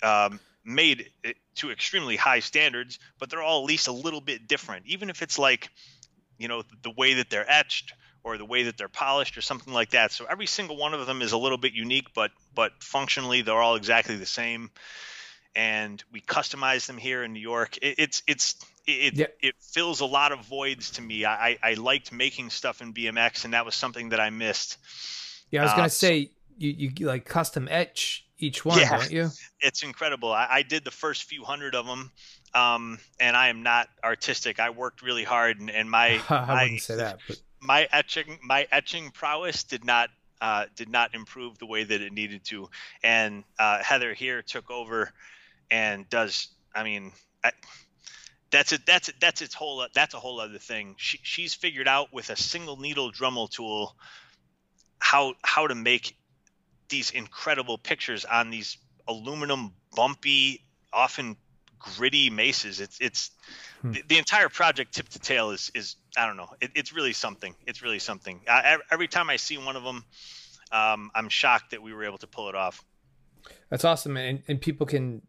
um, 0.02 0.40
made 0.64 1.11
to 1.57 1.71
extremely 1.71 2.16
high 2.16 2.40
standards, 2.40 2.99
but 3.19 3.31
they're 3.31 3.42
all 3.42 3.62
at 3.62 3.66
least 3.66 3.88
a 3.88 3.92
little 3.92 4.21
bit 4.21 4.47
different. 4.47 4.87
Even 4.87 5.11
if 5.11 5.23
it's 5.23 5.38
like, 5.38 5.69
you 6.38 6.49
know, 6.49 6.62
the 6.83 6.90
way 6.90 7.14
that 7.14 7.31
they're 7.31 7.51
etched 7.51 7.95
or 8.27 8.38
the 8.38 8.45
way 8.45 8.64
that 8.64 8.77
they're 8.77 8.88
polished 8.88 9.38
or 9.38 9.40
something 9.40 9.73
like 9.73 9.90
that. 9.90 10.11
So 10.11 10.27
every 10.29 10.47
single 10.47 10.77
one 10.77 10.95
of 10.95 11.07
them 11.07 11.23
is 11.23 11.33
a 11.33 11.38
little 11.38 11.59
bit 11.59 11.73
unique, 11.73 12.09
but 12.14 12.33
but 12.55 12.73
functionally 12.81 13.42
they're 13.42 13.62
all 13.62 13.77
exactly 13.77 14.16
the 14.16 14.27
same. 14.27 14.71
And 15.55 16.03
we 16.12 16.21
customize 16.21 16.87
them 16.87 16.99
here 16.99 17.23
in 17.23 17.33
New 17.33 17.40
York. 17.40 17.79
It, 17.79 17.95
it's 17.99 18.23
it's 18.27 18.57
it 18.87 19.14
yeah. 19.14 19.27
it 19.40 19.55
fills 19.61 20.01
a 20.01 20.07
lot 20.07 20.33
of 20.33 20.45
voids 20.45 20.90
to 20.92 21.03
me. 21.03 21.25
I 21.25 21.57
I 21.62 21.75
liked 21.75 22.12
making 22.12 22.51
stuff 22.51 22.83
in 22.83 22.92
BMX, 22.92 23.45
and 23.45 23.55
that 23.55 23.64
was 23.64 23.75
something 23.75 24.11
that 24.11 24.21
I 24.21 24.31
missed. 24.31 24.77
Yeah, 25.51 25.61
I 25.61 25.64
was 25.64 25.73
gonna 25.73 25.85
uh, 25.85 25.88
say 25.88 26.31
you 26.59 26.90
you 26.99 27.07
like 27.07 27.25
custom 27.25 27.69
etch 27.71 28.26
each 28.38 28.64
one, 28.64 28.79
yeah, 28.79 28.99
don't 28.99 29.11
you? 29.11 29.31
It's 29.61 29.83
incredible. 29.83 30.33
I, 30.33 30.46
I, 30.51 30.62
did 30.62 30.85
the 30.85 30.90
first 30.90 31.25
few 31.25 31.44
hundred 31.44 31.75
of 31.75 31.87
them, 31.87 32.11
um, 32.55 32.99
and 33.18 33.37
I 33.37 33.49
am 33.49 33.62
not 33.62 33.88
artistic. 34.05 34.61
I 34.61 34.70
worked 34.70 35.03
really 35.03 35.25
hard, 35.25 35.61
and, 35.61 35.70
and 35.70 35.90
my 35.90 36.20
I 36.29 36.64
wouldn't 36.64 36.83
say 36.83 36.96
that, 36.96 37.20
but 37.27 37.40
my 37.61 37.88
etching 37.92 38.38
my 38.42 38.66
etching 38.70 39.11
prowess 39.11 39.64
did 39.64 39.85
not 39.85 40.11
uh, 40.40 40.66
did 40.77 40.88
not 40.88 41.14
improve 41.14 41.59
the 41.59 41.66
way 41.66 41.85
that 41.85 42.01
it 42.01 42.12
needed 42.12 42.44
to. 42.44 42.68
And 43.03 43.44
uh, 43.59 43.83
Heather 43.83 44.14
here 44.14 44.42
took 44.42 44.70
over 44.70 45.11
and 45.70 46.09
does. 46.09 46.49
I 46.75 46.85
mean, 46.85 47.12
I, 47.42 47.53
that's 48.51 48.72
it. 48.72 48.83
That's 48.87 49.09
it. 49.09 49.16
That's 49.20 49.42
its 49.42 49.55
whole. 49.55 49.87
That's 49.94 50.14
a 50.14 50.18
whole 50.18 50.40
other 50.40 50.59
thing. 50.59 50.94
She, 50.99 51.18
she's 51.22 51.55
figured 51.55 51.88
out 51.88 52.12
with 52.12 52.31
a 52.31 52.37
single 52.37 52.77
needle 52.77 53.12
Dremel 53.12 53.51
tool 53.51 53.96
how 54.99 55.35
how 55.42 55.66
to 55.66 55.75
make 55.75 56.16
these 56.88 57.11
incredible 57.11 57.79
pictures 57.79 58.25
on 58.25 58.51
these 58.51 58.79
aluminum 59.09 59.72
bumpy, 59.94 60.62
often 60.92 61.37
gritty 61.79 62.31
maces. 62.31 62.81
It's 62.81 62.99
it's 63.01 63.31
hmm. 63.83 63.92
the, 63.92 64.03
the, 64.09 64.18
entire 64.18 64.49
project 64.49 64.94
tip 64.94 65.09
to 65.11 65.18
tail 65.18 65.51
is 65.51 65.70
is 65.75 65.96
I 66.16 66.27
don't 66.27 66.37
know. 66.37 66.49
It, 66.61 66.72
it's 66.75 66.92
really 66.92 67.12
something. 67.12 67.55
It's 67.66 67.83
really 67.83 67.99
something. 67.99 68.40
I, 68.49 68.79
every 68.90 69.09
time 69.09 69.31
I 69.31 69.37
see 69.37 69.59
one 69.59 69.77
of 69.77 69.85
them, 69.85 70.05
um, 70.72 71.11
I'm 71.14 71.29
shocked 71.29 71.70
that 71.70 71.83
we 71.83 71.92
were 71.92 72.05
able 72.05 72.18
to 72.18 72.27
pull 72.27 72.49
it 72.49 72.55
off. 72.55 72.85
That's 73.70 73.85
awesome, 73.85 74.16
and 74.16 74.42
and 74.49 74.61
people 74.61 74.87
can 74.87 75.22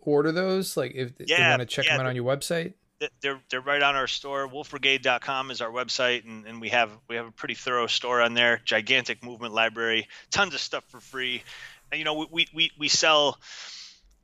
order 0.00 0.32
those. 0.32 0.76
Like 0.76 0.92
if 0.94 1.12
yeah, 1.18 1.36
they 1.36 1.48
want 1.50 1.60
to 1.60 1.66
check 1.66 1.86
yeah, 1.86 1.96
them 1.96 2.06
out 2.06 2.08
on 2.08 2.16
your 2.16 2.24
website. 2.24 2.74
They're 3.22 3.40
they're 3.48 3.60
right 3.60 3.82
on 3.82 3.96
our 3.96 4.06
store. 4.06 4.46
Wolfbrigade.com 4.46 5.50
is 5.50 5.60
our 5.60 5.70
website, 5.70 6.24
and, 6.24 6.46
and 6.46 6.60
we 6.60 6.68
have 6.70 6.90
we 7.08 7.16
have 7.16 7.26
a 7.26 7.30
pretty 7.32 7.54
thorough 7.54 7.86
store 7.86 8.20
on 8.20 8.34
there. 8.34 8.60
Gigantic 8.64 9.24
movement 9.24 9.54
library, 9.54 10.08
tons 10.30 10.54
of 10.54 10.60
stuff 10.60 10.84
for 10.88 11.00
free. 11.00 11.42
And, 11.90 11.98
you 11.98 12.04
know, 12.04 12.26
we 12.30 12.46
we 12.52 12.70
we 12.78 12.88
sell 12.88 13.38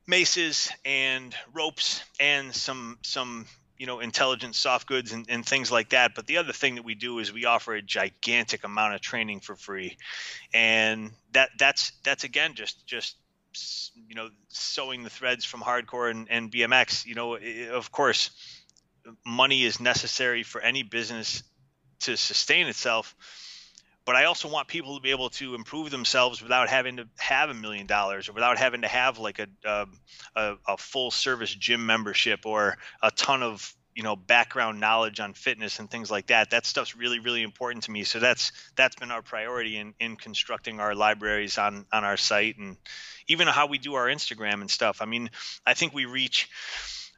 maces 0.07 0.71
and 0.85 1.35
ropes 1.53 2.03
and 2.19 2.55
some 2.55 2.97
some 3.01 3.45
you 3.77 3.85
know 3.85 3.99
intelligent 3.99 4.55
soft 4.55 4.87
goods 4.87 5.11
and, 5.11 5.25
and 5.29 5.45
things 5.45 5.71
like 5.71 5.89
that 5.89 6.15
but 6.15 6.25
the 6.25 6.37
other 6.37 6.53
thing 6.53 6.75
that 6.75 6.85
we 6.85 6.95
do 6.95 7.19
is 7.19 7.31
we 7.31 7.45
offer 7.45 7.75
a 7.75 7.81
gigantic 7.81 8.63
amount 8.63 8.95
of 8.95 9.01
training 9.01 9.41
for 9.41 9.55
free 9.55 9.97
and 10.53 11.11
that 11.33 11.49
that's 11.59 11.91
that's 12.03 12.23
again 12.23 12.55
just 12.55 12.87
just 12.87 13.17
you 14.07 14.15
know 14.15 14.29
sewing 14.47 15.03
the 15.03 15.09
threads 15.09 15.43
from 15.43 15.61
hardcore 15.61 16.09
and, 16.09 16.27
and 16.31 16.51
bmx 16.51 17.05
you 17.05 17.13
know 17.13 17.37
of 17.71 17.91
course 17.91 18.31
money 19.25 19.63
is 19.63 19.79
necessary 19.79 20.43
for 20.43 20.61
any 20.61 20.83
business 20.83 21.43
to 21.99 22.15
sustain 22.15 22.67
itself 22.67 23.15
but 24.07 24.15
I 24.15 24.23
also 24.23 24.47
want 24.47 24.69
people 24.69 24.95
to 24.95 25.01
be 25.01 25.11
able 25.11 25.31
to 25.31 25.53
improve 25.53 25.91
themselves 25.91 26.41
without 26.41 26.69
having 26.69 26.95
to 26.95 27.09
have 27.17 27.49
a 27.49 27.53
million 27.53 27.87
dollars 27.87 28.29
or 28.29 28.31
without 28.31 28.57
having 28.57 28.83
to 28.83 28.87
have 28.87 29.19
like 29.19 29.37
a, 29.37 29.85
a, 30.33 30.53
a 30.65 30.77
full 30.77 31.11
service 31.11 31.53
gym 31.53 31.85
membership 31.85 32.45
or 32.45 32.77
a 33.03 33.11
ton 33.11 33.43
of 33.43 33.75
you 33.93 34.03
know 34.03 34.15
background 34.15 34.79
knowledge 34.79 35.19
on 35.19 35.33
fitness 35.33 35.79
and 35.79 35.91
things 35.91 36.09
like 36.09 36.27
that. 36.27 36.51
That 36.51 36.65
stuff's 36.65 36.95
really 36.95 37.19
really 37.19 37.43
important 37.43 37.83
to 37.83 37.91
me. 37.91 38.05
So 38.05 38.19
that's 38.19 38.53
that's 38.77 38.95
been 38.95 39.11
our 39.11 39.21
priority 39.21 39.75
in 39.75 39.93
in 39.99 40.15
constructing 40.15 40.79
our 40.79 40.95
libraries 40.95 41.57
on 41.57 41.85
on 41.91 42.05
our 42.05 42.15
site 42.15 42.57
and 42.57 42.77
even 43.27 43.45
how 43.45 43.67
we 43.67 43.77
do 43.77 43.95
our 43.95 44.07
instagram 44.07 44.61
and 44.61 44.71
stuff. 44.71 45.01
I 45.01 45.05
mean 45.05 45.31
i 45.65 45.73
think 45.73 45.93
we 45.93 46.05
reach 46.05 46.49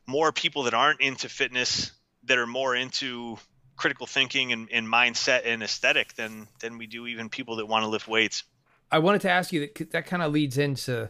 more 0.09 0.31
people 0.31 0.63
that 0.63 0.73
aren't 0.73 1.01
into 1.01 1.29
fitness 1.29 1.91
that 2.25 2.37
are 2.37 2.47
more 2.47 2.75
into 2.75 3.37
critical 3.77 4.05
thinking 4.05 4.51
and, 4.51 4.67
and 4.71 4.87
mindset 4.87 5.41
and 5.45 5.63
aesthetic 5.63 6.13
than 6.15 6.47
than 6.59 6.77
we 6.77 6.87
do 6.87 7.07
even 7.07 7.29
people 7.29 7.57
that 7.57 7.67
want 7.67 7.83
to 7.83 7.87
lift 7.87 8.07
weights. 8.07 8.43
I 8.91 8.99
wanted 8.99 9.21
to 9.21 9.29
ask 9.29 9.53
you 9.53 9.61
that 9.61 9.91
that 9.91 10.05
kind 10.07 10.23
of 10.23 10.33
leads 10.33 10.57
into, 10.57 11.09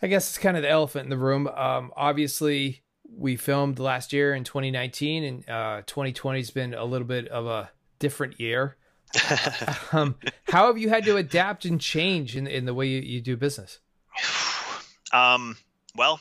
I 0.00 0.06
guess 0.06 0.28
it's 0.28 0.38
kind 0.38 0.56
of 0.56 0.62
the 0.62 0.70
elephant 0.70 1.04
in 1.04 1.10
the 1.10 1.18
room. 1.18 1.48
Um, 1.48 1.92
obviously, 1.96 2.82
we 3.16 3.36
filmed 3.36 3.78
last 3.78 4.12
year 4.12 4.34
in 4.34 4.44
2019, 4.44 5.24
and 5.24 5.48
uh, 5.48 5.82
2020 5.86 6.38
has 6.38 6.50
been 6.50 6.74
a 6.74 6.84
little 6.84 7.06
bit 7.06 7.28
of 7.28 7.46
a 7.46 7.70
different 7.98 8.40
year. 8.40 8.76
um, 9.92 10.16
how 10.44 10.68
have 10.68 10.78
you 10.78 10.88
had 10.88 11.04
to 11.04 11.16
adapt 11.16 11.64
and 11.64 11.80
change 11.80 12.36
in 12.36 12.46
in 12.46 12.64
the 12.64 12.74
way 12.74 12.86
you, 12.86 13.00
you 13.00 13.20
do 13.20 13.36
business? 13.36 13.80
Um, 15.12 15.56
well, 15.94 16.18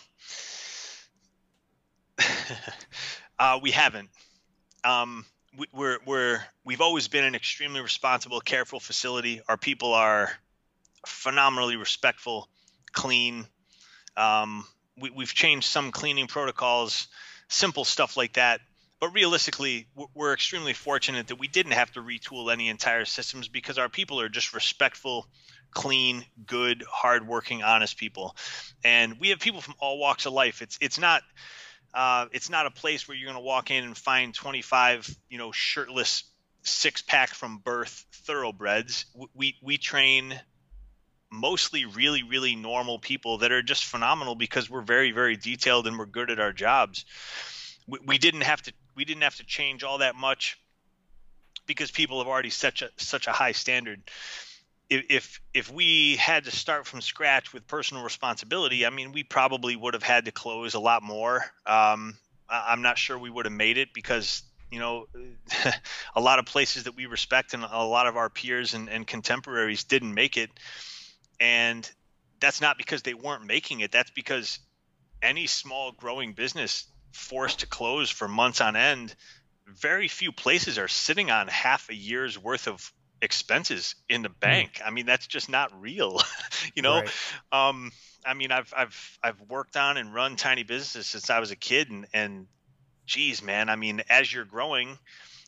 uh, 3.40 3.60
we 3.62 3.72
haven't 3.72 4.10
um, 4.84 5.26
we, 5.58 5.68
we're 5.74 5.98
we're 6.06 6.44
we've 6.66 6.82
always 6.82 7.08
been 7.08 7.24
an 7.24 7.36
extremely 7.36 7.82
responsible, 7.82 8.40
careful 8.42 8.80
facility. 8.80 9.42
Our 9.48 9.58
people 9.58 9.94
are 9.94 10.32
phenomenally 11.06 11.76
respectful, 11.76 12.50
clean. 12.92 13.46
Um, 14.18 14.66
we, 15.00 15.10
we've 15.10 15.34
changed 15.34 15.68
some 15.68 15.92
cleaning 15.92 16.28
protocols, 16.28 17.08
simple 17.48 17.86
stuff 17.86 18.18
like 18.18 18.34
that. 18.34 18.62
But 19.00 19.10
realistically, 19.10 19.88
we're 20.14 20.34
extremely 20.34 20.72
fortunate 20.72 21.28
that 21.28 21.36
we 21.36 21.50
didn't 21.50 21.74
have 21.74 21.92
to 21.94 22.00
retool 22.00 22.54
any 22.54 22.70
entire 22.70 23.04
systems 23.04 23.50
because 23.50 23.78
our 23.78 23.90
people 23.90 24.22
are 24.22 24.30
just 24.30 24.54
respectful, 24.54 25.28
clean, 25.72 26.24
good, 26.46 26.86
hardworking, 26.90 27.64
honest 27.64 27.98
people, 27.98 28.38
and 28.86 29.20
we 29.20 29.30
have 29.30 29.40
people 29.40 29.60
from 29.60 29.76
all 29.80 30.00
walks 30.00 30.26
of 30.26 30.32
life. 30.32 30.62
It's 30.62 30.78
it's 30.80 31.00
not 31.00 31.22
uh, 31.94 32.26
it's 32.32 32.50
not 32.50 32.66
a 32.66 32.72
place 32.72 33.08
where 33.08 33.16
you're 33.16 33.32
going 33.32 33.42
to 33.42 33.46
walk 33.46 33.72
in 33.72 33.84
and 33.84 33.98
find 33.98 34.34
25, 34.34 35.16
you 35.30 35.38
know, 35.38 35.52
shirtless 35.52 36.24
six 36.64 37.02
pack 37.02 37.30
from 37.30 37.58
birth 37.58 38.06
thoroughbreds. 38.12 39.06
We 39.34 39.58
we 39.62 39.78
train 39.78 40.40
mostly 41.32 41.86
really 41.86 42.24
really 42.24 42.56
normal 42.56 43.00
people 43.00 43.40
that 43.40 43.52
are 43.52 43.64
just 43.64 43.86
phenomenal 43.86 44.36
because 44.36 44.70
we're 44.70 44.82
very 44.82 45.12
very 45.12 45.36
detailed 45.36 45.88
and 45.88 45.98
we're 45.98 46.06
good 46.06 46.30
at 46.32 46.40
our 46.40 46.54
jobs. 46.54 47.06
We, 47.88 48.00
we 48.06 48.18
didn't 48.18 48.42
have 48.42 48.62
to 48.64 48.74
we 48.96 49.06
didn't 49.06 49.24
have 49.24 49.36
to 49.36 49.46
change 49.46 49.84
all 49.84 50.00
that 50.00 50.16
much 50.16 50.58
because 51.66 51.92
people 51.92 52.20
have 52.20 52.28
already 52.28 52.50
such 52.50 52.82
a 52.82 52.90
such 52.98 53.28
a 53.28 53.32
high 53.32 53.52
standard 53.52 54.02
if 55.10 55.42
if 55.54 55.72
we 55.72 56.16
had 56.16 56.46
to 56.46 56.52
start 56.52 56.86
from 56.86 57.02
scratch 57.02 57.54
with 57.54 57.68
personal 57.68 58.04
responsibility, 58.04 58.86
I 58.86 58.90
mean, 58.90 59.12
we 59.12 59.24
probably 59.24 59.76
would 59.76 59.94
have 59.94 60.04
had 60.04 60.26
to 60.26 60.32
close 60.32 60.74
a 60.74 60.80
lot 60.80 61.04
more. 61.04 61.44
Um, 61.66 62.18
I'm 62.50 62.82
not 62.82 62.98
sure 62.98 63.18
we 63.18 63.30
would 63.30 63.46
have 63.46 63.54
made 63.54 63.78
it 63.78 63.94
because 63.94 64.44
you 64.72 64.80
know 64.80 65.08
a 66.16 66.22
lot 66.22 66.40
of 66.40 66.46
places 66.46 66.84
that 66.84 66.96
we 66.96 67.06
respect 67.06 67.54
and 67.54 67.64
a 67.64 67.84
lot 67.84 68.08
of 68.08 68.18
our 68.18 68.30
peers 68.30 68.74
and, 68.74 68.90
and 68.90 69.08
contemporaries 69.08 69.84
didn't 69.84 70.14
make 70.14 70.38
it, 70.38 70.50
and 71.40 71.90
that's 72.40 72.62
not 72.62 72.78
because 72.78 73.04
they 73.04 73.14
weren't 73.14 73.46
making 73.46 73.80
it. 73.80 73.92
That's 73.92 74.12
because 74.12 74.60
any 75.22 75.48
small 75.48 75.92
growing 75.92 76.34
business 76.34 76.86
forced 77.12 77.60
to 77.60 77.68
close 77.68 78.10
for 78.10 78.28
months 78.28 78.60
on 78.60 78.76
end 78.76 79.16
very 79.68 80.08
few 80.08 80.32
places 80.32 80.78
are 80.78 80.88
sitting 80.88 81.32
on 81.32 81.48
half 81.48 81.90
a 81.90 81.96
year's 81.96 82.38
worth 82.38 82.68
of 82.68 82.92
expenses 83.24 83.96
in 84.10 84.22
the 84.22 84.30
hmm. 84.30 84.40
bank. 84.40 84.74
Mm. 84.76 84.88
I 84.88 84.90
mean, 84.92 85.06
that's 85.06 85.26
just 85.26 85.50
not 85.50 85.72
real. 85.82 86.22
you 86.76 86.82
know, 86.82 87.02
right. 87.02 87.10
um, 87.52 87.92
I 88.26 88.34
mean, 88.34 88.52
I've 88.52 88.72
I've 88.76 89.20
I've 89.24 89.42
worked 89.50 89.78
on 89.78 89.98
and 89.98 90.14
run 90.14 90.36
tiny 90.36 90.64
businesses 90.64 91.08
since 91.08 91.30
I 91.30 91.40
was 91.40 91.52
a 91.52 91.56
kid, 91.56 91.90
and 91.90 92.06
and 92.14 92.48
geez, 93.06 93.42
man, 93.42 93.70
I 93.70 93.76
mean, 93.76 94.02
as 94.10 94.32
you're 94.32 94.46
growing, 94.46 94.98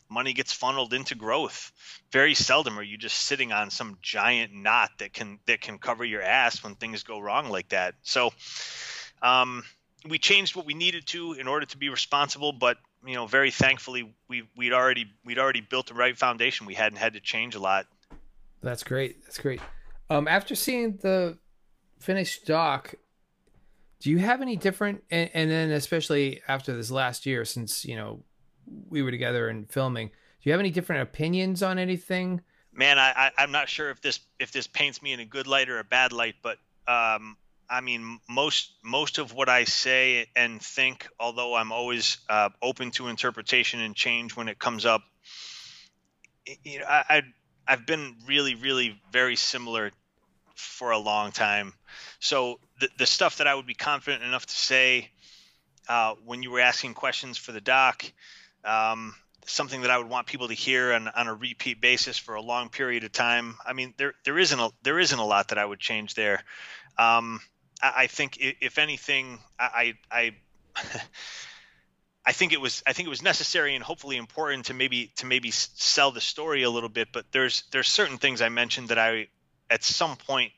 money 0.08 0.32
gets 0.32 0.52
funneled 0.52 0.92
into 0.92 1.14
growth. 1.14 1.72
Very 2.10 2.34
seldom 2.34 2.78
are 2.78 2.82
you 2.82 2.96
just 2.96 3.18
sitting 3.18 3.52
on 3.52 3.70
some 3.70 3.98
giant 4.02 4.52
knot 4.52 4.90
that 4.98 5.12
can 5.12 5.38
that 5.46 5.60
can 5.60 5.78
cover 5.78 6.04
your 6.04 6.22
ass 6.22 6.62
when 6.64 6.74
things 6.74 7.02
go 7.02 7.20
wrong 7.20 7.50
like 7.50 7.68
that. 7.70 7.94
So, 8.02 8.32
um, 9.22 9.64
we 10.08 10.18
changed 10.18 10.56
what 10.56 10.66
we 10.66 10.74
needed 10.74 11.06
to 11.08 11.32
in 11.32 11.48
order 11.48 11.66
to 11.66 11.78
be 11.78 11.88
responsible, 11.88 12.52
but 12.52 12.78
you 13.06 13.14
know, 13.14 13.26
very 13.26 13.50
thankfully, 13.50 14.14
we 14.28 14.48
we'd 14.56 14.72
already 14.72 15.06
we'd 15.24 15.38
already 15.38 15.60
built 15.60 15.86
the 15.86 15.94
right 15.94 16.16
foundation. 16.16 16.66
We 16.66 16.74
hadn't 16.74 16.98
had 16.98 17.14
to 17.14 17.20
change 17.20 17.54
a 17.54 17.60
lot. 17.60 17.86
That's 18.62 18.82
great. 18.82 19.22
That's 19.24 19.38
great. 19.38 19.60
Um, 20.10 20.28
after 20.28 20.54
seeing 20.54 20.98
the 20.98 21.38
finished 21.98 22.46
doc, 22.46 22.94
do 24.00 24.10
you 24.10 24.18
have 24.18 24.42
any 24.42 24.56
different? 24.56 25.02
And, 25.10 25.30
and 25.34 25.50
then 25.50 25.70
especially 25.70 26.42
after 26.48 26.74
this 26.76 26.90
last 26.90 27.26
year, 27.26 27.44
since 27.44 27.84
you 27.84 27.96
know 27.96 28.22
we 28.88 29.02
were 29.02 29.10
together 29.10 29.48
and 29.48 29.70
filming, 29.70 30.08
do 30.08 30.12
you 30.42 30.52
have 30.52 30.60
any 30.60 30.70
different 30.70 31.02
opinions 31.02 31.62
on 31.62 31.78
anything? 31.78 32.40
Man, 32.72 32.98
I, 32.98 33.30
I 33.36 33.42
am 33.42 33.52
not 33.52 33.68
sure 33.68 33.90
if 33.90 34.00
this 34.02 34.20
if 34.38 34.52
this 34.52 34.66
paints 34.66 35.02
me 35.02 35.12
in 35.12 35.20
a 35.20 35.24
good 35.24 35.46
light 35.46 35.68
or 35.68 35.78
a 35.78 35.84
bad 35.84 36.12
light, 36.12 36.34
but 36.42 36.58
um, 36.86 37.36
I 37.68 37.80
mean, 37.80 38.20
most 38.28 38.72
most 38.82 39.18
of 39.18 39.32
what 39.32 39.48
I 39.48 39.64
say 39.64 40.26
and 40.36 40.62
think, 40.62 41.08
although 41.18 41.54
I'm 41.54 41.72
always 41.72 42.18
uh, 42.28 42.50
open 42.62 42.90
to 42.92 43.08
interpretation 43.08 43.80
and 43.80 43.94
change 43.94 44.36
when 44.36 44.48
it 44.48 44.58
comes 44.58 44.86
up, 44.86 45.02
you 46.64 46.80
know, 46.80 46.86
I, 46.86 47.04
I 47.08 47.22
I've 47.68 47.86
been 47.86 48.16
really, 48.26 48.54
really 48.54 49.00
very 49.10 49.36
similar 49.36 49.90
for 50.54 50.92
a 50.92 50.98
long 50.98 51.32
time. 51.32 51.72
So 52.20 52.60
the 52.80 52.88
the 52.98 53.06
stuff 53.06 53.38
that 53.38 53.46
I 53.46 53.54
would 53.54 53.66
be 53.66 53.74
confident 53.74 54.22
enough 54.22 54.46
to 54.46 54.54
say 54.54 55.10
uh, 55.88 56.14
when 56.24 56.42
you 56.42 56.50
were 56.50 56.60
asking 56.60 56.94
questions 56.94 57.38
for 57.38 57.52
the 57.52 57.60
doc, 57.60 58.04
um, 58.64 59.14
something 59.46 59.82
that 59.82 59.90
I 59.90 59.98
would 59.98 60.08
want 60.08 60.26
people 60.26 60.48
to 60.48 60.54
hear 60.54 60.92
on, 60.92 61.08
on 61.08 61.28
a 61.28 61.34
repeat 61.34 61.80
basis 61.80 62.18
for 62.18 62.34
a 62.34 62.42
long 62.42 62.68
period 62.68 63.04
of 63.04 63.12
time. 63.12 63.56
I 63.64 63.72
mean, 63.72 63.94
there 63.96 64.14
there 64.24 64.38
isn't 64.38 64.58
a 64.58 64.70
there 64.82 64.98
isn't 64.98 65.18
a 65.18 65.24
lot 65.24 65.48
that 65.48 65.58
I 65.58 65.64
would 65.64 65.80
change 65.80 66.14
there. 66.14 66.42
Um, 66.98 67.40
I, 67.82 68.06
think 68.06 68.38
if 68.40 68.78
anything, 68.78 69.38
I 69.58 69.94
I 70.10 70.34
I 72.26 72.32
think 72.32 72.52
it 72.52 72.60
was 72.60 72.82
I 72.86 72.92
think 72.92 73.06
it 73.06 73.10
was 73.10 73.22
necessary 73.22 73.74
and 73.74 73.84
hopefully 73.84 74.16
important 74.16 74.66
to 74.66 74.74
maybe 74.74 75.12
to 75.16 75.26
maybe 75.26 75.50
sell 75.52 76.10
the 76.10 76.20
story 76.20 76.64
a 76.64 76.70
little 76.70 76.88
bit. 76.88 77.08
But 77.12 77.26
there's 77.30 77.62
there's 77.70 77.88
certain 77.88 78.18
things 78.18 78.42
I 78.42 78.48
mentioned 78.48 78.88
that 78.88 78.98
I 78.98 79.28
at 79.70 79.84
some 79.84 80.16
point 80.16 80.52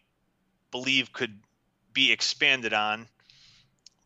believe 0.70 1.12
could 1.12 1.40
be 1.92 2.12
expanded 2.12 2.72
on, 2.72 3.06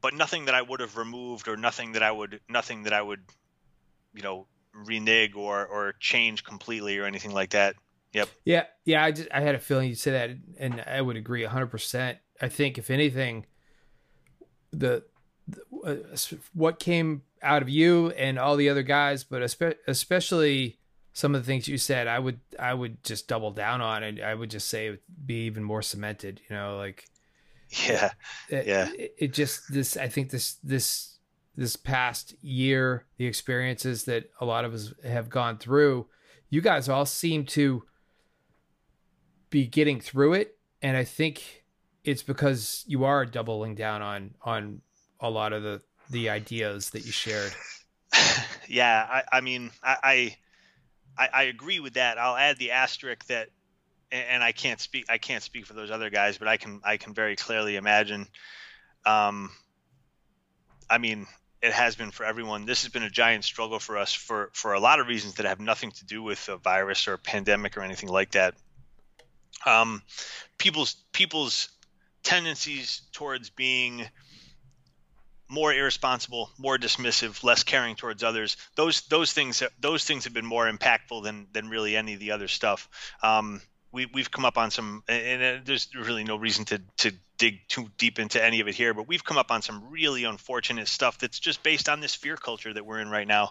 but 0.01 0.15
nothing 0.15 0.47
that 0.47 0.55
I 0.55 0.63
would 0.63 0.81
have 0.81 0.97
removed 0.97 1.49
or 1.49 1.57
nothing 1.57 1.93
that 1.93 2.03
I 2.03 2.11
would 2.11 2.41
nothing 2.49 2.85
that 2.85 2.93
I 2.93 3.03
would 3.03 3.21
you 4.15 4.23
know 4.23 4.47
renege 4.75 5.35
or 5.37 5.65
or 5.67 5.95
change 6.01 6.45
completely 6.45 6.99
or 6.99 7.05
anything 7.05 7.33
like 7.33 7.51
that. 7.51 7.77
Yep. 8.13 8.29
Yeah, 8.45 8.65
yeah. 8.85 9.05
I 9.05 9.13
just 9.13 9.29
I 9.33 9.41
had 9.41 9.55
a 9.55 9.59
feeling 9.59 9.89
you'd 9.89 9.99
say 9.99 10.11
that, 10.11 10.31
and 10.59 10.85
I 10.87 11.01
would 11.01 11.17
agree 11.17 11.45
hundred 11.45 11.69
percent. 11.69 12.19
I 12.43 12.49
think 12.49 12.77
if 12.77 12.91
anything, 12.91 13.47
the, 14.73 15.05
the 15.49 15.63
uh, 15.85 16.37
what 16.53 16.79
came 16.79 17.23
out 17.41 17.63
of 17.63 17.69
you 17.69 18.11
and 18.11 18.39
all 18.39 18.57
the 18.57 18.69
other 18.69 18.83
guys, 18.83 19.25
but 19.25 19.43
espe- 19.43 19.77
especially 19.87 20.79
some 21.13 21.35
of 21.35 21.43
the 21.43 21.47
things 21.47 21.69
you 21.69 21.79
said, 21.79 22.09
I 22.09 22.19
would 22.19 22.41
I 22.59 22.75
would 22.75 23.03
just 23.05 23.29
double 23.29 23.53
down 23.53 23.81
on 23.81 24.03
and 24.03 24.21
I 24.21 24.35
would 24.35 24.51
just 24.51 24.69
say 24.69 24.87
it 24.87 24.91
would 24.91 25.27
be 25.27 25.47
even 25.47 25.63
more 25.63 25.83
cemented. 25.83 26.41
You 26.49 26.57
know, 26.57 26.77
like 26.77 27.05
yeah, 27.87 28.11
it, 28.49 28.67
yeah. 28.67 28.89
It, 28.97 29.15
it 29.19 29.33
just 29.33 29.73
this. 29.73 29.97
I 29.97 30.09
think 30.09 30.31
this 30.31 30.55
this 30.65 31.19
this 31.57 31.77
past 31.77 32.35
year, 32.43 33.07
the 33.19 33.27
experiences 33.27 34.05
that 34.05 34.31
a 34.41 34.45
lot 34.45 34.65
of 34.65 34.75
us 34.75 34.93
have 35.05 35.29
gone 35.29 35.59
through, 35.59 36.07
you 36.49 36.61
guys 36.61 36.89
all 36.89 37.07
seem 37.07 37.45
to 37.45 37.85
be 39.51 39.67
getting 39.67 40.01
through 40.01 40.33
it, 40.33 40.57
and 40.81 40.97
I 40.97 41.05
think 41.05 41.62
it's 42.05 42.23
because 42.23 42.85
you 42.87 43.05
are 43.05 43.25
doubling 43.25 43.75
down 43.75 44.03
on 44.03 44.35
on 44.43 44.81
a 45.21 45.31
lot 45.31 45.53
of 45.53 45.63
the 45.63 45.81
the 46.11 46.31
ideas 46.31 46.91
that 46.91 47.05
you 47.05 47.13
shared. 47.13 47.53
yeah, 48.69 49.07
I, 49.11 49.39
I 49.39 49.41
mean, 49.41 49.71
I, 49.83 50.37
I 51.19 51.29
I 51.33 51.43
agree 51.45 51.81
with 51.81 51.95
that. 51.95 52.19
I'll 52.19 52.37
add 52.37 52.59
the 52.59 52.73
asterisk 52.73 53.27
that, 53.27 53.49
and 54.11 54.43
I 54.43 54.53
can't 54.53 54.81
speak 54.81 55.07
I 55.09 55.19
can't 55.19 55.43
speak 55.43 55.67
for 55.67 55.75
those 55.75 55.91
other 55.91 56.11
guys, 56.11 56.39
but 56.39 56.49
I 56.49 56.57
can 56.57 56.81
I 56.85 56.97
can 56.97 57.15
very 57.15 57.37
clearly 57.37 57.77
imagine. 57.77 58.27
Um, 59.05 59.51
I 60.89 60.99
mean, 60.99 61.27
it 61.63 61.73
has 61.73 61.95
been 61.95 62.11
for 62.11 62.25
everyone. 62.25 62.67
This 62.67 62.83
has 62.83 62.93
been 62.93 63.03
a 63.03 63.11
giant 63.11 63.45
struggle 63.45 63.79
for 63.79 63.97
us 63.97 64.13
for 64.13 64.51
for 64.53 64.73
a 64.73 64.81
lot 64.81 65.01
of 65.01 65.07
reasons 65.07 65.35
that 65.35 65.47
have 65.47 65.61
nothing 65.61 65.93
to 65.93 66.05
do 66.05 66.23
with 66.23 66.49
a 66.49 66.57
virus 66.57 67.07
or 67.07 67.15
a 67.15 67.19
pandemic 67.19 67.77
or 67.77 67.83
anything 67.83 68.09
like 68.09 68.33
that. 68.33 68.55
Um, 69.65 70.03
people's 70.59 70.97
people's 71.13 71.69
tendencies 72.23 73.03
towards 73.13 73.51
being 73.51 74.07
more 75.49 75.73
irresponsible, 75.73 76.51
more 76.57 76.79
dismissive, 76.79 77.45
less 77.45 77.63
caring 77.63 77.95
towards 77.95 78.23
others. 78.23 78.57
Those 78.75 79.03
those 79.03 79.33
things 79.33 79.63
those 79.81 80.05
things 80.05 80.25
have 80.25 80.33
been 80.33 80.47
more 80.47 80.71
impactful 80.71 81.23
than 81.23 81.47
than 81.53 81.69
really 81.69 81.97
any 81.97 82.15
of 82.15 82.21
the 82.21 82.33
other 82.33 82.49
stuff. 82.49 82.89
Um, 83.23 83.61
we 83.93 84.07
we've 84.07 84.31
come 84.31 84.47
up 84.47 84.57
on 84.57 84.71
some, 84.71 85.03
and 85.07 85.65
there's 85.67 85.89
really 85.95 86.25
no 86.25 86.37
reason 86.37 86.65
to 86.67 86.81
to 86.99 87.13
dig 87.37 87.61
too 87.69 87.89
deep 87.99 88.19
into 88.19 88.43
any 88.43 88.61
of 88.61 88.69
it 88.69 88.75
here, 88.75 88.95
but 88.95 89.07
we've 89.07 89.25
come 89.25 89.37
up 89.37 89.51
on 89.51 89.61
some 89.61 89.91
really 89.91 90.25
unfortunate 90.25 90.89
stuff 90.89 91.19
that's 91.19 91.39
just 91.39 91.63
based 91.63 91.89
on 91.89 92.01
this 92.01 92.15
fear 92.15 92.37
culture 92.37 92.73
that 92.73 92.87
we're 92.87 93.01
in 93.01 93.11
right 93.11 93.27
now. 93.27 93.51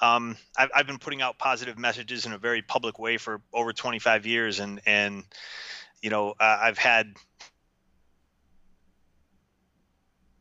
Um, 0.00 0.36
I've, 0.56 0.70
I've 0.74 0.86
been 0.86 0.98
putting 0.98 1.20
out 1.20 1.36
positive 1.38 1.76
messages 1.76 2.26
in 2.26 2.32
a 2.32 2.38
very 2.38 2.62
public 2.62 2.98
way 2.98 3.18
for 3.18 3.42
over 3.52 3.72
25 3.72 4.24
years, 4.24 4.60
and 4.60 4.80
and 4.86 5.24
you 6.00 6.08
know 6.08 6.30
uh, 6.40 6.58
I've 6.62 6.78
had 6.78 7.12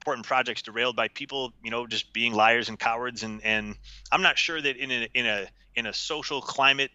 important 0.03 0.25
projects 0.25 0.61
derailed 0.61 0.97
by 0.97 1.07
people, 1.07 1.53
you 1.63 1.71
know, 1.71 1.87
just 1.87 2.11
being 2.11 2.33
liars 2.33 2.67
and 2.67 2.77
cowards. 2.77 3.23
And 3.23 3.41
and 3.45 3.75
I'm 4.11 4.21
not 4.21 4.37
sure 4.37 4.61
that 4.61 4.75
in 4.75 4.91
a 4.91 5.07
in 5.13 5.25
a 5.25 5.47
in 5.75 5.85
a 5.85 5.93
social 5.93 6.41
climate 6.41 6.91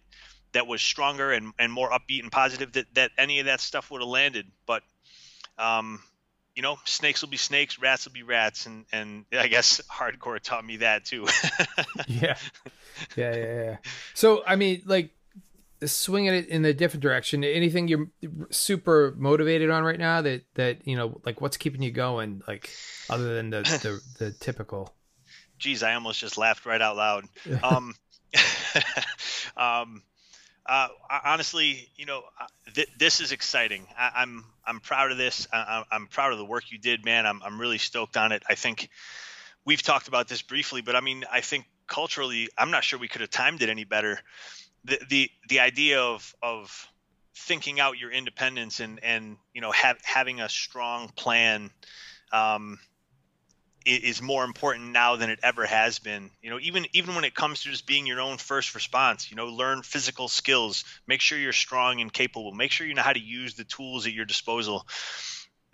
that 0.51 0.67
was 0.67 0.81
stronger 0.81 1.31
and, 1.31 1.53
and 1.57 1.73
more 1.73 1.89
upbeat 1.89 2.21
and 2.21 2.31
positive 2.31 2.71
that 2.73 2.85
that 2.93 3.11
any 3.17 3.39
of 3.39 3.47
that 3.47 3.61
stuff 3.61 3.89
would 3.89 4.01
have 4.01 4.09
landed. 4.09 4.45
But 4.67 4.83
um, 5.57 6.03
you 6.55 6.61
know, 6.61 6.77
snakes 6.85 7.21
will 7.21 7.29
be 7.29 7.37
snakes, 7.37 7.79
rats 7.79 8.05
will 8.05 8.13
be 8.13 8.23
rats, 8.23 8.67
and 8.67 8.85
and 8.91 9.25
I 9.31 9.47
guess 9.47 9.81
hardcore 9.91 10.39
taught 10.39 10.63
me 10.63 10.77
that 10.77 11.05
too. 11.05 11.25
yeah, 12.07 12.37
yeah, 13.15 13.35
yeah, 13.35 13.63
yeah. 13.63 13.77
So 14.13 14.43
I 14.45 14.55
mean, 14.55 14.83
like 14.85 15.09
swinging 15.85 16.33
it 16.33 16.47
in 16.47 16.65
a 16.65 16.73
different 16.73 17.01
direction. 17.01 17.43
Anything 17.43 17.87
you're 17.87 18.07
super 18.49 19.13
motivated 19.17 19.69
on 19.69 19.83
right 19.83 19.99
now 19.99 20.21
that 20.21 20.43
that 20.55 20.87
you 20.87 20.95
know, 20.95 21.21
like 21.25 21.41
what's 21.41 21.57
keeping 21.57 21.81
you 21.81 21.91
going, 21.91 22.41
like 22.47 22.69
other 23.09 23.35
than 23.35 23.49
the 23.49 23.61
the, 23.61 24.01
the 24.25 24.31
typical. 24.31 24.93
Geez, 25.57 25.83
I 25.83 25.93
almost 25.93 26.19
just 26.19 26.37
laughed 26.37 26.65
right 26.65 26.81
out 26.81 26.95
loud. 26.95 27.25
um, 27.63 27.93
um, 29.57 30.03
uh, 30.65 30.87
honestly, 31.25 31.89
you 31.97 32.05
know, 32.05 32.21
uh, 32.39 32.45
th- 32.73 32.87
this 32.97 33.19
is 33.19 33.31
exciting. 33.31 33.85
I- 33.97 34.21
am 34.21 34.45
I'm, 34.65 34.75
I'm 34.75 34.79
proud 34.79 35.11
of 35.11 35.17
this. 35.17 35.47
I- 35.51 35.83
I'm 35.91 36.07
proud 36.07 36.31
of 36.31 36.37
the 36.37 36.45
work 36.45 36.71
you 36.71 36.77
did, 36.77 37.03
man. 37.03 37.25
I'm 37.25 37.41
I'm 37.43 37.59
really 37.59 37.77
stoked 37.77 38.17
on 38.17 38.31
it. 38.31 38.43
I 38.47 38.55
think 38.55 38.89
we've 39.65 39.81
talked 39.81 40.07
about 40.07 40.27
this 40.27 40.41
briefly, 40.41 40.81
but 40.81 40.95
I 40.95 41.01
mean, 41.01 41.25
I 41.31 41.41
think 41.41 41.65
culturally, 41.87 42.49
I'm 42.57 42.71
not 42.71 42.83
sure 42.83 42.99
we 42.99 43.07
could 43.07 43.21
have 43.21 43.31
timed 43.31 43.61
it 43.61 43.69
any 43.69 43.83
better 43.83 44.19
the 44.85 44.99
the 45.09 45.31
the 45.47 45.59
idea 45.59 46.01
of 46.01 46.33
of 46.41 46.87
thinking 47.35 47.79
out 47.79 47.97
your 47.97 48.11
independence 48.11 48.79
and 48.79 49.03
and 49.03 49.37
you 49.53 49.61
know 49.61 49.71
have, 49.71 49.97
having 50.03 50.41
a 50.41 50.49
strong 50.49 51.09
plan 51.09 51.71
um, 52.31 52.79
is 53.85 54.21
more 54.21 54.43
important 54.43 54.91
now 54.91 55.15
than 55.15 55.29
it 55.29 55.39
ever 55.41 55.65
has 55.65 55.99
been. 55.99 56.29
You 56.41 56.49
know, 56.49 56.59
even 56.59 56.85
even 56.93 57.15
when 57.15 57.23
it 57.23 57.33
comes 57.33 57.63
to 57.63 57.69
just 57.69 57.87
being 57.87 58.05
your 58.05 58.21
own 58.21 58.37
first 58.37 58.75
response, 58.75 59.31
you 59.31 59.37
know, 59.37 59.47
learn 59.47 59.81
physical 59.81 60.27
skills, 60.27 60.83
make 61.07 61.21
sure 61.21 61.37
you're 61.37 61.53
strong 61.53 62.01
and 62.01 62.11
capable, 62.11 62.51
make 62.51 62.71
sure 62.71 62.85
you 62.85 62.93
know 62.93 63.01
how 63.01 63.13
to 63.13 63.19
use 63.19 63.55
the 63.55 63.63
tools 63.63 64.05
at 64.05 64.13
your 64.13 64.25
disposal. 64.25 64.85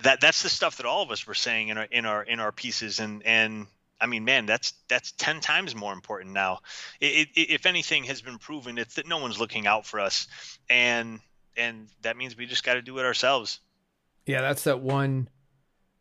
That 0.04 0.22
that's 0.22 0.44
the 0.44 0.50
stuff 0.50 0.78
that 0.78 0.86
all 0.86 1.04
of 1.04 1.12
us 1.12 1.26
were 1.26 1.34
saying 1.34 1.70
in 1.70 1.78
our 1.78 1.86
in 1.86 2.06
our 2.06 2.24
in 2.24 2.40
our 2.40 2.52
pieces, 2.52 3.00
and 3.00 3.26
and 3.26 3.68
I 4.00 4.08
mean, 4.08 4.26
man, 4.26 4.46
that's 4.46 4.74
that's 4.88 5.12
ten 5.14 5.40
times 5.40 5.76
more 5.76 5.94
important 5.94 6.34
now. 6.34 6.60
It, 7.00 7.30
it, 7.36 7.42
if 7.52 7.66
anything 7.66 8.04
has 8.06 8.22
been 8.22 8.38
proven, 8.38 8.78
it's 8.78 8.96
that 8.96 9.08
no 9.08 9.18
one's 9.18 9.40
looking 9.40 9.68
out 9.68 9.86
for 9.86 10.00
us, 10.00 10.28
and 10.70 11.20
and 11.56 11.88
that 12.02 12.18
means 12.18 12.38
we 12.38 12.46
just 12.46 12.64
got 12.64 12.74
to 12.74 12.82
do 12.82 12.98
it 13.00 13.06
ourselves. 13.06 13.60
Yeah, 14.26 14.42
that's 14.42 14.64
that 14.66 14.82
one. 14.82 15.30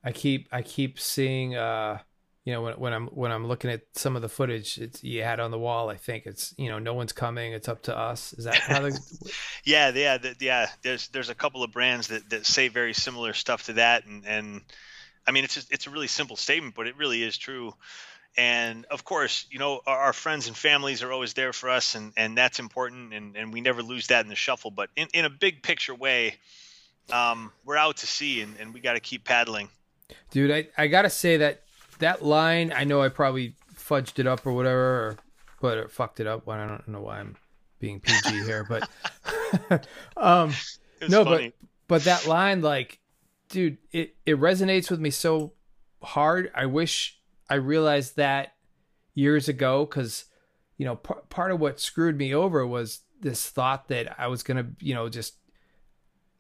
I 0.03 0.13
keep 0.13 0.49
I 0.53 0.63
keep 0.63 0.99
seeing. 0.99 1.55
uh 1.55 1.99
you 2.45 2.53
know 2.53 2.63
when, 2.63 2.75
when 2.75 2.93
i'm 2.93 3.07
when 3.09 3.33
i'm 3.33 3.47
looking 3.47 3.71
at 3.71 3.83
some 3.95 4.17
of 4.17 4.23
the 4.23 4.29
footage 4.29 4.79
it's 4.79 5.03
you 5.03 5.23
had 5.23 5.41
on 5.41 5.51
the 5.51 5.59
wall 5.59 5.89
i 5.89 5.97
think 5.97 6.27
it's 6.27 6.55
you 6.59 6.69
know 6.69 6.79
no 6.79 6.95
one's 6.95 7.13
coming 7.13 7.53
it's 7.53 7.69
up 7.69 7.83
to 7.83 7.97
us 7.97 8.33
is 8.35 8.45
that 8.45 8.55
how 8.57 8.81
the 8.81 8.99
yeah 9.65 9.91
yeah 9.95 10.19
the, 10.19 10.37
yeah 10.41 10.69
there's 10.83 11.09
there's 11.09 11.31
a 11.31 11.35
couple 11.35 11.63
of 11.63 11.73
brands 11.73 12.09
that 12.09 12.29
that 12.31 12.47
say 12.47 12.69
very 12.69 12.93
similar 12.93 13.33
stuff 13.33 13.65
to 13.65 13.73
that 13.75 14.05
and 14.07 14.27
and 14.27 14.61
I 15.27 15.33
mean, 15.33 15.45
it's 15.45 15.55
just, 15.55 15.73
it's 15.73 15.87
a 15.87 15.91
really 15.91 16.07
simple 16.07 16.37
statement, 16.37 16.75
but 16.75 16.87
it 16.87 16.97
really 16.97 17.23
is 17.23 17.37
true. 17.37 17.75
And 18.37 18.85
of 18.87 19.05
course, 19.05 19.47
you 19.51 19.59
know, 19.59 19.81
our, 19.87 19.99
our, 19.99 20.13
friends 20.13 20.49
and 20.49 20.57
families 20.57 21.03
are 21.03 21.13
always 21.13 21.35
there 21.35 21.53
for 21.53 21.71
us, 21.71 21.95
and, 21.95 22.13
and 22.17 22.37
that's 22.37 22.59
important, 22.59 23.15
and, 23.15 23.37
and 23.37 23.53
we 23.53 23.61
never 23.61 23.83
lose 23.83 24.09
that 24.09 24.25
in 24.25 24.29
the 24.29 24.35
shuffle. 24.35 24.73
But 24.73 24.91
in, 24.97 25.07
in 25.15 25.25
a 25.25 25.31
big 25.31 25.63
picture 25.63 25.95
way, 25.95 26.35
um, 27.13 27.53
we're 27.65 27.77
out 27.77 27.99
to 27.99 28.07
sea, 28.07 28.41
and, 28.41 28.57
and 28.59 28.75
we 28.75 28.81
got 28.81 28.95
to 28.95 29.01
keep 29.01 29.25
paddling. 29.25 29.69
Dude, 30.31 30.51
I, 30.51 30.69
I 30.77 30.89
got 30.89 31.03
to 31.03 31.11
say 31.11 31.37
that 31.39 31.63
that 32.01 32.25
line, 32.25 32.73
I 32.75 32.85
know 32.85 33.03
I 33.03 33.09
probably 33.09 33.55
fudged 33.77 34.19
it 34.19 34.27
up 34.27 34.45
or 34.47 34.53
whatever, 34.53 34.81
or 34.81 35.17
but 35.61 35.79
it 35.79 35.91
fucked 35.91 36.21
it 36.21 36.27
up. 36.27 36.47
Well, 36.47 36.59
I 36.59 36.67
don't 36.67 36.89
know 36.89 37.01
why 37.01 37.21
I'm 37.21 37.37
being 37.79 38.01
PG 38.05 38.45
here, 38.45 38.67
but 38.69 38.89
um, 40.17 40.53
no, 41.09 41.25
funny. 41.25 41.49
but 41.49 41.69
but 41.87 42.05
that 42.05 42.27
line, 42.27 42.63
like, 42.63 42.99
dude, 43.55 43.79
it 43.93 44.17
it 44.27 44.39
resonates 44.39 44.91
with 44.91 45.01
me 45.01 45.11
so 45.11 45.53
hard. 46.03 46.51
I 46.55 46.67
wish 46.67 47.19
I 47.49 47.55
realized 47.55 48.17
that 48.17 48.55
years 49.15 49.49
ago 49.49 49.87
because 49.87 50.25
you 50.77 50.85
know 50.85 50.97
par- 50.97 51.23
part 51.31 51.53
of 51.53 51.61
what 51.61 51.81
screwed 51.81 52.19
me 52.19 52.35
over 52.35 52.67
was 52.67 53.01
this 53.21 53.49
thought 53.49 53.89
that 53.89 54.19
I 54.19 54.27
was 54.27 54.43
gonna 54.43 54.67
you 54.81 54.93
know 54.95 55.09
just 55.09 55.35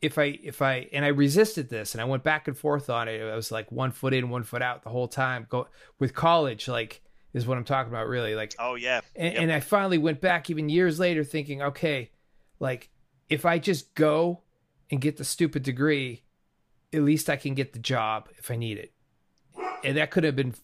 if 0.02 0.18
I 0.18 0.38
if 0.42 0.60
I 0.60 0.88
and 0.92 1.04
I 1.04 1.08
resisted 1.08 1.70
this 1.70 1.94
and 1.94 2.02
I 2.02 2.04
went 2.04 2.24
back 2.24 2.48
and 2.48 2.58
forth 2.58 2.90
on 2.90 3.08
it. 3.08 3.22
I 3.22 3.36
was 3.36 3.50
like 3.52 3.70
one 3.72 3.92
foot 3.92 4.12
in, 4.12 4.28
one 4.28 4.42
foot 4.42 4.60
out 4.60 4.82
the 4.82 4.90
whole 4.90 5.08
time. 5.08 5.46
Go 5.48 5.68
with 5.98 6.14
college, 6.14 6.66
like 6.68 7.00
is 7.32 7.46
what 7.46 7.56
I'm 7.56 7.64
talking 7.64 7.92
about. 7.92 8.08
Really, 8.08 8.34
like 8.34 8.54
oh 8.58 8.74
yeah, 8.74 9.00
and, 9.14 9.32
Yep. 9.32 9.42
and 9.42 9.52
I 9.52 9.60
finally 9.60 9.98
went 9.98 10.20
back 10.20 10.50
even 10.50 10.68
years 10.68 10.98
later 10.98 11.22
thinking, 11.22 11.62
okay, 11.62 12.10
like 12.58 12.90
if 13.30 13.46
I 13.46 13.58
just 13.58 13.94
go 13.94 14.42
and 14.90 15.00
get 15.00 15.16
the 15.16 15.24
stupid 15.24 15.62
degree, 15.62 16.23
at 16.94 17.02
least 17.02 17.28
I 17.28 17.36
can 17.36 17.54
get 17.54 17.72
the 17.72 17.78
job 17.78 18.28
if 18.38 18.50
I 18.50 18.56
need 18.56 18.78
it. 18.78 18.92
And 19.82 19.96
that 19.96 20.10
could 20.10 20.24
have 20.24 20.36
been 20.36 20.54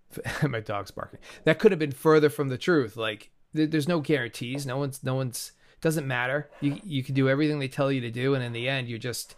my 0.48 0.60
dog's 0.60 0.90
barking. 0.90 1.20
That 1.44 1.58
could 1.58 1.72
have 1.72 1.78
been 1.78 1.92
further 1.92 2.30
from 2.30 2.48
the 2.48 2.58
truth. 2.58 2.96
Like 2.96 3.30
there, 3.52 3.66
there's 3.66 3.88
no 3.88 4.00
guarantees. 4.00 4.66
No 4.66 4.78
one's 4.78 5.02
no 5.02 5.14
one's 5.14 5.52
doesn't 5.80 6.06
matter. 6.06 6.50
You 6.60 6.80
you 6.84 7.02
can 7.02 7.14
do 7.14 7.28
everything 7.28 7.58
they 7.58 7.68
tell 7.68 7.90
you 7.90 8.00
to 8.02 8.10
do, 8.10 8.34
and 8.34 8.44
in 8.44 8.52
the 8.52 8.68
end, 8.68 8.88
you're 8.88 8.98
just 8.98 9.34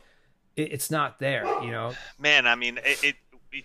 it, 0.57 0.72
it's 0.72 0.90
not 0.90 1.18
there. 1.18 1.44
You 1.62 1.70
know. 1.70 1.94
man 2.18 2.46
i 2.46 2.55
mean 2.55 2.78
it, 2.84 3.05
it 3.05 3.16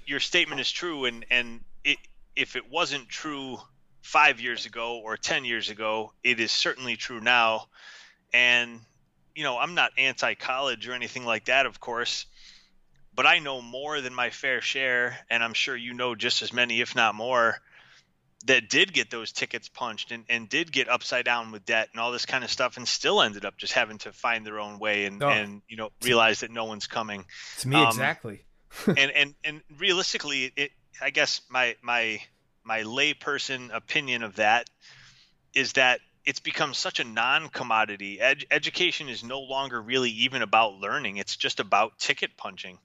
your 0.05 0.19
statement 0.19 0.59
is 0.61 0.71
true 0.71 1.05
and 1.05 1.25
and 1.29 1.61
it, 1.83 1.97
if 2.35 2.55
it 2.55 2.69
wasn't 2.71 3.07
true 3.07 3.57
five 4.01 4.39
years 4.39 4.65
ago 4.65 5.01
or 5.03 5.17
ten 5.17 5.45
years 5.45 5.69
ago 5.69 6.11
it 6.23 6.39
is 6.39 6.51
certainly 6.51 6.95
true 6.95 7.19
now 7.19 7.67
and 8.33 8.79
you 9.35 9.43
know 9.43 9.57
i'm 9.57 9.75
not 9.75 9.91
anti-college 9.97 10.87
or 10.87 10.93
anything 10.93 11.25
like 11.25 11.45
that 11.45 11.65
of 11.65 11.79
course 11.79 12.25
but 13.15 13.25
i 13.25 13.39
know 13.39 13.61
more 13.61 14.01
than 14.01 14.13
my 14.13 14.29
fair 14.29 14.61
share 14.61 15.17
and 15.29 15.43
i'm 15.43 15.53
sure 15.53 15.75
you 15.75 15.93
know 15.93 16.15
just 16.15 16.41
as 16.41 16.51
many 16.53 16.81
if 16.81 16.95
not 16.95 17.15
more 17.15 17.57
that 18.45 18.69
did 18.69 18.93
get 18.93 19.09
those 19.09 19.31
tickets 19.31 19.69
punched 19.69 20.11
and, 20.11 20.23
and 20.29 20.47
did 20.49 20.71
get 20.71 20.87
upside 20.87 21.25
down 21.25 21.51
with 21.51 21.65
debt 21.65 21.89
and 21.91 21.99
all 21.99 22.11
this 22.11 22.27
kind 22.27 22.43
of 22.43 22.51
stuff 22.51 22.77
and 22.77 22.87
still 22.87 23.19
ended 23.21 23.43
up 23.43 23.57
just 23.57 23.73
having 23.73 23.97
to 23.97 24.11
find 24.13 24.45
their 24.45 24.59
own 24.59 24.77
way 24.77 25.05
and, 25.05 25.23
Oh. 25.23 25.29
and 25.29 25.63
you 25.67 25.77
know 25.77 25.89
realize 26.03 26.41
that 26.41 26.51
no 26.51 26.65
one's 26.65 26.85
coming 26.85 27.25
To 27.61 27.67
me, 27.67 27.75
Um, 27.77 27.87
exactly. 27.87 28.45
and 28.87 28.99
and 28.99 29.33
and 29.43 29.61
realistically, 29.79 30.51
it 30.55 30.71
I 31.01 31.09
guess 31.09 31.41
my 31.49 31.75
my 31.81 32.19
my 32.63 32.83
layperson 32.83 33.73
opinion 33.73 34.21
of 34.21 34.35
that 34.35 34.69
is 35.55 35.73
that 35.73 36.01
it's 36.25 36.39
become 36.39 36.73
such 36.73 36.99
a 36.99 37.03
non-commodity. 37.03 38.19
Ed- 38.19 38.45
education 38.51 39.09
is 39.09 39.23
no 39.23 39.41
longer 39.41 39.81
really 39.81 40.11
even 40.11 40.41
about 40.41 40.75
learning; 40.75 41.17
it's 41.17 41.35
just 41.35 41.59
about 41.59 41.97
ticket 41.99 42.37
punching. 42.37 42.79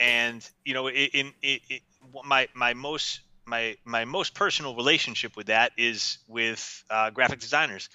And 0.00 0.48
you 0.64 0.74
know, 0.74 0.88
in, 0.88 1.08
in 1.14 1.34
it, 1.42 1.62
it, 1.70 1.82
my 2.24 2.48
my 2.54 2.74
most 2.74 3.20
my 3.46 3.76
my 3.84 4.04
most 4.04 4.34
personal 4.34 4.74
relationship 4.76 5.36
with 5.36 5.46
that 5.48 5.72
is 5.76 6.18
with 6.28 6.84
uh, 6.90 7.10
graphic 7.10 7.40
designers. 7.40 7.88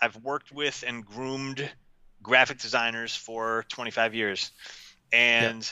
I've 0.00 0.16
worked 0.16 0.52
with 0.52 0.84
and 0.86 1.04
groomed 1.04 1.70
graphic 2.22 2.58
designers 2.58 3.16
for 3.16 3.64
25 3.70 4.14
years, 4.14 4.50
and 5.12 5.70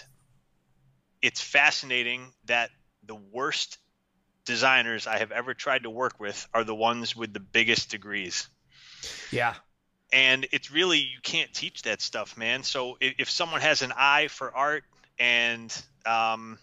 it's 1.23 1.41
fascinating 1.41 2.33
that 2.45 2.70
the 3.05 3.14
worst 3.14 3.79
designers 4.47 5.07
I 5.07 5.18
have 5.18 5.33
ever 5.33 5.55
tried 5.55 5.85
to 5.85 5.91
work 5.91 6.20
with 6.20 6.47
are 6.55 6.64
the 6.64 6.75
ones 6.75 7.16
with 7.16 7.33
the 7.33 7.41
biggest 7.41 7.91
degrees. 7.91 8.49
Yeah. 9.33 9.55
And 10.12 10.47
it's 10.53 10.70
really, 10.70 10.99
you 10.99 11.18
can't 11.22 11.53
teach 11.53 11.83
that 11.83 12.03
stuff, 12.03 12.37
man. 12.37 12.62
So 12.62 12.99
if, 13.01 13.14
if 13.18 13.30
someone 13.30 13.62
has 13.62 13.83
an 13.83 13.93
eye 13.97 14.28
for 14.28 14.55
art 14.55 14.85
and 15.18 15.74
um, 16.05 16.59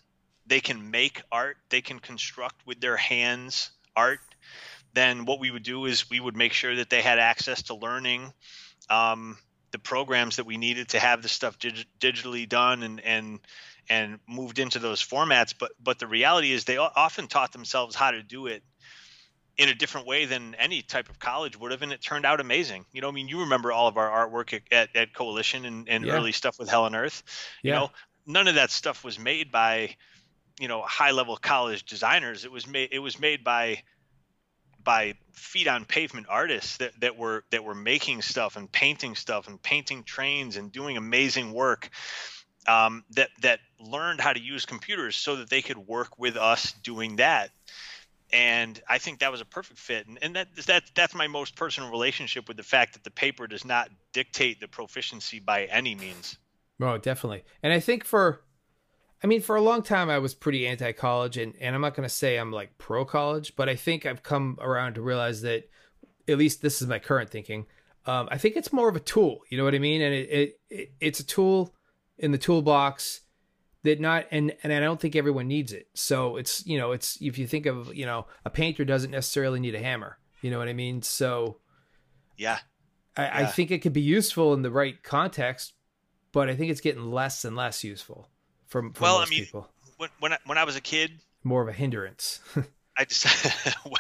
they 0.45 0.59
can 0.59 0.91
make 0.91 1.24
art, 1.32 1.57
they 1.70 1.82
can 1.82 1.99
construct 1.99 2.65
with 2.67 2.80
their 2.80 2.95
hands 2.95 3.72
art, 3.95 4.20
then 4.93 5.26
what 5.26 5.39
we 5.39 5.51
would 5.51 5.63
do 5.63 5.86
is 5.86 6.09
we 6.09 6.20
would 6.20 6.38
make 6.38 6.53
sure 6.53 6.76
that 6.76 6.89
they 6.89 7.01
had 7.01 7.20
access 7.20 7.63
to 7.63 7.76
learning 7.76 8.32
um, 8.89 9.38
the 9.72 9.80
programs 9.80 10.38
that 10.38 10.45
we 10.45 10.57
needed 10.57 10.89
to 10.89 10.99
have 10.99 11.22
the 11.22 11.30
stuff 11.30 11.57
dig- 11.59 11.86
digitally 11.99 12.47
done 12.47 12.84
and, 12.84 12.99
and 13.01 13.39
and 13.91 14.20
moved 14.28 14.59
into 14.59 14.78
those 14.80 15.01
formats. 15.01 15.53
But 15.57 15.72
but 15.82 15.99
the 15.99 16.07
reality 16.07 16.51
is 16.51 16.65
they 16.65 16.78
often 16.78 17.28
taught 17.28 17.51
themselves 17.51 17.95
how 17.95 18.11
to 18.11 18.22
do 18.22 18.47
it 18.47 18.63
in 19.60 19.68
a 19.68 19.76
different 19.76 20.07
way 20.07 20.24
than 20.24 20.55
any 20.55 20.82
type 20.82 21.10
of 21.10 21.20
college 21.20 21.60
would 21.60 21.72
have, 21.72 21.82
and 21.82 21.91
it 21.91 22.01
turned 22.01 22.26
out 22.26 22.39
amazing. 22.39 22.86
You 22.93 23.01
know, 23.01 23.10
I 23.10 23.12
mean, 23.12 23.28
you 23.28 23.41
remember 23.41 23.74
all 23.74 23.89
of 23.89 23.97
our 23.97 24.10
artwork 24.10 24.57
at, 24.72 24.95
at, 24.95 25.14
Coalition 25.14 25.66
and, 25.66 25.89
and 25.89 26.05
Yeah. 26.05 26.14
early 26.14 26.32
stuff 26.32 26.57
with 26.57 26.70
Hell 26.70 26.86
on 26.86 26.95
Earth. 26.95 27.24
You 27.62 27.74
know, 27.74 27.91
none 28.26 28.47
of 28.47 28.55
that 28.55 28.72
stuff 28.72 29.03
was 29.03 29.20
made 29.20 29.51
by, 29.51 29.97
you 30.62 30.70
know, 30.70 30.82
high 30.82 31.12
level 31.12 31.36
college 31.36 31.84
designers. 31.84 32.45
It 32.45 32.51
was 32.53 32.68
made 32.68 32.89
it 32.93 32.99
was 32.99 33.20
made 33.20 33.43
by 33.43 33.84
by 34.82 35.16
feet 35.34 35.68
on 35.68 35.84
pavement 35.84 36.28
artists 36.30 36.78
that, 36.78 36.97
that 37.01 37.18
were 37.18 37.43
that 37.51 37.66
were 37.66 37.76
making 37.76 38.22
stuff 38.22 38.55
and 38.55 38.72
painting 38.72 39.14
stuff 39.14 39.49
and 39.49 39.62
painting 39.62 40.03
trains 40.03 40.55
and 40.55 40.72
doing 40.72 40.95
amazing 40.95 41.51
work 41.51 41.89
um, 42.70 43.03
that 43.12 43.30
that 43.41 43.60
learned 43.78 44.22
how 44.22 44.32
to 44.32 44.39
use 44.39 44.66
computers 44.66 45.18
so 45.18 45.36
that 45.36 45.49
they 45.49 45.62
could 45.62 45.78
work 45.78 46.18
with 46.18 46.38
us 46.38 46.72
doing 46.82 47.18
that 47.18 47.51
and 48.32 48.82
I 48.88 48.97
think 48.97 49.19
that 49.19 49.32
was 49.32 49.41
a 49.41 49.45
perfect 49.45 49.80
fit 49.80 50.07
and, 50.07 50.19
and 50.21 50.36
that 50.36 50.55
that 50.67 50.84
that's 50.95 51.15
my 51.15 51.27
most 51.27 51.55
personal 51.55 51.89
relationship 51.89 52.47
with 52.47 52.57
the 52.57 52.63
fact 52.63 52.93
that 52.93 53.03
the 53.03 53.11
paper 53.11 53.47
does 53.47 53.65
not 53.65 53.89
dictate 54.13 54.59
the 54.59 54.67
proficiency 54.67 55.39
by 55.39 55.65
any 55.65 55.95
means 55.95 56.38
Oh, 56.82 56.97
definitely. 56.97 57.43
And 57.61 57.73
I 57.73 57.80
think 57.80 58.05
for, 58.05 58.41
I 59.23 59.27
mean, 59.27 59.41
for 59.41 59.55
a 59.55 59.61
long 59.61 59.84
time, 59.84 60.09
I 60.09 60.19
was 60.19 60.34
pretty 60.34 60.65
anti 60.65 60.91
college, 60.93 61.38
and, 61.38 61.53
and 61.59 61.75
I'm 61.75 61.82
not 61.82 61.93
going 61.93 62.07
to 62.07 62.13
say 62.13 62.38
I'm 62.38 62.51
like 62.51 62.77
pro 62.77 63.03
college, 63.03 63.55
but 63.55 63.67
I 63.67 63.75
think 63.75 64.05
I've 64.05 64.23
come 64.23 64.57
around 64.61 64.95
to 64.95 65.01
realize 65.01 65.41
that, 65.41 65.69
at 66.27 66.38
least 66.38 66.61
this 66.61 66.80
is 66.80 66.88
my 66.88 66.99
current 66.99 67.32
thinking. 67.32 67.65
Um, 68.05 68.30
I 68.32 68.38
think 68.38 68.55
it's 68.55 68.71
more 68.71 68.88
of 68.88 68.95
a 68.95 68.99
tool. 68.99 69.39
You 69.49 69.57
know 69.57 69.63
what 69.63 69.73
I 69.73 69.80
mean? 69.80 69.99
And 69.99 70.13
it, 70.13 70.30
it, 70.30 70.59
it 70.69 70.91
it's 70.99 71.19
a 71.19 71.25
tool 71.25 71.73
in 72.19 72.32
the 72.32 72.38
toolbox 72.38 73.21
that 73.84 73.99
not 73.99 74.25
and 74.32 74.53
and 74.63 74.73
I 74.73 74.80
don't 74.80 74.99
think 74.99 75.15
everyone 75.15 75.47
needs 75.47 75.71
it. 75.73 75.88
So 75.93 76.38
it's 76.38 76.65
you 76.65 76.77
know 76.77 76.91
it's 76.91 77.17
if 77.21 77.38
you 77.38 77.47
think 77.47 77.65
of 77.65 77.93
you 77.95 78.05
know 78.05 78.27
a 78.45 78.49
painter 78.49 78.86
doesn't 78.86 79.11
necessarily 79.11 79.59
need 79.59 79.75
a 79.75 79.80
hammer. 79.80 80.17
You 80.41 80.51
know 80.51 80.59
what 80.59 80.67
I 80.69 80.73
mean? 80.73 81.01
So 81.01 81.57
yeah 82.38 82.59
I, 83.17 83.43
I 83.43 83.45
think 83.47 83.71
it 83.71 83.80
could 83.80 83.91
be 83.93 84.01
useful 84.01 84.53
in 84.53 84.61
the 84.61 84.71
right 84.71 85.01
context, 85.03 85.73
but 86.32 86.49
I 86.49 86.55
think 86.55 86.71
it's 86.71 86.80
getting 86.82 87.11
less 87.11 87.43
and 87.43 87.55
less 87.55 87.84
useful 87.84 88.30
from, 88.67 88.93
from 88.93 89.03
Well, 89.03 89.17
I 89.17 89.21
most 89.21 89.30
mean- 89.32 89.45
people. 89.45 89.69
when 89.97 90.09
when 90.19 90.34
I, 90.34 90.38
when 90.45 90.57
I 90.57 90.63
was 90.63 90.75
a 90.77 90.82
kid 90.82 91.11
More 91.43 91.61
of 91.61 91.67
a 91.67 91.73
hindrance. 91.73 92.39
I 92.97 93.05
just, 93.05 93.25
well, 93.86 93.95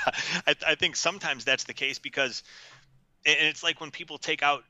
I, 0.45 0.55
I 0.67 0.75
think 0.75 0.95
sometimes 0.97 1.45
that's 1.45 1.63
the 1.63 1.73
case 1.73 1.99
because, 1.99 2.43
and 3.25 3.35
it's 3.47 3.63
like 3.63 3.79
when 3.79 3.91
people 3.91 4.17
take 4.17 4.43
out, 4.43 4.63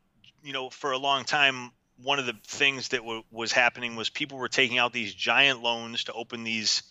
you 0.43 0.53
know, 0.53 0.69
for 0.69 0.91
a 0.91 0.97
long 0.99 1.23
time, 1.25 1.71
one 2.01 2.19
of 2.19 2.25
the 2.25 2.35
things 2.45 2.89
that 2.89 3.01
w- 3.01 3.23
was 3.31 3.51
happening 3.51 3.95
was 3.95 4.09
people 4.09 4.37
were 4.37 4.47
taking 4.47 4.77
out 4.77 4.93
these 4.93 5.13
giant 5.13 5.61
loans 5.61 6.05
to 6.05 6.13
open 6.13 6.43
these 6.43 6.83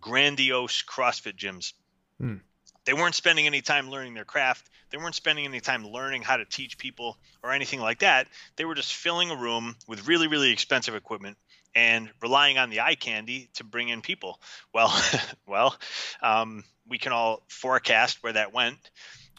grandiose 0.00 0.82
CrossFit 0.82 1.36
gyms. 1.36 1.72
Hmm. 2.20 2.36
They 2.84 2.92
weren't 2.92 3.14
spending 3.14 3.46
any 3.46 3.62
time 3.62 3.90
learning 3.90 4.14
their 4.14 4.24
craft. 4.24 4.68
They 4.90 4.98
weren't 4.98 5.14
spending 5.14 5.46
any 5.46 5.60
time 5.60 5.86
learning 5.86 6.22
how 6.22 6.36
to 6.36 6.44
teach 6.44 6.76
people 6.76 7.18
or 7.42 7.52
anything 7.52 7.80
like 7.80 8.00
that. 8.00 8.28
They 8.56 8.64
were 8.64 8.74
just 8.74 8.94
filling 8.94 9.30
a 9.30 9.36
room 9.36 9.76
with 9.88 10.06
really, 10.06 10.26
really 10.26 10.52
expensive 10.52 10.94
equipment 10.94 11.38
and 11.74 12.10
relying 12.22 12.58
on 12.58 12.70
the 12.70 12.80
eye 12.80 12.94
candy 12.94 13.48
to 13.54 13.64
bring 13.64 13.88
in 13.88 14.02
people. 14.02 14.40
Well, 14.72 14.94
well, 15.46 15.76
um, 16.22 16.64
we 16.86 16.98
can 16.98 17.12
all 17.12 17.42
forecast 17.48 18.22
where 18.22 18.34
that 18.34 18.52
went, 18.52 18.76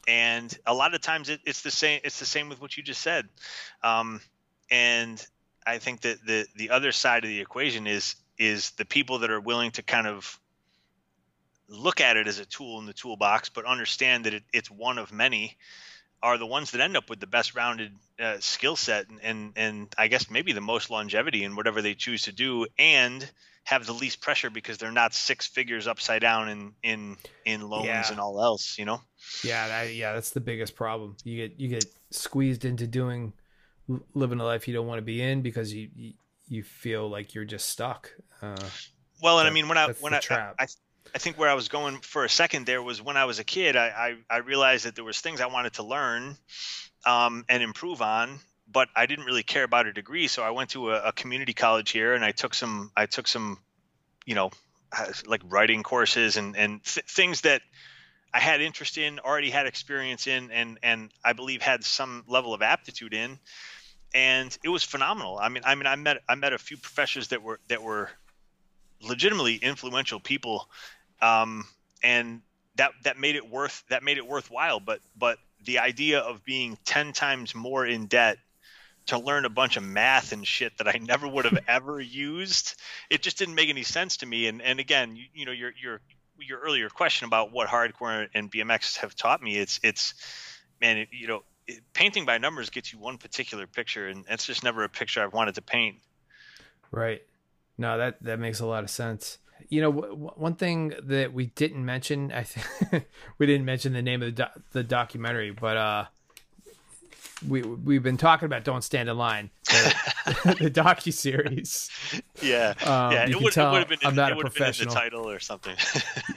and 0.08 0.56
a 0.66 0.74
lot 0.74 0.94
of 0.94 1.02
times 1.02 1.30
it, 1.30 1.40
it's 1.46 1.62
the 1.62 1.72
same. 1.72 2.02
It's 2.04 2.20
the 2.20 2.26
same 2.26 2.50
with 2.50 2.62
what 2.62 2.76
you 2.78 2.84
just 2.84 3.02
said, 3.02 3.28
um, 3.84 4.22
and 4.70 5.26
I 5.66 5.78
think 5.80 6.02
that 6.02 6.26
the 6.26 6.46
the 6.56 6.70
other 6.72 6.92
side 6.92 7.24
of 7.24 7.30
the 7.30 7.42
equation 7.42 7.88
is 7.88 8.16
is 8.38 8.72
the 8.72 8.86
people 8.86 9.20
that 9.20 9.32
are 9.32 9.40
willing 9.40 9.72
to 9.72 9.82
kind 9.84 10.08
of 10.08 10.40
look 11.68 12.02
at 12.02 12.18
it 12.18 12.28
as 12.28 12.40
a 12.40 12.46
tool 12.46 12.80
in 12.80 12.86
the 12.86 12.94
toolbox, 12.94 13.50
but 13.50 13.66
understand 13.66 14.26
that 14.26 14.34
it, 14.34 14.44
it's 14.54 14.70
one 14.70 14.98
of 14.98 15.12
many, 15.12 15.58
are 16.22 16.38
the 16.38 16.46
ones 16.46 16.72
that 16.72 16.82
end 16.82 16.96
up 16.96 17.10
with 17.10 17.20
the 17.20 17.28
best 17.28 17.56
rounded 17.56 17.92
uh, 18.20 18.38
skill 18.40 18.76
set 18.76 19.10
and, 19.10 19.20
and 19.24 19.54
and 19.56 19.94
I 19.98 20.08
guess 20.08 20.30
maybe 20.30 20.54
the 20.54 20.62
most 20.62 20.90
longevity 20.90 21.44
in 21.44 21.56
whatever 21.56 21.82
they 21.82 21.94
choose 21.96 22.24
to 22.24 22.32
do, 22.32 22.68
and 22.78 23.30
have 23.64 23.86
the 23.88 23.94
least 23.94 24.22
pressure 24.22 24.52
because 24.52 24.78
they're 24.78 24.92
not 24.92 25.14
six 25.14 25.48
figures 25.48 25.88
upside 25.88 26.22
down 26.22 26.50
in 26.50 26.74
in 26.84 27.18
in 27.46 27.68
loans 27.68 27.86
Yeah. 27.88 28.12
and 28.12 28.20
all 28.20 28.42
else. 28.44 28.78
You 28.78 28.86
know. 28.86 29.02
yeah, 29.44 29.68
that, 29.68 29.94
yeah, 29.96 30.14
that's 30.14 30.32
the 30.32 30.42
biggest 30.42 30.76
problem. 30.76 31.16
You 31.24 31.48
get 31.48 31.60
you 31.60 31.68
get 31.68 31.86
squeezed 32.12 32.64
into 32.66 32.86
doing 32.88 33.34
living 34.14 34.40
a 34.40 34.44
life 34.44 34.68
you 34.68 34.74
don't 34.74 34.88
want 34.88 34.98
to 35.00 35.06
be 35.06 35.22
in 35.22 35.42
because 35.42 35.74
you 35.74 35.90
you, 35.96 36.14
you 36.48 36.64
feel 36.64 37.10
like 37.10 37.34
you're 37.34 37.46
just 37.46 37.70
stuck. 37.70 38.12
Uh, 38.42 38.56
Well, 39.22 39.40
and 39.40 39.48
I 39.48 39.52
mean 39.52 39.68
when 39.68 39.78
I 39.78 39.92
when 40.00 40.14
I, 40.14 40.20
trap. 40.20 40.56
I 40.60 40.68
I 41.14 41.18
think 41.18 41.38
where 41.38 41.50
I 41.50 41.54
was 41.54 41.68
going 41.68 41.98
for 42.02 42.26
a 42.26 42.30
second 42.30 42.66
there 42.66 42.82
was 42.82 43.02
when 43.02 43.18
I 43.18 43.26
was 43.26 43.40
a 43.40 43.44
kid, 43.44 43.76
I, 43.76 44.18
I, 44.30 44.36
I 44.36 44.38
realized 44.40 44.86
that 44.86 44.96
there 44.96 45.04
was 45.04 45.22
things 45.22 45.40
I 45.40 45.46
wanted 45.48 45.74
to 45.74 45.84
learn 45.84 46.38
um, 47.06 47.46
and 47.48 47.62
improve 47.62 48.02
on, 48.02 48.40
but 48.70 48.90
I 48.96 49.06
didn't 49.06 49.26
really 49.26 49.44
care 49.44 49.64
about 49.64 49.88
a 49.88 49.94
degree. 49.94 50.28
So 50.28 50.44
I 50.44 50.50
went 50.50 50.72
to 50.72 50.92
a, 50.92 51.10
a 51.10 51.12
community 51.14 51.54
college 51.54 51.92
here 51.92 52.14
and 52.14 52.26
I 52.26 52.32
took 52.32 52.54
some, 52.54 52.92
I 52.98 53.06
took 53.06 53.28
some, 53.28 53.60
you 54.26 54.36
know, 54.36 54.52
uh, 54.92 55.12
like 55.26 55.42
writing 55.46 55.84
courses 55.84 56.38
and, 56.38 56.58
and 56.58 56.84
th- 56.84 57.06
things 57.06 57.42
that 57.42 57.62
I 58.34 58.40
had 58.40 58.60
interest 58.60 58.98
in, 58.98 59.20
already 59.20 59.50
had 59.50 59.68
experience 59.68 60.28
in, 60.28 60.52
and, 60.52 60.80
and 60.84 61.12
I 61.24 61.32
believe 61.32 61.62
had 61.62 61.86
some 61.86 62.26
level 62.28 62.54
of 62.54 62.62
aptitude 62.62 63.14
in. 63.14 63.40
And 64.16 64.58
it 64.64 64.70
was 64.70 64.84
phenomenal. 64.84 65.38
I 65.38 65.50
mean, 65.50 65.62
I 65.64 65.76
mean, 65.76 65.86
I 65.86 65.96
met, 65.96 66.24
I 66.28 66.36
met 66.36 66.54
a 66.54 66.58
few 66.58 66.78
professors 66.78 67.28
that 67.28 67.44
were, 67.44 67.60
that 67.68 67.84
were 67.84 68.10
legitimately 69.02 69.56
influential 69.56 70.20
people 70.20 70.68
um, 71.22 71.66
and 72.04 72.42
that 72.76 72.92
that 73.04 73.18
made 73.18 73.36
it 73.36 73.50
worth 73.50 73.84
that 73.90 74.04
made 74.04 74.18
it 74.18 74.28
worthwhile. 74.28 74.80
But 74.80 75.00
but 75.18 75.38
the 75.64 75.80
idea 75.80 76.20
of 76.20 76.44
being 76.44 76.78
ten 76.86 77.14
times 77.14 77.56
more 77.56 77.86
in 77.86 78.08
debt 78.08 78.38
to 79.08 79.20
learn 79.20 79.46
a 79.46 79.50
bunch 79.50 79.78
of 79.78 79.84
math 79.84 80.32
and 80.32 80.46
shit 80.46 80.78
that 80.78 80.88
I 80.88 80.98
never 81.02 81.28
would 81.28 81.46
have 81.46 81.60
ever 81.68 82.00
used, 82.00 82.76
it 83.10 83.22
just 83.22 83.38
didn't 83.38 83.56
make 83.56 83.70
any 83.70 83.84
sense 83.84 84.18
to 84.18 84.26
me. 84.26 84.48
And 84.48 84.62
and 84.62 84.80
again, 84.80 85.16
you, 85.16 85.26
you 85.34 85.46
know, 85.46 85.52
your 85.52 85.72
your 85.82 86.02
your 86.40 86.60
earlier 86.60 86.90
question 86.90 87.26
about 87.28 87.52
what 87.52 87.70
hardcore 87.70 88.28
and 88.34 88.52
BMX 88.52 88.98
have 88.98 89.16
taught 89.16 89.42
me, 89.42 89.58
it's 89.58 89.80
it's 89.84 90.14
man, 90.82 90.98
it, 90.98 91.10
you 91.12 91.28
know, 91.28 91.44
it, 91.68 91.82
painting 91.94 92.26
by 92.26 92.38
numbers 92.38 92.70
gets 92.70 92.92
you 92.94 93.00
one 93.00 93.18
particular 93.18 93.68
picture, 93.68 94.08
and 94.08 94.26
that's 94.26 94.46
just 94.46 94.64
never 94.64 94.84
a 94.84 94.90
picture 94.90 95.24
I've 95.24 95.34
wanted 95.34 95.56
to 95.56 95.62
paint. 95.62 95.98
Right. 96.92 97.24
No, 97.78 97.98
that 97.98 98.22
that 98.24 98.40
makes 98.40 98.60
a 98.60 98.66
lot 98.66 98.84
of 98.84 98.90
sense. 98.90 99.38
You 99.70 99.82
know, 99.82 99.92
w- 99.92 100.16
one 100.36 100.56
thing 100.56 100.94
that 101.04 101.34
we 101.34 101.48
didn't 101.48 101.84
mention, 101.84 102.32
I 102.32 102.44
think 102.44 103.06
we 103.38 103.46
didn't 103.46 103.66
mention 103.66 103.94
the 103.94 104.02
name 104.02 104.22
of 104.22 104.36
the 104.36 104.44
do- 104.44 104.62
the 104.72 104.84
documentary, 104.84 105.52
but 105.52 105.76
uh, 105.78 106.06
we 107.48 107.62
we've 107.64 108.04
been 108.04 108.18
talking 108.18 108.46
about 108.46 108.64
"Don't 108.64 108.84
Stand 108.84 109.10
in 109.10 109.18
Line," 109.18 109.50
the, 109.66 109.96
the 110.62 110.72
docu 110.72 111.12
series. 111.12 111.90
Yeah, 112.42 112.74
Um, 112.82 113.12
yeah. 113.12 113.28
It 113.30 113.36
would, 113.42 113.58
it 113.58 113.72
would 113.72 113.80
have 113.80 113.88
been. 113.90 114.00
I'm 114.04 114.10
in, 114.12 114.16
not 114.16 114.32
a 114.32 114.36
would 114.36 114.46
have 114.46 114.54
been 114.54 114.60
the 114.62 114.66
professional. 114.68 114.94
title 114.94 115.30
or 115.30 115.40
something. 115.40 115.76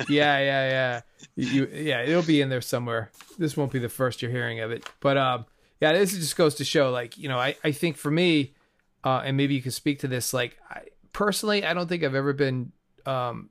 yeah, 0.09 0.39
yeah, 0.39 0.68
yeah. 0.68 1.01
You, 1.41 1.68
yeah, 1.72 2.03
it'll 2.03 2.22
be 2.22 2.41
in 2.41 2.49
there 2.49 2.61
somewhere. 2.61 3.12
This 3.39 3.57
won't 3.57 3.70
be 3.70 3.78
the 3.78 3.89
first 3.89 4.22
you're 4.22 4.30
hearing 4.30 4.59
of 4.59 4.72
it, 4.72 4.89
but 4.99 5.16
um, 5.16 5.47
yeah, 5.80 5.93
this 5.93 6.12
just 6.12 6.36
goes 6.36 6.57
to 6.57 6.64
show, 6.64 6.91
like, 6.91 7.16
you 7.16 7.28
know, 7.28 7.39
I, 7.39 7.55
I 7.62 7.70
think 7.70 7.97
for 7.97 8.11
me, 8.11 8.55
uh, 9.05 9.22
and 9.24 9.36
maybe 9.36 9.55
you 9.55 9.62
can 9.62 9.70
speak 9.70 10.01
to 10.01 10.09
this, 10.09 10.34
like, 10.34 10.59
I, 10.68 10.80
personally, 11.12 11.64
I 11.64 11.74
don't 11.74 11.89
think 11.89 12.03
I've 12.03 12.16
ever 12.16 12.32
been, 12.32 12.72
um, 13.07 13.51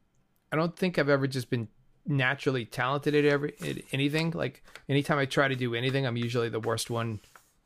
I 0.51 0.57
don't 0.57 0.75
think 0.75 0.99
I've 0.99 1.07
ever 1.07 1.27
just 1.27 1.49
been 1.49 1.69
naturally 2.05 2.65
talented 2.65 3.15
at 3.15 3.25
every 3.25 3.53
at 3.61 3.77
anything. 3.91 4.31
Like, 4.31 4.63
anytime 4.87 5.17
I 5.17 5.25
try 5.25 5.47
to 5.47 5.55
do 5.55 5.75
anything, 5.75 6.05
I'm 6.05 6.17
usually 6.17 6.49
the 6.49 6.59
worst 6.59 6.89
one 6.89 7.19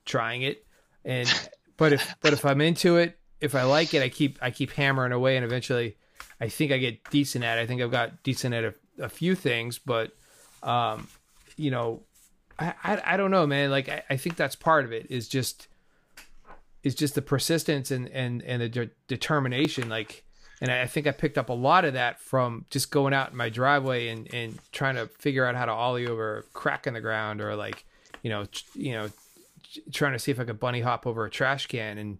trying 0.06 0.42
it. 0.44 0.66
And 1.06 1.28
but 1.78 1.94
if 1.94 2.16
but 2.22 2.34
if 2.34 2.46
I'm 2.46 2.62
into 2.62 2.98
it, 2.98 3.18
if 3.40 3.56
I 3.56 3.64
like 3.64 3.94
it, 3.94 4.02
I 4.04 4.10
keep 4.10 4.38
I 4.42 4.52
keep 4.52 4.72
hammering 4.72 5.12
away, 5.12 5.36
and 5.36 5.46
eventually, 5.46 5.98
I 6.40 6.48
think 6.50 6.72
I 6.72 6.78
get 6.78 7.10
decent 7.10 7.44
at. 7.44 7.58
it. 7.58 7.62
I 7.62 7.66
think 7.66 7.82
I've 7.82 7.92
got 7.92 8.24
decent 8.24 8.54
at 8.54 8.64
a, 8.64 8.74
a 9.02 9.10
few 9.10 9.36
things, 9.36 9.80
but 9.80 10.12
um, 10.64 11.08
you 11.58 11.72
know, 11.72 12.04
I, 12.58 12.74
I 12.84 13.02
I 13.14 13.18
don't 13.18 13.32
know, 13.32 13.46
man. 13.48 13.72
Like 13.72 13.90
I, 13.90 14.04
I 14.10 14.18
think 14.18 14.36
that's 14.36 14.56
part 14.56 14.86
of 14.86 14.92
it. 14.92 15.08
Is 15.10 15.28
just 15.28 15.68
is 16.84 16.96
just 16.96 17.16
the 17.16 17.22
persistence 17.22 17.92
and 17.92 18.08
and 18.10 18.42
and 18.44 18.62
the 18.62 18.70
de- 18.70 18.90
determination. 19.08 19.90
Like, 19.90 20.24
and 20.62 20.72
I 20.72 20.86
think 20.86 21.08
I 21.08 21.12
picked 21.12 21.38
up 21.38 21.50
a 21.50 21.54
lot 21.54 21.86
of 21.86 21.94
that 21.94 22.20
from 22.20 22.66
just 22.70 22.92
going 22.92 23.14
out 23.14 23.32
in 23.32 23.38
my 23.38 23.50
driveway 23.50 24.08
and 24.10 24.32
and 24.34 24.60
trying 24.72 24.96
to 24.96 25.08
figure 25.08 25.46
out 25.46 25.56
how 25.56 25.66
to 25.66 25.72
ollie 25.72 26.08
over 26.08 26.40
a 26.40 26.44
crack 26.54 26.88
in 26.88 26.94
the 26.94 27.02
ground 27.02 27.42
or 27.42 27.56
like, 27.56 27.86
you 28.22 28.30
know, 28.30 28.46
tr- 28.46 28.64
you 28.76 28.94
know, 28.94 29.10
tr- 29.74 29.80
trying 29.92 30.14
to 30.14 30.20
see 30.20 30.32
if 30.32 30.40
I 30.40 30.46
could 30.46 30.60
bunny 30.60 30.82
hop 30.82 31.06
over 31.08 31.26
a 31.26 31.30
trash 31.30 31.68
can 31.68 31.98
and 31.98 32.18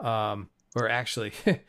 um 0.00 0.48
or 0.74 0.88
actually 0.88 1.32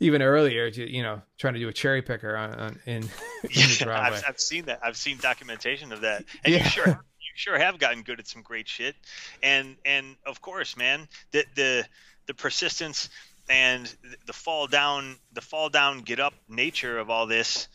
even 0.00 0.22
earlier 0.22 0.66
you 0.66 0.84
you 0.84 1.02
know 1.02 1.20
trying 1.38 1.54
to 1.54 1.60
do 1.60 1.68
a 1.68 1.72
cherry 1.72 2.02
picker 2.02 2.36
on, 2.36 2.54
on 2.54 2.78
in, 2.86 3.02
in 3.02 3.08
the 3.44 3.50
Yeah, 3.50 3.84
driveway 3.84 4.18
I've, 4.18 4.24
I've 4.28 4.40
seen 4.40 4.64
that. 4.66 4.80
I've 4.82 4.96
seen 4.96 5.18
documentation 5.18 5.92
of 5.92 6.02
that, 6.02 6.24
and 6.44 6.52
Yeah. 6.52 6.64
you 6.64 6.64
sure 6.70 6.86
you 6.88 7.32
sure 7.34 7.58
have 7.58 7.78
gotten 7.78 8.02
good 8.02 8.20
at 8.20 8.26
some 8.26 8.42
great 8.42 8.68
shit. 8.68 8.94
And 9.42 9.76
and 9.84 10.16
of 10.26 10.40
course, 10.40 10.76
man, 10.76 11.08
the 11.32 11.44
the 11.54 11.86
the 12.26 12.34
persistence 12.34 13.08
and 13.48 13.94
the 14.26 14.32
fall 14.32 14.66
down, 14.66 15.16
the 15.32 15.40
fall 15.40 15.68
down, 15.68 16.00
get 16.00 16.18
up 16.18 16.34
nature 16.48 16.98
of 16.98 17.10
all 17.10 17.26
this 17.26 17.68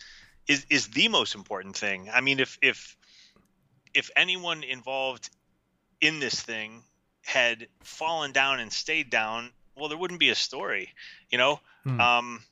is 0.47 0.65
is 0.69 0.87
the 0.89 1.07
most 1.07 1.35
important 1.35 1.75
thing. 1.77 2.09
I 2.13 2.21
mean, 2.21 2.39
if 2.39 2.57
if 2.61 2.97
if 3.93 4.09
anyone 4.15 4.63
involved 4.63 5.29
in 5.99 6.19
this 6.19 6.41
thing 6.41 6.83
had 7.23 7.67
fallen 7.83 8.31
down 8.31 8.59
and 8.59 8.71
stayed 8.71 9.09
down, 9.09 9.51
well, 9.75 9.89
there 9.89 9.97
wouldn't 9.97 10.19
be 10.19 10.29
a 10.29 10.35
story, 10.35 10.89
you 11.29 11.37
know. 11.37 11.59
Hmm. 11.83 11.99
Um, 11.99 12.43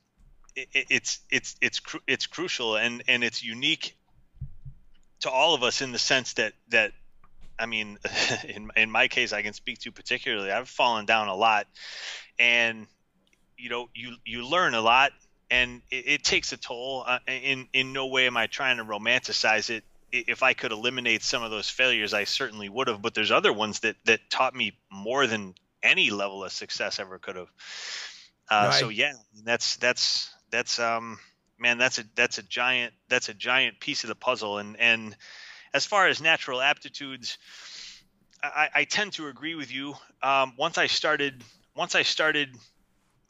it, 0.56 0.68
it- 0.72 0.86
it's 0.90 1.20
it's 1.30 1.56
it's 1.60 1.80
cru- 1.80 2.00
it's 2.06 2.26
crucial 2.26 2.76
and 2.76 3.02
and 3.08 3.22
it's 3.22 3.42
unique 3.42 3.96
to 5.20 5.30
all 5.30 5.54
of 5.54 5.62
us 5.62 5.80
in 5.82 5.92
the 5.92 5.98
sense 5.98 6.34
that 6.34 6.54
that 6.68 6.92
I 7.58 7.66
mean, 7.66 7.98
in 8.48 8.70
in 8.76 8.90
my 8.90 9.08
case, 9.08 9.32
I 9.32 9.42
can 9.42 9.52
speak 9.52 9.80
to 9.80 9.92
particularly. 9.92 10.50
I've 10.50 10.68
fallen 10.68 11.04
down 11.06 11.28
a 11.28 11.34
lot, 11.34 11.66
and 12.38 12.86
you 13.58 13.68
know, 13.68 13.88
you 13.94 14.16
you 14.24 14.46
learn 14.48 14.74
a 14.74 14.80
lot, 14.80 15.12
and 15.50 15.82
it, 15.90 16.04
it 16.06 16.24
takes 16.24 16.52
a 16.52 16.56
toll. 16.56 17.04
Uh, 17.06 17.18
in 17.26 17.68
in 17.72 17.92
no 17.92 18.06
way 18.06 18.26
am 18.26 18.36
I 18.36 18.46
trying 18.46 18.78
to 18.78 18.84
romanticize 18.84 19.70
it. 19.70 19.84
If 20.12 20.42
I 20.42 20.54
could 20.54 20.72
eliminate 20.72 21.22
some 21.22 21.44
of 21.44 21.52
those 21.52 21.68
failures, 21.68 22.14
I 22.14 22.24
certainly 22.24 22.68
would 22.68 22.88
have. 22.88 23.00
But 23.00 23.14
there's 23.14 23.30
other 23.30 23.52
ones 23.52 23.80
that 23.80 23.96
that 24.06 24.20
taught 24.30 24.54
me 24.54 24.72
more 24.90 25.26
than 25.26 25.54
any 25.82 26.10
level 26.10 26.42
of 26.44 26.52
success 26.52 26.98
ever 26.98 27.18
could 27.18 27.36
have. 27.36 27.48
Uh, 28.50 28.68
Right. 28.68 28.80
So 28.80 28.88
yeah, 28.88 29.12
that's 29.44 29.76
that's 29.76 30.30
that's 30.50 30.78
um 30.78 31.18
man, 31.58 31.78
that's 31.78 31.98
a 31.98 32.04
that's 32.16 32.38
a 32.38 32.42
giant 32.42 32.92
that's 33.08 33.28
a 33.28 33.34
giant 33.34 33.80
piece 33.80 34.04
of 34.04 34.08
the 34.08 34.14
puzzle. 34.16 34.58
And 34.58 34.76
and 34.78 35.16
as 35.72 35.86
far 35.86 36.08
as 36.08 36.20
natural 36.20 36.60
aptitudes, 36.60 37.38
I, 38.42 38.68
I 38.74 38.84
tend 38.84 39.12
to 39.14 39.28
agree 39.28 39.54
with 39.54 39.72
you. 39.72 39.94
Um, 40.22 40.54
once 40.56 40.78
I 40.78 40.86
started 40.86 41.42
once 41.76 41.94
I 41.94 42.02
started 42.02 42.56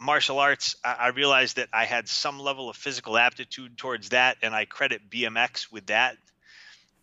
martial 0.00 0.38
arts, 0.38 0.76
I, 0.84 0.94
I 0.94 1.08
realized 1.08 1.56
that 1.56 1.68
I 1.72 1.84
had 1.84 2.08
some 2.08 2.38
level 2.38 2.70
of 2.70 2.76
physical 2.76 3.18
aptitude 3.18 3.76
towards 3.76 4.10
that, 4.10 4.38
and 4.42 4.54
I 4.54 4.64
credit 4.64 5.10
BMX 5.10 5.70
with 5.70 5.86
that. 5.86 6.16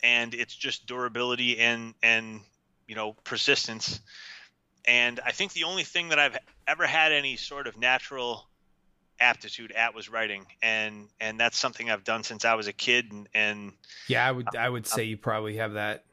And 0.03 0.33
it's 0.33 0.55
just 0.55 0.85
durability 0.87 1.59
and 1.59 1.93
and 2.01 2.41
you 2.87 2.95
know 2.95 3.13
persistence. 3.23 3.99
And 4.85 5.19
I 5.25 5.31
think 5.31 5.53
the 5.53 5.65
only 5.65 5.83
thing 5.83 6.09
that 6.09 6.19
I've 6.19 6.37
ever 6.67 6.85
had 6.85 7.11
any 7.11 7.35
sort 7.37 7.67
of 7.67 7.77
natural 7.77 8.47
aptitude 9.19 9.71
at 9.71 9.95
was 9.95 10.09
writing, 10.09 10.45
and 10.61 11.07
and 11.19 11.39
that's 11.39 11.57
something 11.57 11.89
I've 11.89 12.03
done 12.03 12.23
since 12.23 12.45
I 12.45 12.53
was 12.55 12.67
a 12.67 12.73
kid, 12.73 13.11
and 13.11 13.27
and 13.33 13.73
yeah 14.07 14.27
i 14.27 14.31
would 14.31 14.55
i 14.55 14.69
would 14.69 14.85
say 14.85 15.05
you 15.05 15.17
probably 15.17 15.57
have 15.57 15.73
that 15.73 16.03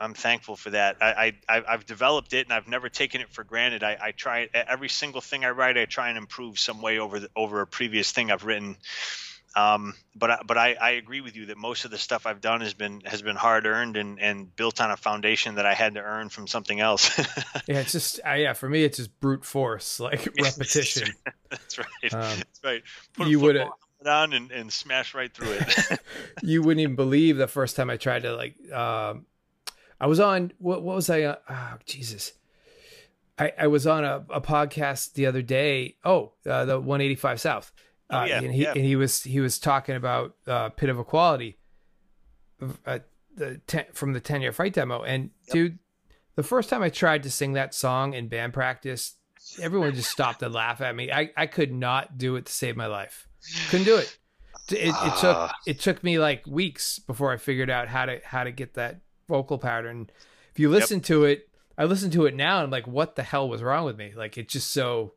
I'm 0.00 0.14
thankful 0.14 0.56
for 0.56 0.70
that. 0.70 0.96
I, 1.00 1.34
I 1.48 1.58
I- 1.58 1.64
I've 1.74 1.86
developed 1.86 2.32
it, 2.32 2.46
and 2.46 2.52
I've 2.52 2.66
never 2.66 2.88
taken 2.88 3.20
it 3.20 3.28
for 3.28 3.44
granted. 3.44 3.82
I, 3.84 3.96
I 4.00 4.10
try 4.12 4.48
every 4.54 4.88
single 4.88 5.20
thing 5.20 5.44
I 5.44 5.50
write. 5.50 5.76
I 5.76 5.84
try 5.84 6.08
and 6.08 6.18
improve 6.18 6.58
some 6.58 6.80
way 6.80 6.98
over 6.98 7.20
the, 7.20 7.30
over 7.36 7.60
a 7.60 7.66
previous 7.66 8.10
thing 8.10 8.30
I've 8.30 8.44
written. 8.44 8.76
Um, 9.56 9.94
but 10.14 10.30
I, 10.30 10.38
but 10.46 10.58
I, 10.58 10.74
I 10.74 10.90
agree 10.90 11.22
with 11.22 11.34
you 11.34 11.46
that 11.46 11.56
most 11.56 11.86
of 11.86 11.90
the 11.90 11.96
stuff 11.96 12.26
I've 12.26 12.42
done 12.42 12.60
has 12.60 12.74
been 12.74 13.00
has 13.06 13.22
been 13.22 13.36
hard 13.36 13.64
earned 13.64 13.96
and, 13.96 14.20
and 14.20 14.54
built 14.54 14.82
on 14.82 14.90
a 14.90 14.98
foundation 14.98 15.54
that 15.54 15.64
I 15.64 15.72
had 15.72 15.94
to 15.94 16.00
earn 16.02 16.28
from 16.28 16.46
something 16.46 16.78
else. 16.78 17.16
yeah 17.66 17.78
it's 17.80 17.92
just 17.92 18.20
uh, 18.26 18.32
yeah 18.34 18.52
for 18.52 18.68
me 18.68 18.84
it's 18.84 18.98
just 18.98 19.18
brute 19.18 19.46
force 19.46 19.98
like 20.08 20.28
repetition 20.42 21.08
That's 21.50 21.78
right. 21.78 21.86
Um, 22.12 22.20
That's 22.20 22.60
right. 22.62 22.82
Put 23.14 23.28
you 23.28 23.40
would- 23.40 23.66
on 24.06 24.32
and, 24.34 24.52
and 24.52 24.72
smash 24.72 25.14
right 25.14 25.32
through 25.34 25.52
it. 25.52 26.00
you 26.42 26.62
wouldn't 26.62 26.80
even 26.80 26.94
believe 26.94 27.38
the 27.38 27.48
first 27.48 27.74
time 27.76 27.90
I 27.90 27.96
tried 27.96 28.22
to 28.22 28.36
like. 28.36 28.54
Um, 28.70 29.26
I 29.98 30.06
was 30.06 30.20
on 30.20 30.52
what? 30.58 30.82
What 30.82 30.94
was 30.96 31.08
I? 31.10 31.24
On? 31.24 31.36
Oh, 31.48 31.74
Jesus. 31.86 32.32
I, 33.38 33.52
I 33.58 33.66
was 33.66 33.86
on 33.86 34.04
a, 34.04 34.24
a 34.30 34.40
podcast 34.40 35.14
the 35.14 35.26
other 35.26 35.42
day. 35.42 35.96
Oh, 36.04 36.32
uh, 36.48 36.64
the 36.66 36.78
185 36.78 37.40
South. 37.40 37.72
Oh, 38.10 38.18
Uh, 38.20 38.24
yeah, 38.24 38.38
and 38.40 38.52
he 38.54 38.62
yeah. 38.62 38.72
and 38.72 38.80
he 38.84 38.96
was 38.96 39.22
he 39.22 39.40
was 39.40 39.58
talking 39.58 39.96
about 39.96 40.36
uh, 40.46 40.68
Pit 40.70 40.88
of 40.90 40.98
Equality, 40.98 41.58
uh, 42.86 43.00
the 43.34 43.60
ten, 43.66 43.86
from 43.92 44.12
the 44.12 44.20
Ten 44.20 44.42
Yard 44.42 44.54
Fight 44.54 44.72
demo. 44.74 45.02
And 45.02 45.30
dude, 45.50 45.78
the 46.36 46.42
first 46.42 46.68
time 46.70 46.82
I 46.82 46.88
tried 46.88 47.22
to 47.24 47.30
sing 47.30 47.54
that 47.54 47.74
song 47.74 48.14
in 48.14 48.28
band 48.28 48.54
practice, 48.54 49.14
everyone 49.60 49.94
just 49.94 50.10
stopped 50.10 50.42
and 50.42 50.54
laughed 50.54 50.80
at 50.80 50.94
me. 50.94 51.10
I, 51.10 51.30
I 51.36 51.46
could 51.46 51.72
not 51.72 52.16
do 52.18 52.36
it 52.36 52.46
to 52.46 52.52
save 52.52 52.76
my 52.76 52.86
life. 52.86 53.28
Couldn't 53.70 53.86
do 53.86 53.96
it. 53.96 54.16
It, 54.70 54.88
it 54.88 55.16
took 55.20 55.36
Ah. 55.36 55.54
it 55.66 55.78
took 55.80 56.02
me 56.02 56.18
like 56.18 56.46
weeks 56.46 56.98
before 56.98 57.32
I 57.32 57.36
figured 57.36 57.70
out 57.70 57.88
how 57.88 58.06
to 58.06 58.20
how 58.24 58.44
to 58.44 58.50
get 58.50 58.74
that 58.74 59.00
vocal 59.28 59.58
pattern. 59.58 60.10
If 60.52 60.58
you 60.60 60.70
listen 60.70 61.00
to 61.02 61.24
it, 61.24 61.48
I 61.76 61.84
listen 61.84 62.10
to 62.12 62.26
it 62.26 62.34
now 62.34 62.56
and 62.58 62.64
I'm 62.64 62.70
like, 62.70 62.86
what 62.86 63.14
the 63.16 63.22
hell 63.22 63.48
was 63.48 63.62
wrong 63.62 63.84
with 63.84 63.96
me? 63.98 64.12
Like 64.16 64.38
it's 64.38 64.52
just 64.52 64.70
so 64.72 65.12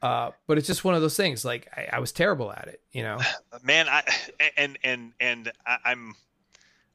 Uh, 0.00 0.30
but 0.46 0.58
it's 0.58 0.66
just 0.66 0.84
one 0.84 0.94
of 0.94 1.00
those 1.02 1.16
things. 1.16 1.44
Like 1.44 1.68
I, 1.76 1.88
I 1.94 1.98
was 1.98 2.12
terrible 2.12 2.52
at 2.52 2.68
it, 2.68 2.80
you 2.92 3.02
know. 3.02 3.18
Man, 3.62 3.88
I 3.88 4.02
and 4.56 4.78
and 4.84 5.12
and 5.20 5.52
I, 5.66 5.78
I'm 5.86 6.14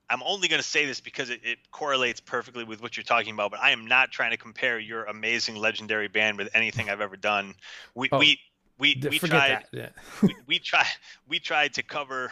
I'm 0.09 0.21
only 0.23 0.47
going 0.47 0.61
to 0.61 0.67
say 0.67 0.85
this 0.85 0.99
because 1.01 1.29
it, 1.29 1.41
it, 1.43 1.57
correlates 1.71 2.19
perfectly 2.19 2.63
with 2.63 2.81
what 2.81 2.95
you're 2.95 3.03
talking 3.03 3.33
about, 3.33 3.51
but 3.51 3.59
I 3.61 3.71
am 3.71 3.87
not 3.87 4.11
trying 4.11 4.31
to 4.31 4.37
compare 4.37 4.77
your 4.79 5.05
amazing 5.05 5.55
legendary 5.55 6.07
band 6.07 6.37
with 6.37 6.49
anything 6.53 6.89
I've 6.89 7.01
ever 7.01 7.17
done. 7.17 7.55
We 7.95 8.09
Oh, 8.11 8.19
we 8.19 8.39
we, 8.77 9.01
we 9.09 9.19
tried. 9.19 9.63
Yeah. 9.71 9.89
we, 10.21 10.35
we 10.47 10.59
tried 10.59 10.85
we 11.27 11.39
tried 11.39 11.73
to 11.73 11.83
cover 11.83 12.31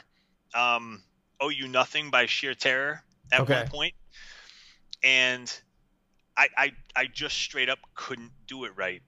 um, 0.56 1.04
"Oh 1.42 1.50
You 1.50 1.68
Nothing" 1.68 2.12
by 2.12 2.26
Sheer 2.28 2.54
Terror 2.54 3.04
at 3.32 3.42
Okay. 3.42 3.56
one 3.56 3.68
point, 3.68 3.94
and 5.04 5.54
I, 6.38 6.48
I 6.58 6.72
I 6.96 7.06
just 7.08 7.38
straight 7.38 7.70
up 7.70 7.80
couldn't 7.94 8.32
do 8.48 8.64
it 8.66 8.72
right. 8.76 9.02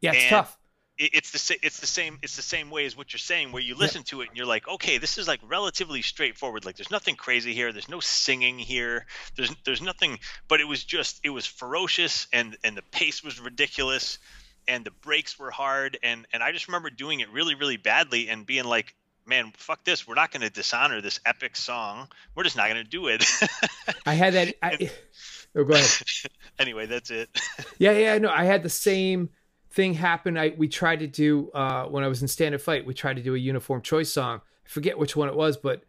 Yeah, 0.00 0.12
it's 0.12 0.22
And- 0.24 0.30
tough. 0.30 0.58
It, 0.98 1.10
it's 1.14 1.30
the 1.30 1.58
it's 1.62 1.80
the 1.80 1.86
same 1.86 2.18
it's 2.22 2.36
the 2.36 2.42
same 2.42 2.70
way 2.70 2.86
as 2.86 2.96
what 2.96 3.12
you're 3.12 3.18
saying, 3.18 3.52
where 3.52 3.62
you 3.62 3.74
listen 3.74 4.02
to 4.04 4.20
it 4.22 4.28
and 4.28 4.36
you're 4.36 4.46
like, 4.46 4.66
okay, 4.68 4.98
this 4.98 5.18
is 5.18 5.28
like 5.28 5.40
relatively 5.46 6.02
straightforward. 6.02 6.64
Like 6.64 6.76
there's 6.76 6.90
nothing 6.90 7.16
crazy 7.16 7.54
here. 7.54 7.72
There's 7.72 7.88
no 7.88 8.00
singing 8.00 8.58
here. 8.58 9.06
There's 9.36 9.54
there's 9.64 9.82
nothing. 9.82 10.18
But 10.48 10.60
it 10.60 10.68
was 10.68 10.84
just 10.84 11.20
it 11.24 11.30
was 11.30 11.46
ferocious 11.46 12.26
and 12.32 12.56
and 12.64 12.76
the 12.76 12.82
pace 12.92 13.22
was 13.22 13.40
ridiculous, 13.40 14.18
and 14.66 14.84
the 14.84 14.90
breaks 14.90 15.38
were 15.38 15.50
hard. 15.50 15.98
And 16.02 16.26
and 16.32 16.42
I 16.42 16.52
just 16.52 16.68
remember 16.68 16.90
doing 16.90 17.20
it 17.20 17.30
really 17.30 17.54
really 17.54 17.76
badly 17.76 18.28
and 18.28 18.46
being 18.46 18.64
like. 18.64 18.94
Man, 19.28 19.52
fuck 19.56 19.82
this. 19.82 20.06
We're 20.06 20.14
not 20.14 20.30
going 20.30 20.42
to 20.42 20.50
dishonor 20.50 21.00
this 21.00 21.18
epic 21.26 21.56
song. 21.56 22.06
We're 22.36 22.44
just 22.44 22.56
not 22.56 22.68
going 22.68 22.84
to 22.84 22.88
do 22.88 23.08
it. 23.08 23.24
I 24.06 24.14
had 24.14 24.34
that. 24.34 24.54
I, 24.62 24.88
oh, 25.56 25.64
go 25.64 25.74
ahead. 25.74 25.90
anyway, 26.60 26.86
that's 26.86 27.10
it. 27.10 27.28
Yeah, 27.76 27.90
yeah, 27.90 28.18
no, 28.18 28.30
I 28.30 28.44
had 28.44 28.62
the 28.62 28.68
same 28.68 29.30
thing 29.76 29.94
happened. 29.94 30.36
I 30.40 30.54
we 30.56 30.66
tried 30.66 30.98
to 31.00 31.06
do 31.06 31.50
uh 31.52 31.84
when 31.84 32.02
I 32.02 32.08
was 32.08 32.20
in 32.22 32.26
stand 32.28 32.54
up 32.54 32.60
fight, 32.60 32.84
we 32.84 32.94
tried 32.94 33.16
to 33.16 33.22
do 33.22 33.34
a 33.36 33.38
uniform 33.38 33.82
choice 33.82 34.12
song. 34.12 34.40
I 34.64 34.68
forget 34.68 34.98
which 34.98 35.14
one 35.14 35.28
it 35.28 35.36
was, 35.36 35.56
but 35.56 35.84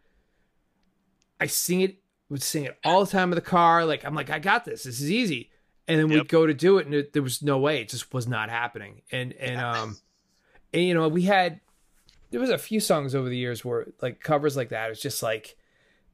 I 1.40 1.46
sing 1.46 1.80
it 1.80 1.96
would 2.28 2.42
sing 2.42 2.64
it 2.64 2.78
all 2.84 3.04
the 3.04 3.10
time 3.10 3.32
in 3.32 3.36
the 3.36 3.40
car. 3.40 3.84
Like 3.84 4.04
I'm 4.04 4.14
like, 4.14 4.30
I 4.30 4.38
got 4.38 4.64
this. 4.64 4.82
This 4.84 5.00
is 5.00 5.10
easy. 5.10 5.50
And 5.86 5.98
then 5.98 6.08
we'd 6.08 6.28
go 6.28 6.46
to 6.46 6.52
do 6.52 6.76
it 6.76 6.84
and 6.84 6.94
it, 6.94 7.14
there 7.14 7.22
was 7.22 7.42
no 7.42 7.58
way. 7.58 7.80
It 7.80 7.88
just 7.88 8.12
was 8.12 8.28
not 8.28 8.50
happening. 8.50 9.00
And 9.10 9.32
and 9.32 9.60
um 9.60 9.96
and 10.74 10.82
you 10.84 10.92
know, 10.94 11.08
we 11.08 11.22
had 11.22 11.60
there 12.30 12.40
was 12.40 12.50
a 12.50 12.58
few 12.58 12.78
songs 12.80 13.14
over 13.14 13.28
the 13.30 13.36
years 13.38 13.64
where 13.64 13.86
like 14.02 14.20
covers 14.20 14.54
like 14.56 14.68
that. 14.68 14.90
It's 14.90 15.00
just 15.00 15.22
like 15.22 15.56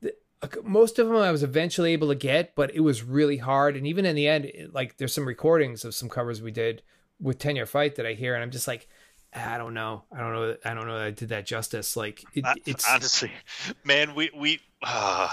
the, 0.00 0.14
most 0.62 1.00
of 1.00 1.08
them 1.08 1.16
I 1.16 1.32
was 1.32 1.42
eventually 1.42 1.92
able 1.92 2.06
to 2.08 2.14
get, 2.14 2.54
but 2.54 2.72
it 2.72 2.80
was 2.80 3.02
really 3.02 3.38
hard. 3.38 3.76
And 3.76 3.84
even 3.84 4.06
in 4.06 4.14
the 4.14 4.28
end, 4.28 4.44
it- 4.44 4.72
like 4.72 4.96
there's 4.98 5.12
some 5.12 5.26
recordings 5.26 5.84
of 5.84 5.92
some 5.94 6.08
covers 6.08 6.40
we 6.40 6.52
did 6.52 6.82
with 7.20 7.38
Ten 7.38 7.56
Yard 7.56 7.68
Fight 7.68 7.96
that 7.96 8.06
I 8.06 8.12
hear, 8.14 8.34
and 8.34 8.42
I'm 8.42 8.50
just 8.50 8.66
like, 8.68 8.88
"Ah, 9.34 9.54
I 9.54 9.58
don't 9.58 9.74
know, 9.74 10.04
I 10.12 10.18
don't 10.20 10.32
know, 10.32 10.56
I 10.64 10.74
don't 10.74 10.86
know 10.86 10.98
that 10.98 11.06
I 11.06 11.10
did 11.10 11.28
that 11.30 11.46
justice. 11.46 11.96
Like 11.96 12.24
it, 12.34 12.44
it's 12.66 12.88
honestly, 12.88 13.30
man, 13.84 14.14
we 14.14 14.30
we 14.36 14.60
uh, 14.82 15.28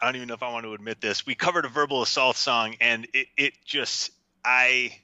I 0.00 0.04
don't 0.04 0.16
even 0.16 0.28
know 0.28 0.34
if 0.34 0.42
I 0.42 0.52
want 0.52 0.64
to 0.64 0.74
admit 0.74 1.00
this. 1.00 1.26
We 1.26 1.34
covered 1.34 1.64
a 1.64 1.68
verbal 1.68 2.02
assault 2.02 2.36
song, 2.36 2.76
and 2.80 3.06
it 3.14 3.26
it 3.36 3.54
just 3.64 4.10
I 4.44 4.96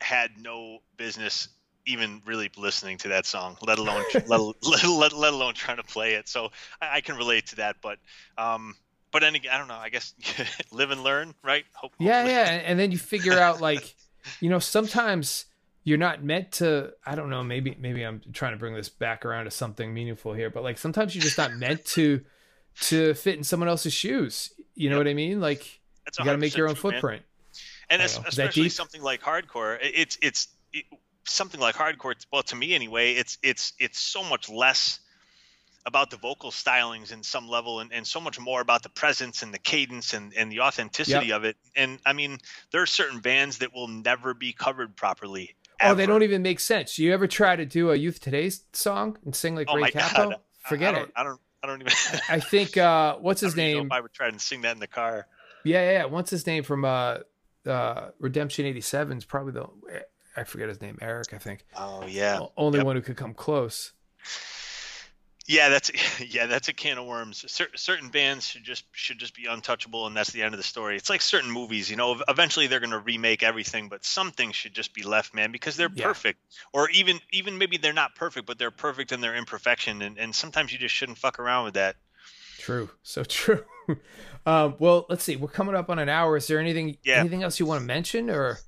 had 0.00 0.30
no 0.40 0.78
business 0.96 1.48
even 1.84 2.22
really 2.24 2.48
listening 2.56 2.96
to 2.98 3.08
that 3.08 3.26
song, 3.26 3.56
let 3.66 3.78
alone 3.78 4.04
let, 4.26 4.40
let, 4.62 4.84
let, 4.86 5.12
let 5.12 5.32
alone 5.32 5.54
trying 5.54 5.78
to 5.78 5.82
play 5.82 6.14
it. 6.14 6.28
So 6.28 6.50
I, 6.80 6.96
I 6.96 7.00
can 7.00 7.16
relate 7.16 7.46
to 7.48 7.56
that, 7.56 7.76
but 7.82 7.98
um. 8.38 8.74
But 9.10 9.20
then 9.20 9.36
I 9.52 9.58
don't 9.58 9.68
know. 9.68 9.74
I 9.74 9.90
guess 9.90 10.14
live 10.72 10.90
and 10.90 11.02
learn, 11.04 11.34
right? 11.44 11.66
Hope, 11.74 11.92
yeah, 11.98 12.22
hopefully- 12.22 12.32
yeah. 12.32 12.44
And 12.64 12.78
then 12.80 12.92
you 12.92 12.96
figure 12.96 13.38
out 13.38 13.60
like, 13.60 13.94
you 14.40 14.48
know, 14.50 14.58
sometimes 14.58 15.46
you're 15.84 15.98
not 15.98 16.22
meant 16.22 16.52
to. 16.52 16.92
I 17.04 17.14
don't 17.14 17.30
know. 17.30 17.42
Maybe 17.42 17.76
maybe 17.78 18.02
I'm 18.04 18.20
trying 18.32 18.52
to 18.52 18.58
bring 18.58 18.74
this 18.74 18.88
back 18.88 19.24
around 19.24 19.44
to 19.46 19.50
something 19.50 19.92
meaningful 19.92 20.32
here, 20.32 20.50
but 20.50 20.62
like 20.62 20.78
sometimes 20.78 21.14
you're 21.14 21.22
just 21.22 21.38
not 21.38 21.54
meant 21.54 21.84
to 21.86 22.20
to 22.82 23.14
fit 23.14 23.36
in 23.36 23.44
someone 23.44 23.68
else's 23.68 23.92
shoes. 23.92 24.52
You 24.74 24.90
know 24.90 24.96
Yep. 24.96 25.04
what 25.06 25.10
I 25.10 25.14
mean? 25.14 25.40
Like 25.40 25.80
That's 26.04 26.18
you 26.18 26.24
got 26.24 26.32
to 26.32 26.38
make 26.38 26.56
your 26.56 26.68
own 26.68 26.74
true, 26.74 26.90
man. 26.90 27.00
footprint. 27.00 27.22
and 27.90 28.00
es- 28.02 28.18
know. 28.18 28.24
Especially 28.26 28.68
something 28.68 29.02
like 29.02 29.20
hardcore 29.22 29.78
it's 29.82 30.16
it's 30.22 30.48
it, 30.72 30.84
something 31.24 31.60
like 31.60 31.74
hardcore 31.74 32.14
well 32.32 32.42
to 32.44 32.56
me 32.56 32.74
anyway 32.74 33.12
it's 33.12 33.38
it's 33.42 33.74
it's 33.78 33.98
so 34.00 34.24
much 34.24 34.48
less 34.48 35.00
about 35.84 36.10
the 36.10 36.16
vocal 36.16 36.50
stylings 36.50 37.12
in 37.12 37.22
some 37.22 37.48
level 37.48 37.80
and, 37.80 37.92
and 37.92 38.06
so 38.06 38.20
much 38.20 38.38
more 38.38 38.60
about 38.60 38.82
the 38.82 38.88
presence 38.88 39.42
and 39.42 39.52
the 39.52 39.58
cadence 39.58 40.14
and, 40.14 40.32
and 40.34 40.50
the 40.52 40.60
authenticity 40.60 41.32
of 41.32 41.44
it 41.44 41.56
and 41.74 41.98
i 42.06 42.12
mean 42.12 42.38
there 42.70 42.82
are 42.82 42.86
certain 42.86 43.18
bands 43.20 43.58
that 43.58 43.74
will 43.74 43.88
never 43.88 44.34
be 44.34 44.52
covered 44.52 44.96
properly 44.96 45.54
Oh, 45.84 45.94
they 45.96 46.06
don't 46.06 46.22
even 46.22 46.42
make 46.42 46.60
sense. 46.60 46.94
Do 46.94 47.02
you 47.02 47.12
ever 47.12 47.26
try 47.26 47.56
to 47.56 47.66
do 47.66 47.90
a 47.90 47.96
Youth 47.96 48.20
Today's 48.20 48.62
song 48.72 49.18
and 49.24 49.34
sing 49.34 49.56
like 49.56 49.68
oh 49.68 49.74
Ray 49.74 49.90
Cappo? 49.90 50.30
god 50.30 50.36
Forget 50.60 50.94
I 50.94 50.98
don't, 50.98 51.08
it. 51.08 51.12
i 51.16 51.22
don't 51.24 51.40
i 51.64 51.66
don't 51.66 51.80
even 51.80 51.92
I 52.28 52.38
think 52.38 52.76
uh 52.76 53.16
what's 53.16 53.42
I 53.42 53.46
his 53.46 53.56
don't 53.56 53.64
even 53.64 53.72
know 53.72 53.78
name? 53.80 53.86
if 53.86 53.92
i 53.92 54.00
would 54.00 54.12
try 54.12 54.30
to 54.30 54.38
sing 54.38 54.60
that 54.60 54.74
in 54.74 54.78
the 54.80 54.86
car 54.86 55.26
Yeah, 55.64 55.82
yeah, 55.82 55.92
yeah. 55.92 56.04
What's 56.04 56.30
his 56.30 56.46
name 56.46 56.62
from 56.62 56.84
uh 56.84 57.18
uh 57.66 58.10
Redemption 58.20 58.64
87 58.66 59.18
is 59.18 59.24
probably 59.24 59.52
the 59.54 59.66
I 60.36 60.44
forget 60.44 60.68
his 60.68 60.80
name, 60.80 60.98
Eric, 61.02 61.34
I 61.34 61.38
think. 61.38 61.64
oh 61.76 62.06
yeah 62.06 62.40
Only 62.56 62.78
Yep. 62.78 62.86
one 62.86 62.94
who 62.96 63.02
could 63.02 63.16
come 63.16 63.34
close. 63.34 63.92
Yeah, 65.48 65.68
that's 65.70 65.90
yeah, 66.20 66.46
that's 66.46 66.68
a 66.68 66.72
can 66.72 66.98
of 66.98 67.06
worms. 67.06 67.44
Cer- 67.50 67.74
certain 67.76 68.08
bands 68.10 68.46
should 68.46 68.62
just 68.64 68.84
should 68.92 69.18
just 69.18 69.34
be 69.34 69.46
untouchable, 69.46 70.06
and 70.06 70.16
that's 70.16 70.30
the 70.30 70.42
end 70.42 70.54
of 70.54 70.58
the 70.58 70.64
story. 70.64 70.96
It's 70.96 71.10
like 71.10 71.20
certain 71.20 71.50
movies, 71.50 71.90
you 71.90 71.96
know. 71.96 72.20
Eventually, 72.28 72.68
they're 72.68 72.80
going 72.80 72.90
to 72.90 72.98
remake 73.00 73.42
everything, 73.42 73.88
but 73.88 74.04
some 74.04 74.30
things 74.30 74.54
should 74.54 74.72
just 74.74 74.94
be 74.94 75.02
left, 75.02 75.34
man, 75.34 75.50
because 75.50 75.76
they're 75.76 75.90
Yeah. 75.94 76.06
perfect. 76.06 76.38
Or 76.72 76.88
even 76.90 77.20
even 77.32 77.58
maybe 77.58 77.76
they're 77.76 77.92
not 77.92 78.14
perfect, 78.14 78.46
but 78.46 78.58
they're 78.58 78.70
perfect 78.70 79.10
in 79.12 79.20
their 79.20 79.34
imperfection, 79.34 80.02
and 80.02 80.16
and 80.18 80.34
sometimes 80.34 80.72
you 80.72 80.78
just 80.78 80.94
shouldn't 80.94 81.18
fuck 81.18 81.38
around 81.40 81.64
with 81.64 81.74
that. 81.74 81.96
True. 82.58 82.90
So 83.02 83.24
true. 83.24 83.64
um 84.46 84.76
well, 84.78 85.06
let's 85.08 85.24
see. 85.24 85.34
We're 85.36 85.48
coming 85.48 85.74
up 85.74 85.90
on 85.90 85.98
an 85.98 86.08
hour. 86.08 86.36
Is 86.36 86.46
there 86.46 86.60
anything 86.60 86.96
Yeah. 87.02 87.16
anything 87.18 87.42
else 87.42 87.58
you 87.58 87.66
want 87.66 87.80
to 87.80 87.86
mention 87.86 88.30
or 88.30 88.58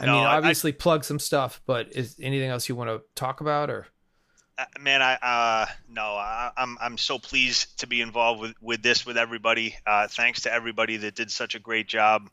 I 0.00 0.06
No, 0.06 0.14
mean, 0.14 0.24
I- 0.24 0.32
I- 0.32 0.36
obviously 0.38 0.72
plug 0.72 1.04
some 1.04 1.18
stuff, 1.18 1.60
but 1.66 1.92
is 1.94 2.16
anything 2.20 2.48
else 2.48 2.68
you 2.70 2.74
want 2.74 2.88
to 2.88 3.02
talk 3.14 3.42
about 3.42 3.68
or 3.68 3.86
man, 4.80 5.02
I 5.02 5.14
uh 5.14 5.66
no, 5.88 6.02
I, 6.02 6.50
I'm 6.56 6.76
I'm 6.80 6.98
so 6.98 7.18
pleased 7.18 7.78
to 7.80 7.86
be 7.86 8.00
involved 8.00 8.40
with 8.40 8.54
with 8.60 8.82
this 8.82 9.06
with 9.06 9.16
everybody. 9.16 9.76
Uh, 9.86 10.08
thanks 10.08 10.42
to 10.42 10.52
everybody 10.52 10.98
that 10.98 11.14
did 11.14 11.30
such 11.30 11.54
a 11.54 11.58
great 11.58 11.88
job, 11.88 12.28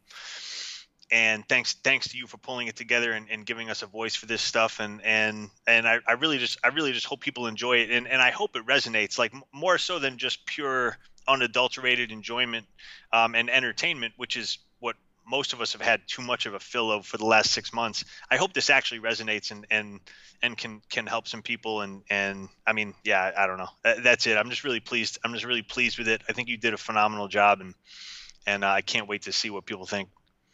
and 1.11 1.47
thanks 1.47 1.73
thanks 1.73 2.09
to 2.09 2.17
you 2.17 2.27
for 2.27 2.37
pulling 2.37 2.67
it 2.67 2.75
together 2.75 3.11
and, 3.11 3.27
and 3.29 3.45
giving 3.45 3.69
us 3.69 3.81
a 3.81 3.87
voice 3.87 4.15
for 4.15 4.25
this 4.25 4.41
stuff. 4.41 4.79
And 4.79 5.03
and 5.03 5.49
and 5.67 5.87
I, 5.87 5.99
I 6.07 6.13
really 6.13 6.37
just 6.37 6.59
I 6.63 6.69
really 6.69 6.91
just 6.91 7.05
hope 7.05 7.21
people 7.21 7.47
enjoy 7.47 7.77
it, 7.77 7.91
and 7.91 8.07
and 8.07 8.21
I 8.21 8.31
hope 8.31 8.55
it 8.55 8.65
resonates 8.65 9.17
like 9.17 9.33
more 9.53 9.77
so 9.77 9.99
than 9.99 10.17
just 10.17 10.45
pure 10.45 10.97
unadulterated 11.27 12.11
enjoyment 12.11 12.65
um, 13.13 13.35
and 13.35 13.49
entertainment, 13.49 14.13
which 14.17 14.35
is 14.35 14.57
most 15.29 15.53
of 15.53 15.61
us 15.61 15.73
have 15.73 15.81
had 15.81 16.01
too 16.07 16.21
much 16.21 16.45
of 16.45 16.53
a 16.53 16.59
fill 16.59 16.91
of 16.91 17.05
for 17.05 17.17
the 17.17 17.25
last 17.25 17.51
six 17.51 17.71
months. 17.73 18.03
I 18.31 18.37
hope 18.37 18.53
this 18.53 18.69
actually 18.69 18.99
resonates 18.99 19.51
and 19.51 19.65
and 19.69 19.99
and 20.41 20.57
can 20.57 20.81
can 20.89 21.05
help 21.05 21.27
some 21.27 21.41
people 21.41 21.81
and 21.81 22.01
and 22.09 22.49
I 22.65 22.73
mean 22.73 22.93
yeah 23.03 23.31
I 23.37 23.45
don't 23.45 23.57
know 23.57 23.69
that's 24.03 24.25
it 24.25 24.37
I'm 24.37 24.49
just 24.49 24.63
really 24.63 24.79
pleased 24.79 25.19
I'm 25.23 25.33
just 25.33 25.45
really 25.45 25.61
pleased 25.61 25.97
with 25.97 26.07
it 26.07 26.21
I 26.29 26.33
think 26.33 26.47
you 26.47 26.57
did 26.57 26.73
a 26.73 26.77
phenomenal 26.77 27.27
job 27.27 27.59
and 27.59 27.73
and 28.47 28.63
uh, 28.63 28.69
I 28.69 28.81
can't 28.81 29.07
wait 29.07 29.23
to 29.23 29.33
see 29.33 29.49
what 29.49 29.65
people 29.65 29.85
think 29.85 30.09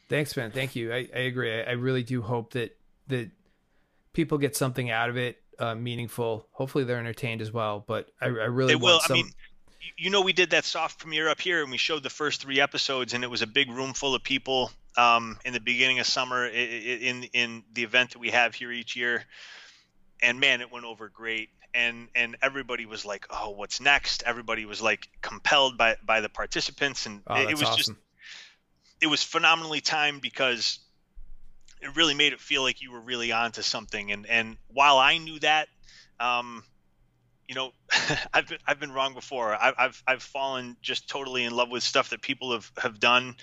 Thanks, 0.08 0.38
man. 0.38 0.52
Thank 0.52 0.76
you. 0.76 0.94
I, 0.94 1.08
I 1.14 1.20
agree. 1.20 1.54
I, 1.54 1.64
I 1.64 1.72
really 1.72 2.04
do 2.04 2.22
hope 2.22 2.54
that 2.54 2.78
that 3.08 3.32
people 4.14 4.38
get 4.38 4.56
something 4.56 4.90
out 4.90 5.10
of 5.10 5.18
it, 5.18 5.38
uh, 5.60 5.76
meaningful. 5.76 6.48
Hopefully, 6.52 6.84
they're 6.84 7.00
entertained 7.00 7.42
as 7.42 7.52
well. 7.52 7.84
But 7.86 8.10
I, 8.22 8.26
I 8.26 8.30
really 8.30 8.74
they 8.74 8.76
will 8.76 9.00
some. 9.00 9.18
I 9.18 9.24
mean 9.24 9.32
you- 9.98 10.10
know 10.10 10.22
we 10.22 10.34
did 10.34 10.52
that 10.52 10.66
soft 10.66 11.00
premiere 11.00 11.30
up 11.30 11.40
here 11.40 11.62
and 11.62 11.72
we 11.72 11.78
showed 11.78 12.04
the 12.04 12.10
first 12.10 12.42
three 12.42 12.60
episodes 12.62 13.14
and 13.14 13.24
it 13.24 13.28
was 13.28 13.42
a 13.42 13.48
big 13.48 13.70
room 13.70 13.94
full 13.94 14.16
of 14.16 14.24
people 14.24 14.72
um, 14.98 15.38
in 15.44 15.54
the 15.54 15.60
beginning 15.60 16.00
of 16.00 16.06
summer 16.06 16.46
in 16.46 17.24
in 17.34 17.64
the 17.74 17.84
event 17.84 18.12
that 18.12 18.20
we 18.20 18.30
have 18.30 18.56
here 18.56 18.72
each 18.72 18.96
year 18.96 19.24
and 20.22 20.40
man 20.40 20.62
it 20.62 20.72
went 20.72 20.86
over 20.86 21.10
great 21.10 21.50
and 21.74 22.08
and 22.16 22.38
everybody 22.42 22.86
was 22.86 23.06
like 23.06 23.26
oh 23.30 23.50
what's 23.52 23.82
next 23.82 24.24
everybody 24.26 24.66
was 24.66 24.82
like 24.82 25.08
compelled 25.22 25.78
by 25.78 25.96
by 26.06 26.22
the 26.22 26.30
participants 26.30 27.06
and 27.06 27.22
oh, 27.28 27.42
it, 27.42 27.52
it 27.52 27.60
was 27.60 27.64
awesome. 27.64 27.78
just 27.78 27.92
it 29.02 29.08
was 29.08 29.22
phenomenally 29.22 29.82
timed 29.82 30.22
because 30.22 30.80
it 31.82 31.96
really 31.96 32.14
made 32.14 32.34
it 32.34 32.40
feel 32.40 32.64
like 32.64 32.82
you 32.82 32.92
were 32.92 33.00
really 33.00 33.32
onto 33.32 33.62
something. 33.62 34.12
And 34.12 34.26
and 34.26 34.58
while 34.68 34.98
I 34.98 35.18
knew 35.18 35.40
that, 35.40 35.68
um, 36.20 36.64
you 37.48 37.56
know, 37.56 37.72
I've 38.34 38.48
been 38.48 38.58
I've 38.68 38.80
been 38.80 38.92
wrong 38.92 39.14
before. 39.14 39.54
I, 39.56 39.74
I've 39.78 40.04
I've 40.08 40.24
fallen 40.24 40.78
just 40.82 41.08
totally 41.10 41.44
in 41.44 41.56
love 41.56 41.70
with 41.70 41.84
stuff 41.84 42.10
that 42.10 42.22
people 42.22 42.54
have 42.54 42.72
have 42.78 43.00
done, 43.00 43.36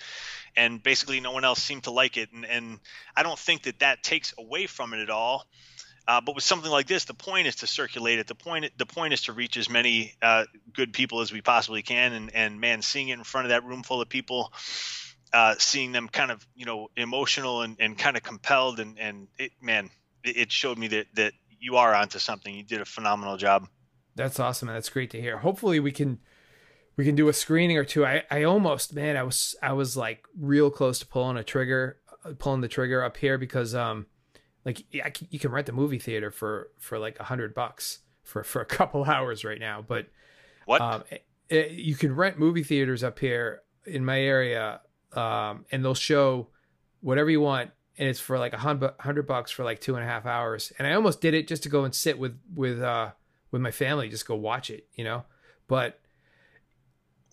and 0.55 0.81
basically 0.81 1.19
no 1.19 1.31
one 1.31 1.45
else 1.45 1.61
seemed 1.61 1.83
to 1.83 1.91
like 1.91 2.17
it. 2.17 2.31
And 2.31 2.45
and 2.45 2.79
I 3.15 3.23
don't 3.23 3.39
think 3.39 3.63
that 3.63 3.79
that 3.79 4.03
takes 4.03 4.33
away 4.37 4.67
from 4.67 4.93
it 4.93 4.99
at 4.99 5.09
all. 5.09 5.45
Uh, 6.05 6.19
but 6.19 6.35
with 6.35 6.43
something 6.43 6.69
like 6.69 6.85
this, 6.85 7.05
the 7.05 7.13
point 7.13 7.47
is 7.47 7.55
to 7.57 7.67
circulate 7.67 8.19
it. 8.19 8.27
The 8.27 8.35
point 8.35 8.69
the 8.77 8.85
point 8.85 9.13
is 9.13 9.23
to 9.23 9.33
reach 9.33 9.55
as 9.55 9.69
many 9.69 10.13
uh, 10.21 10.45
good 10.73 10.91
people 10.91 11.21
as 11.21 11.31
we 11.31 11.41
possibly 11.41 11.81
can. 11.81 12.11
And 12.13 12.35
and 12.35 12.59
man, 12.59 12.81
seeing 12.81 13.09
it 13.09 13.13
in 13.17 13.23
front 13.23 13.45
of 13.45 13.49
that 13.49 13.63
room 13.63 13.83
full 13.83 14.01
of 14.01 14.09
people, 14.09 14.51
uh, 15.31 15.55
seeing 15.57 15.93
them 15.93 16.09
kind 16.09 16.31
of 16.31 16.45
you 16.55 16.65
know 16.65 16.89
emotional 16.97 17.61
and, 17.61 17.77
and 17.79 17.97
kind 17.97 18.17
of 18.17 18.23
compelled, 18.23 18.81
and 18.81 18.99
and 18.99 19.27
it 19.37 19.53
man, 19.61 19.89
it, 20.25 20.37
it 20.37 20.51
showed 20.51 20.77
me 20.77 20.87
that 20.89 21.07
that 21.13 21.33
you 21.59 21.77
are 21.77 21.95
onto 21.95 22.19
something. 22.19 22.53
You 22.53 22.63
did 22.63 22.81
a 22.81 22.85
phenomenal 22.85 23.37
job. 23.37 23.67
That's 24.15 24.39
awesome, 24.39 24.69
and 24.69 24.75
that's 24.75 24.89
great 24.89 25.11
to 25.11 25.21
hear. 25.21 25.39
Hopefully, 25.39 25.79
we 25.79 25.91
can 25.91 26.19
we 26.95 27.05
can 27.05 27.15
do 27.15 27.27
a 27.27 27.33
screening 27.33 27.77
or 27.77 27.83
two. 27.83 28.05
I 28.05 28.23
I 28.29 28.43
almost 28.43 28.93
man, 28.93 29.17
I 29.17 29.23
was 29.23 29.55
I 29.61 29.73
was 29.73 29.97
like 29.97 30.25
real 30.39 30.69
close 30.69 30.99
to 30.99 31.07
pulling 31.07 31.37
a 31.37 31.43
trigger, 31.43 31.97
uh, 32.25 32.33
pulling 32.37 32.61
the 32.61 32.67
trigger 32.67 33.03
up 33.03 33.17
here 33.17 33.37
because 33.37 33.73
um, 33.73 34.05
like 34.65 34.83
you 34.91 35.39
can 35.39 35.51
rent 35.51 35.65
the 35.65 35.73
movie 35.73 35.99
theater 35.99 36.31
for 36.31 36.69
for 36.77 36.99
like 36.99 37.19
a 37.19 37.23
hundred 37.23 37.53
bucks 37.53 37.99
for 38.23 38.43
for 38.43 38.61
a 38.61 38.65
couple 38.77 39.03
hours 39.05 39.43
right 39.43 39.59
now, 39.59 39.83
but 39.85 40.07
what 40.65 40.81
um, 40.81 41.03
it, 41.09 41.25
it, 41.49 41.55
eh, 41.55 41.73
you 41.73 41.95
can 41.95 42.15
rent 42.15 42.37
movie 42.37 42.63
theaters 42.63 43.03
up 43.03 43.19
here 43.19 43.61
in 43.85 44.05
my 44.05 44.19
area, 44.19 44.79
um, 45.13 45.65
and 45.71 45.83
they'll 45.83 45.93
show 45.93 46.47
whatever 47.01 47.29
you 47.29 47.41
want 47.41 47.71
and 47.97 48.09
it's 48.09 48.19
for 48.19 48.39
like 48.39 48.53
a 48.53 48.57
hundred 48.57 49.27
bucks 49.27 49.51
for 49.51 49.63
like 49.63 49.79
two 49.79 49.95
and 49.95 50.03
a 50.03 50.07
half 50.07 50.25
hours. 50.25 50.73
And 50.77 50.87
I 50.87 50.93
almost 50.93 51.21
did 51.21 51.33
it 51.33 51.47
just 51.47 51.63
to 51.63 51.69
go 51.69 51.83
and 51.83 51.93
sit 51.93 52.17
with 52.17 52.39
with 52.53 52.81
uh 52.81 53.11
with 53.53 53.61
my 53.61 53.71
family, 53.71 54.09
just 54.09 54.27
go 54.27 54.35
watch 54.35 54.69
it, 54.69 54.87
you 54.95 55.05
know. 55.05 55.23
But 55.67 56.01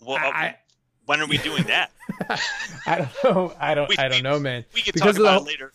well, 0.00 0.18
I, 0.18 0.56
when 1.06 1.20
are 1.20 1.26
we 1.26 1.38
doing 1.38 1.64
that? 1.64 1.90
I 2.86 2.98
don't 2.98 3.24
know. 3.24 3.54
I 3.58 3.74
don't. 3.74 3.88
We, 3.88 3.96
I 3.96 4.06
don't 4.06 4.22
know, 4.22 4.38
man. 4.38 4.64
We 4.72 4.82
can 4.82 4.92
because 4.94 5.16
talk 5.16 5.20
about 5.20 5.44
the, 5.44 5.50
it 5.50 5.52
later. 5.54 5.72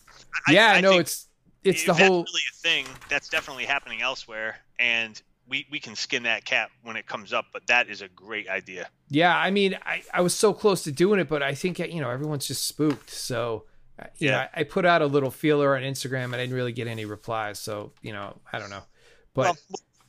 Yeah, 0.49 0.71
I, 0.71 0.75
I 0.75 0.81
no, 0.81 0.99
it's 0.99 1.27
it's 1.65 1.83
the 1.85 1.93
whole. 1.93 2.23
Really 2.23 2.41
a 2.49 2.55
thing. 2.61 2.85
That's 3.09 3.27
definitely 3.27 3.65
happening 3.65 4.01
elsewhere, 4.01 4.57
and 4.79 5.21
we 5.49 5.67
we 5.69 5.79
can 5.79 5.95
skin 5.95 6.23
that 6.23 6.45
cat 6.45 6.69
when 6.83 6.95
it 6.95 7.07
comes 7.07 7.33
up. 7.33 7.47
But 7.51 7.67
that 7.67 7.89
is 7.89 8.01
a 8.01 8.07
great 8.07 8.47
idea. 8.47 8.87
Yeah, 9.09 9.35
I 9.35 9.51
mean, 9.51 9.77
I 9.83 10.03
I 10.13 10.21
was 10.21 10.33
so 10.33 10.53
close 10.53 10.83
to 10.85 10.91
doing 10.93 11.19
it, 11.19 11.27
but 11.27 11.43
I 11.43 11.55
think 11.55 11.79
you 11.79 11.99
know 11.99 12.09
everyone's 12.09 12.47
just 12.47 12.67
spooked. 12.67 13.09
So 13.09 13.65
you 14.17 14.29
yeah. 14.29 14.31
know, 14.31 14.47
I 14.53 14.63
put 14.63 14.85
out 14.85 15.01
a 15.01 15.07
little 15.07 15.31
feeler 15.31 15.75
on 15.75 15.81
Instagram 15.81 16.25
and 16.25 16.35
I 16.35 16.39
didn't 16.39 16.55
really 16.55 16.73
get 16.73 16.87
any 16.87 17.05
replies. 17.05 17.59
So, 17.59 17.93
you 18.01 18.11
know, 18.11 18.37
I 18.51 18.59
don't 18.59 18.69
know. 18.69 18.83
But 19.33 19.43
well, 19.43 19.57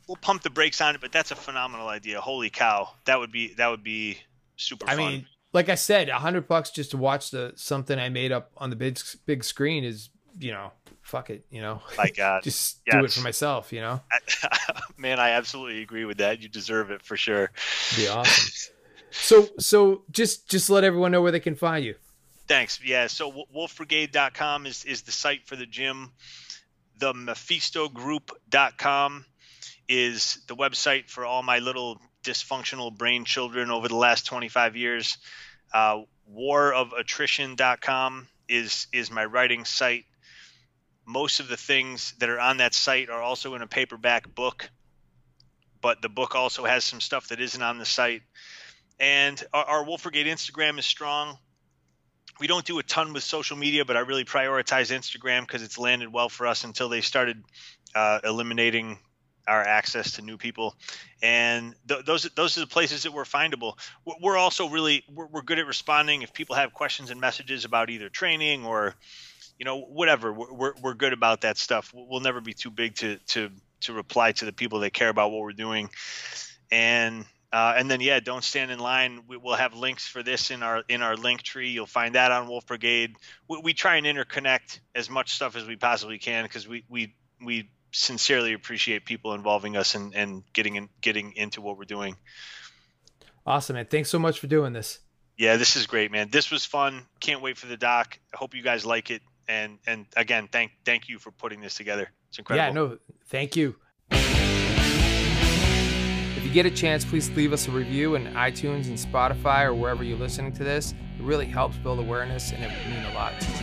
we'll 0.07 0.17
pump 0.17 0.43
the 0.43 0.49
brakes 0.49 0.81
on 0.81 0.95
it, 0.95 1.01
but 1.01 1.11
that's 1.11 1.31
a 1.31 1.35
phenomenal 1.35 1.87
idea. 1.87 2.21
Holy 2.21 2.49
cow. 2.49 2.89
That 3.05 3.19
would 3.19 3.31
be 3.31 3.53
that 3.55 3.67
would 3.67 3.83
be 3.83 4.19
super 4.55 4.89
I 4.89 4.95
fun. 4.95 5.05
mean, 5.05 5.25
like 5.53 5.69
I 5.69 5.75
said, 5.75 6.09
a 6.09 6.19
hundred 6.19 6.47
bucks 6.47 6.71
just 6.71 6.91
to 6.91 6.97
watch 6.97 7.31
the 7.31 7.53
something 7.55 7.97
I 7.97 8.09
made 8.09 8.31
up 8.31 8.51
on 8.57 8.69
the 8.69 8.75
big 8.75 8.99
big 9.25 9.43
screen 9.43 9.83
is, 9.83 10.09
you 10.39 10.51
know, 10.51 10.71
fuck 11.01 11.29
it, 11.29 11.45
you 11.49 11.61
know. 11.61 11.81
My 11.97 12.09
God, 12.15 12.43
just 12.43 12.79
yes. 12.85 12.95
do 12.95 13.05
it 13.05 13.11
for 13.11 13.21
myself, 13.21 13.73
you 13.73 13.81
know. 13.81 14.01
Man, 14.97 15.19
I 15.19 15.31
absolutely 15.31 15.81
agree 15.81 16.05
with 16.05 16.17
that. 16.17 16.41
You 16.41 16.49
deserve 16.49 16.91
it 16.91 17.01
for 17.01 17.17
sure. 17.17 17.51
Be 17.95 18.07
awesome. 18.07 18.73
so, 19.11 19.47
so 19.59 20.03
just 20.11 20.49
just 20.49 20.69
let 20.69 20.83
everyone 20.83 21.11
know 21.11 21.21
where 21.21 21.31
they 21.31 21.39
can 21.39 21.55
find 21.55 21.85
you. 21.85 21.95
Thanks. 22.47 22.79
Yeah. 22.83 23.07
So 23.07 23.45
wolfbrigade.com 23.53 24.67
is, 24.67 24.85
is 24.85 25.01
the 25.01 25.11
site 25.11 25.45
for 25.45 25.57
the 25.57 25.65
gym. 25.65 26.13
The 26.97 27.13
mephistogroup.com 27.13 29.25
is 29.87 30.39
the 30.47 30.55
website 30.55 31.09
for 31.09 31.25
all 31.25 31.43
my 31.43 31.59
little 31.59 31.99
dysfunctional 32.23 32.95
brain 32.95 33.25
children 33.25 33.71
over 33.71 33.87
the 33.87 33.95
last 33.95 34.25
25 34.25 34.75
years. 34.75 35.17
Uh, 35.73 36.01
warofattrition.com 36.33 38.27
is 38.49 38.87
is 38.93 39.11
my 39.11 39.25
writing 39.25 39.65
site. 39.65 40.05
Most 41.05 41.39
of 41.39 41.47
the 41.47 41.57
things 41.57 42.13
that 42.19 42.29
are 42.29 42.39
on 42.39 42.57
that 42.57 42.73
site 42.73 43.09
are 43.09 43.21
also 43.21 43.55
in 43.55 43.61
a 43.61 43.67
paperback 43.67 44.33
book, 44.33 44.69
but 45.81 46.01
the 46.01 46.09
book 46.09 46.35
also 46.35 46.65
has 46.65 46.83
some 46.83 46.99
stuff 46.99 47.29
that 47.29 47.39
isn't 47.39 47.61
on 47.61 47.77
the 47.77 47.85
site. 47.85 48.23
And 48.99 49.41
our, 49.53 49.63
our 49.63 49.85
Wolf 49.85 50.03
Brigade 50.03 50.27
Instagram 50.27 50.79
is 50.79 50.85
strong 50.85 51.37
we 52.39 52.47
don't 52.47 52.65
do 52.65 52.79
a 52.79 52.83
ton 52.83 53.13
with 53.13 53.23
social 53.23 53.57
media, 53.57 53.85
but 53.85 53.97
I 53.97 54.01
really 54.01 54.25
prioritize 54.25 54.95
Instagram 54.95 55.41
because 55.41 55.63
it's 55.63 55.77
landed 55.77 56.11
well 56.11 56.29
for 56.29 56.47
us 56.47 56.63
until 56.63 56.89
they 56.89 57.01
started 57.01 57.43
uh, 57.95 58.19
eliminating 58.23 58.99
our 59.47 59.61
access 59.61 60.13
to 60.13 60.21
new 60.21 60.37
people, 60.37 60.75
and 61.21 61.75
th- 61.87 62.05
those 62.05 62.23
those 62.35 62.57
are 62.57 62.61
the 62.61 62.67
places 62.67 63.03
that 63.03 63.13
we're 63.13 63.23
findable. 63.23 63.77
We're 64.21 64.37
also 64.37 64.69
really 64.69 65.03
we're, 65.13 65.27
we're 65.27 65.41
good 65.41 65.59
at 65.59 65.65
responding 65.65 66.21
if 66.21 66.33
people 66.33 66.55
have 66.55 66.73
questions 66.73 67.09
and 67.09 67.19
messages 67.21 67.65
about 67.65 67.89
either 67.89 68.09
training 68.09 68.65
or 68.65 68.95
you 69.57 69.65
know 69.65 69.81
whatever. 69.81 70.33
We're 70.33 70.73
we're 70.81 70.93
good 70.93 71.13
about 71.13 71.41
that 71.41 71.57
stuff. 71.57 71.91
We'll 71.93 72.21
never 72.21 72.41
be 72.41 72.53
too 72.53 72.71
big 72.71 72.95
to 72.95 73.17
to 73.27 73.49
to 73.81 73.93
reply 73.93 74.31
to 74.33 74.45
the 74.45 74.53
people 74.53 74.79
that 74.81 74.93
care 74.93 75.09
about 75.09 75.31
what 75.31 75.41
we're 75.41 75.51
doing, 75.53 75.89
and 76.71 77.25
uh, 77.51 77.75
and 77.77 77.89
then 77.89 78.01
yeah, 78.01 78.19
don't 78.19 78.43
stand 78.43 78.71
in 78.71 78.79
line. 78.79 79.21
We, 79.27 79.37
will 79.37 79.55
have 79.55 79.73
links 79.73 80.05
for 80.05 80.21
this 80.21 80.51
in 80.51 80.63
our 80.63 80.83
in 80.89 81.01
our 81.01 81.15
link 81.15 81.43
tree. 81.43 81.69
You'll 81.69 81.85
find 81.85 82.15
that 82.15 82.31
on 82.31 82.47
Wolf 82.47 82.65
Brigade. 82.65 83.15
We, 83.47 83.61
we 83.63 83.73
try 83.73 83.95
and 83.95 84.05
interconnect 84.05 84.79
as 84.93 85.09
much 85.09 85.33
stuff 85.33 85.55
as 85.55 85.65
we 85.65 85.77
possibly 85.77 86.17
can 86.17 86.43
because 86.43 86.67
we 86.67 86.83
we 86.89 87.15
we 87.43 87.69
sincerely 87.91 88.53
appreciate 88.53 89.05
people 89.05 89.33
involving 89.33 89.77
us 89.77 89.95
and 89.95 90.13
and 90.15 90.43
getting 90.53 90.75
in, 90.75 90.89
getting 91.01 91.33
into 91.35 91.61
what 91.61 91.77
we're 91.77 91.85
doing. 91.85 92.15
Awesome, 93.45 93.75
man! 93.75 93.85
Thanks 93.85 94.09
so 94.09 94.19
much 94.19 94.39
for 94.39 94.47
doing 94.47 94.73
this. 94.73 94.99
Yeah, 95.37 95.57
this 95.57 95.75
is 95.75 95.85
great, 95.85 96.11
man. 96.11 96.29
This 96.31 96.49
was 96.49 96.65
fun. 96.65 97.05
Can't 97.19 97.41
wait 97.41 97.57
for 97.57 97.67
the 97.67 97.77
doc. 97.77 98.17
I 98.33 98.37
hope 98.37 98.55
you 98.55 98.63
guys 98.63 98.85
like 98.85 99.11
it. 99.11 99.21
And 99.47 99.77
and 99.85 100.05
again, 100.15 100.49
thank 100.51 100.71
thank 100.83 101.07
you 101.07 101.19
for 101.19 101.31
putting 101.31 101.61
this 101.61 101.75
together. 101.75 102.09
It's 102.29 102.39
incredible. 102.39 102.67
Yeah, 102.67 102.73
no, 102.73 102.97
thank 103.27 103.55
you 103.55 103.75
If 104.11 104.17
you 106.43 106.51
get 106.51 106.65
a 106.65 106.71
chance, 106.71 107.05
please 107.05 107.29
leave 107.31 107.53
us 107.53 107.67
a 107.67 107.71
review 107.71 108.15
in 108.15 108.25
iTunes 108.33 108.87
and 108.87 108.97
Spotify 108.97 109.65
or 109.65 109.73
wherever 109.73 110.03
you're 110.03 110.17
listening 110.17 110.51
to 110.53 110.63
this. 110.63 110.93
It 111.17 111.23
really 111.23 111.45
helps 111.45 111.77
build 111.77 111.99
awareness 111.99 112.51
and 112.51 112.63
it 112.63 112.71
would 112.71 112.93
mean 112.93 113.05
a 113.05 113.13
lot 113.13 113.39
to 113.39 113.49
me. 113.49 113.57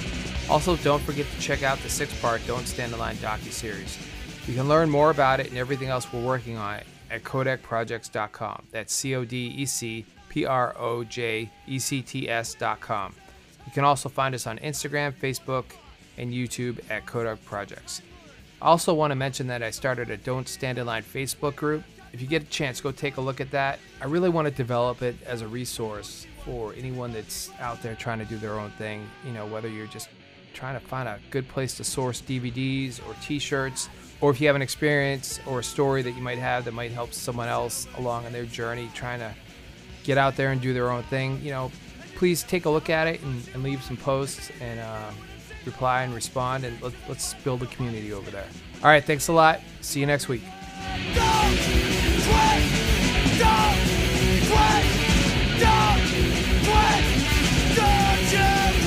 Also, 0.49 0.77
don't 0.77 1.03
forget 1.03 1.27
to 1.27 1.41
check 1.41 1.62
out 1.62 1.79
the 1.79 1.89
six 1.89 2.18
part 2.20 2.43
Don't 2.47 2.66
Stand 2.66 2.93
in 2.93 2.99
Line 2.99 3.16
docu-series. 3.16 3.99
You 4.47 4.55
can 4.55 4.69
learn 4.69 4.91
more 4.91 5.11
about 5.11 5.41
it 5.41 5.49
and 5.49 5.57
everything 5.57 5.89
else 5.89 6.13
we're 6.13 6.25
working 6.25 6.57
on 6.57 6.81
at 7.11 7.23
codecprojects.com. 7.23 8.67
That's 8.71 8.93
C 8.93 9.15
O 9.15 9.25
D 9.25 9.55
E 9.57 9.67
C 9.67 10.05
P 10.29 10.45
R 10.45 10.75
O 10.79 11.05
J 11.05 11.51
E 11.67 11.79
C 11.79 12.03
T 12.03 12.29
S.com. 12.29 13.15
You 13.67 13.73
can 13.73 13.85
also 13.85 14.09
find 14.09 14.35
us 14.35 14.47
on 14.47 14.59
Instagram, 14.59 15.13
Facebook, 15.13 15.65
and 16.19 16.33
YouTube 16.33 16.79
at 16.91 17.07
Codec 17.07 17.43
Projects. 17.45 18.03
I 18.61 18.67
also 18.67 18.95
want 18.95 19.11
to 19.11 19.17
mention 19.17 19.47
that 19.49 19.63
I 19.63 19.71
started 19.71 20.11
a 20.11 20.17
Don't 20.17 20.49
Stand 20.49 20.79
in 20.79 20.87
Line 20.87 21.03
Facebook 21.03 21.57
group 21.57 21.83
if 22.15 22.23
you 22.23 22.29
get 22.29 22.43
a 22.43 22.47
chance, 22.47 22.81
go 22.81 22.93
take 22.93 23.17
a 23.17 23.21
look 23.21 23.41
at 23.41 23.51
that. 23.51 23.81
I 24.01 24.05
really 24.05 24.29
want 24.29 24.47
to 24.47 24.55
develop 24.55 25.03
it 25.03 25.17
as 25.27 25.43
a 25.43 25.49
resource 25.49 26.29
for 26.45 26.73
anyone 26.75 27.13
that's 27.13 27.51
out 27.59 27.83
there 27.83 27.97
trying 27.97 28.21
to 28.21 28.25
do 28.25 28.37
their 28.37 28.53
own 28.53 28.71
thing. 28.79 29.05
You 29.27 29.33
know, 29.33 29.47
whether 29.47 29.69
you're 29.69 29.89
just 29.89 30.09
trying 30.53 30.79
to 30.79 30.87
find 30.87 31.09
a 31.09 31.19
good 31.31 31.49
place 31.49 31.77
to 31.79 31.83
source 31.83 32.23
DVDs 32.23 33.01
or 33.09 33.17
T-shirts, 33.21 33.89
or 34.25 34.31
if 34.31 34.41
you 34.41 34.47
have 34.47 34.57
an 34.57 34.62
experience 34.62 35.39
or 35.45 35.59
a 35.59 35.62
story 35.62 36.01
that 36.01 36.12
you 36.12 36.22
might 36.22 36.39
have 36.39 36.64
that 36.64 36.72
might 36.72 36.91
help 36.91 37.12
someone 37.12 37.47
else 37.47 37.87
along 37.99 38.25
in 38.25 38.33
their 38.33 38.47
journey 38.47 38.89
trying 38.95 39.18
to 39.18 39.31
get 40.03 40.16
out 40.16 40.35
there 40.35 40.51
and 40.51 40.62
do 40.62 40.72
their 40.72 40.91
own 40.91 41.03
thing, 41.05 41.39
you 41.43 41.51
know, 41.51 41.70
please 42.16 42.43
take 42.43 42.64
a 42.64 42.70
look 42.70 42.89
at 42.89 43.07
it 43.07 43.20
and, 43.20 43.47
and 43.53 43.62
leave 43.62 43.83
some 43.83 43.99
posts 43.99 44.51
and 44.62 44.81
uh, 44.81 45.11
reply 45.66 46.05
and 46.05 46.14
respond. 46.14 46.64
And 46.64 46.81
let, 46.81 46.95
us 47.11 47.35
build 47.45 47.64
a 47.64 47.66
community 47.66 48.14
over 48.14 48.31
there. 48.31 48.49
All 48.83 48.89
right. 48.89 49.05
Thanks 49.05 49.29
a 49.29 49.33
lot. 49.35 49.61
See 49.83 50.01
you 50.01 50.07
next 50.07 50.27
week. 50.27 50.41
Don't 51.12 51.59
quit, 52.25 52.64
don't 53.39 53.77
quit, 54.49 54.87
don't 55.61 56.01
quit, 58.25 58.84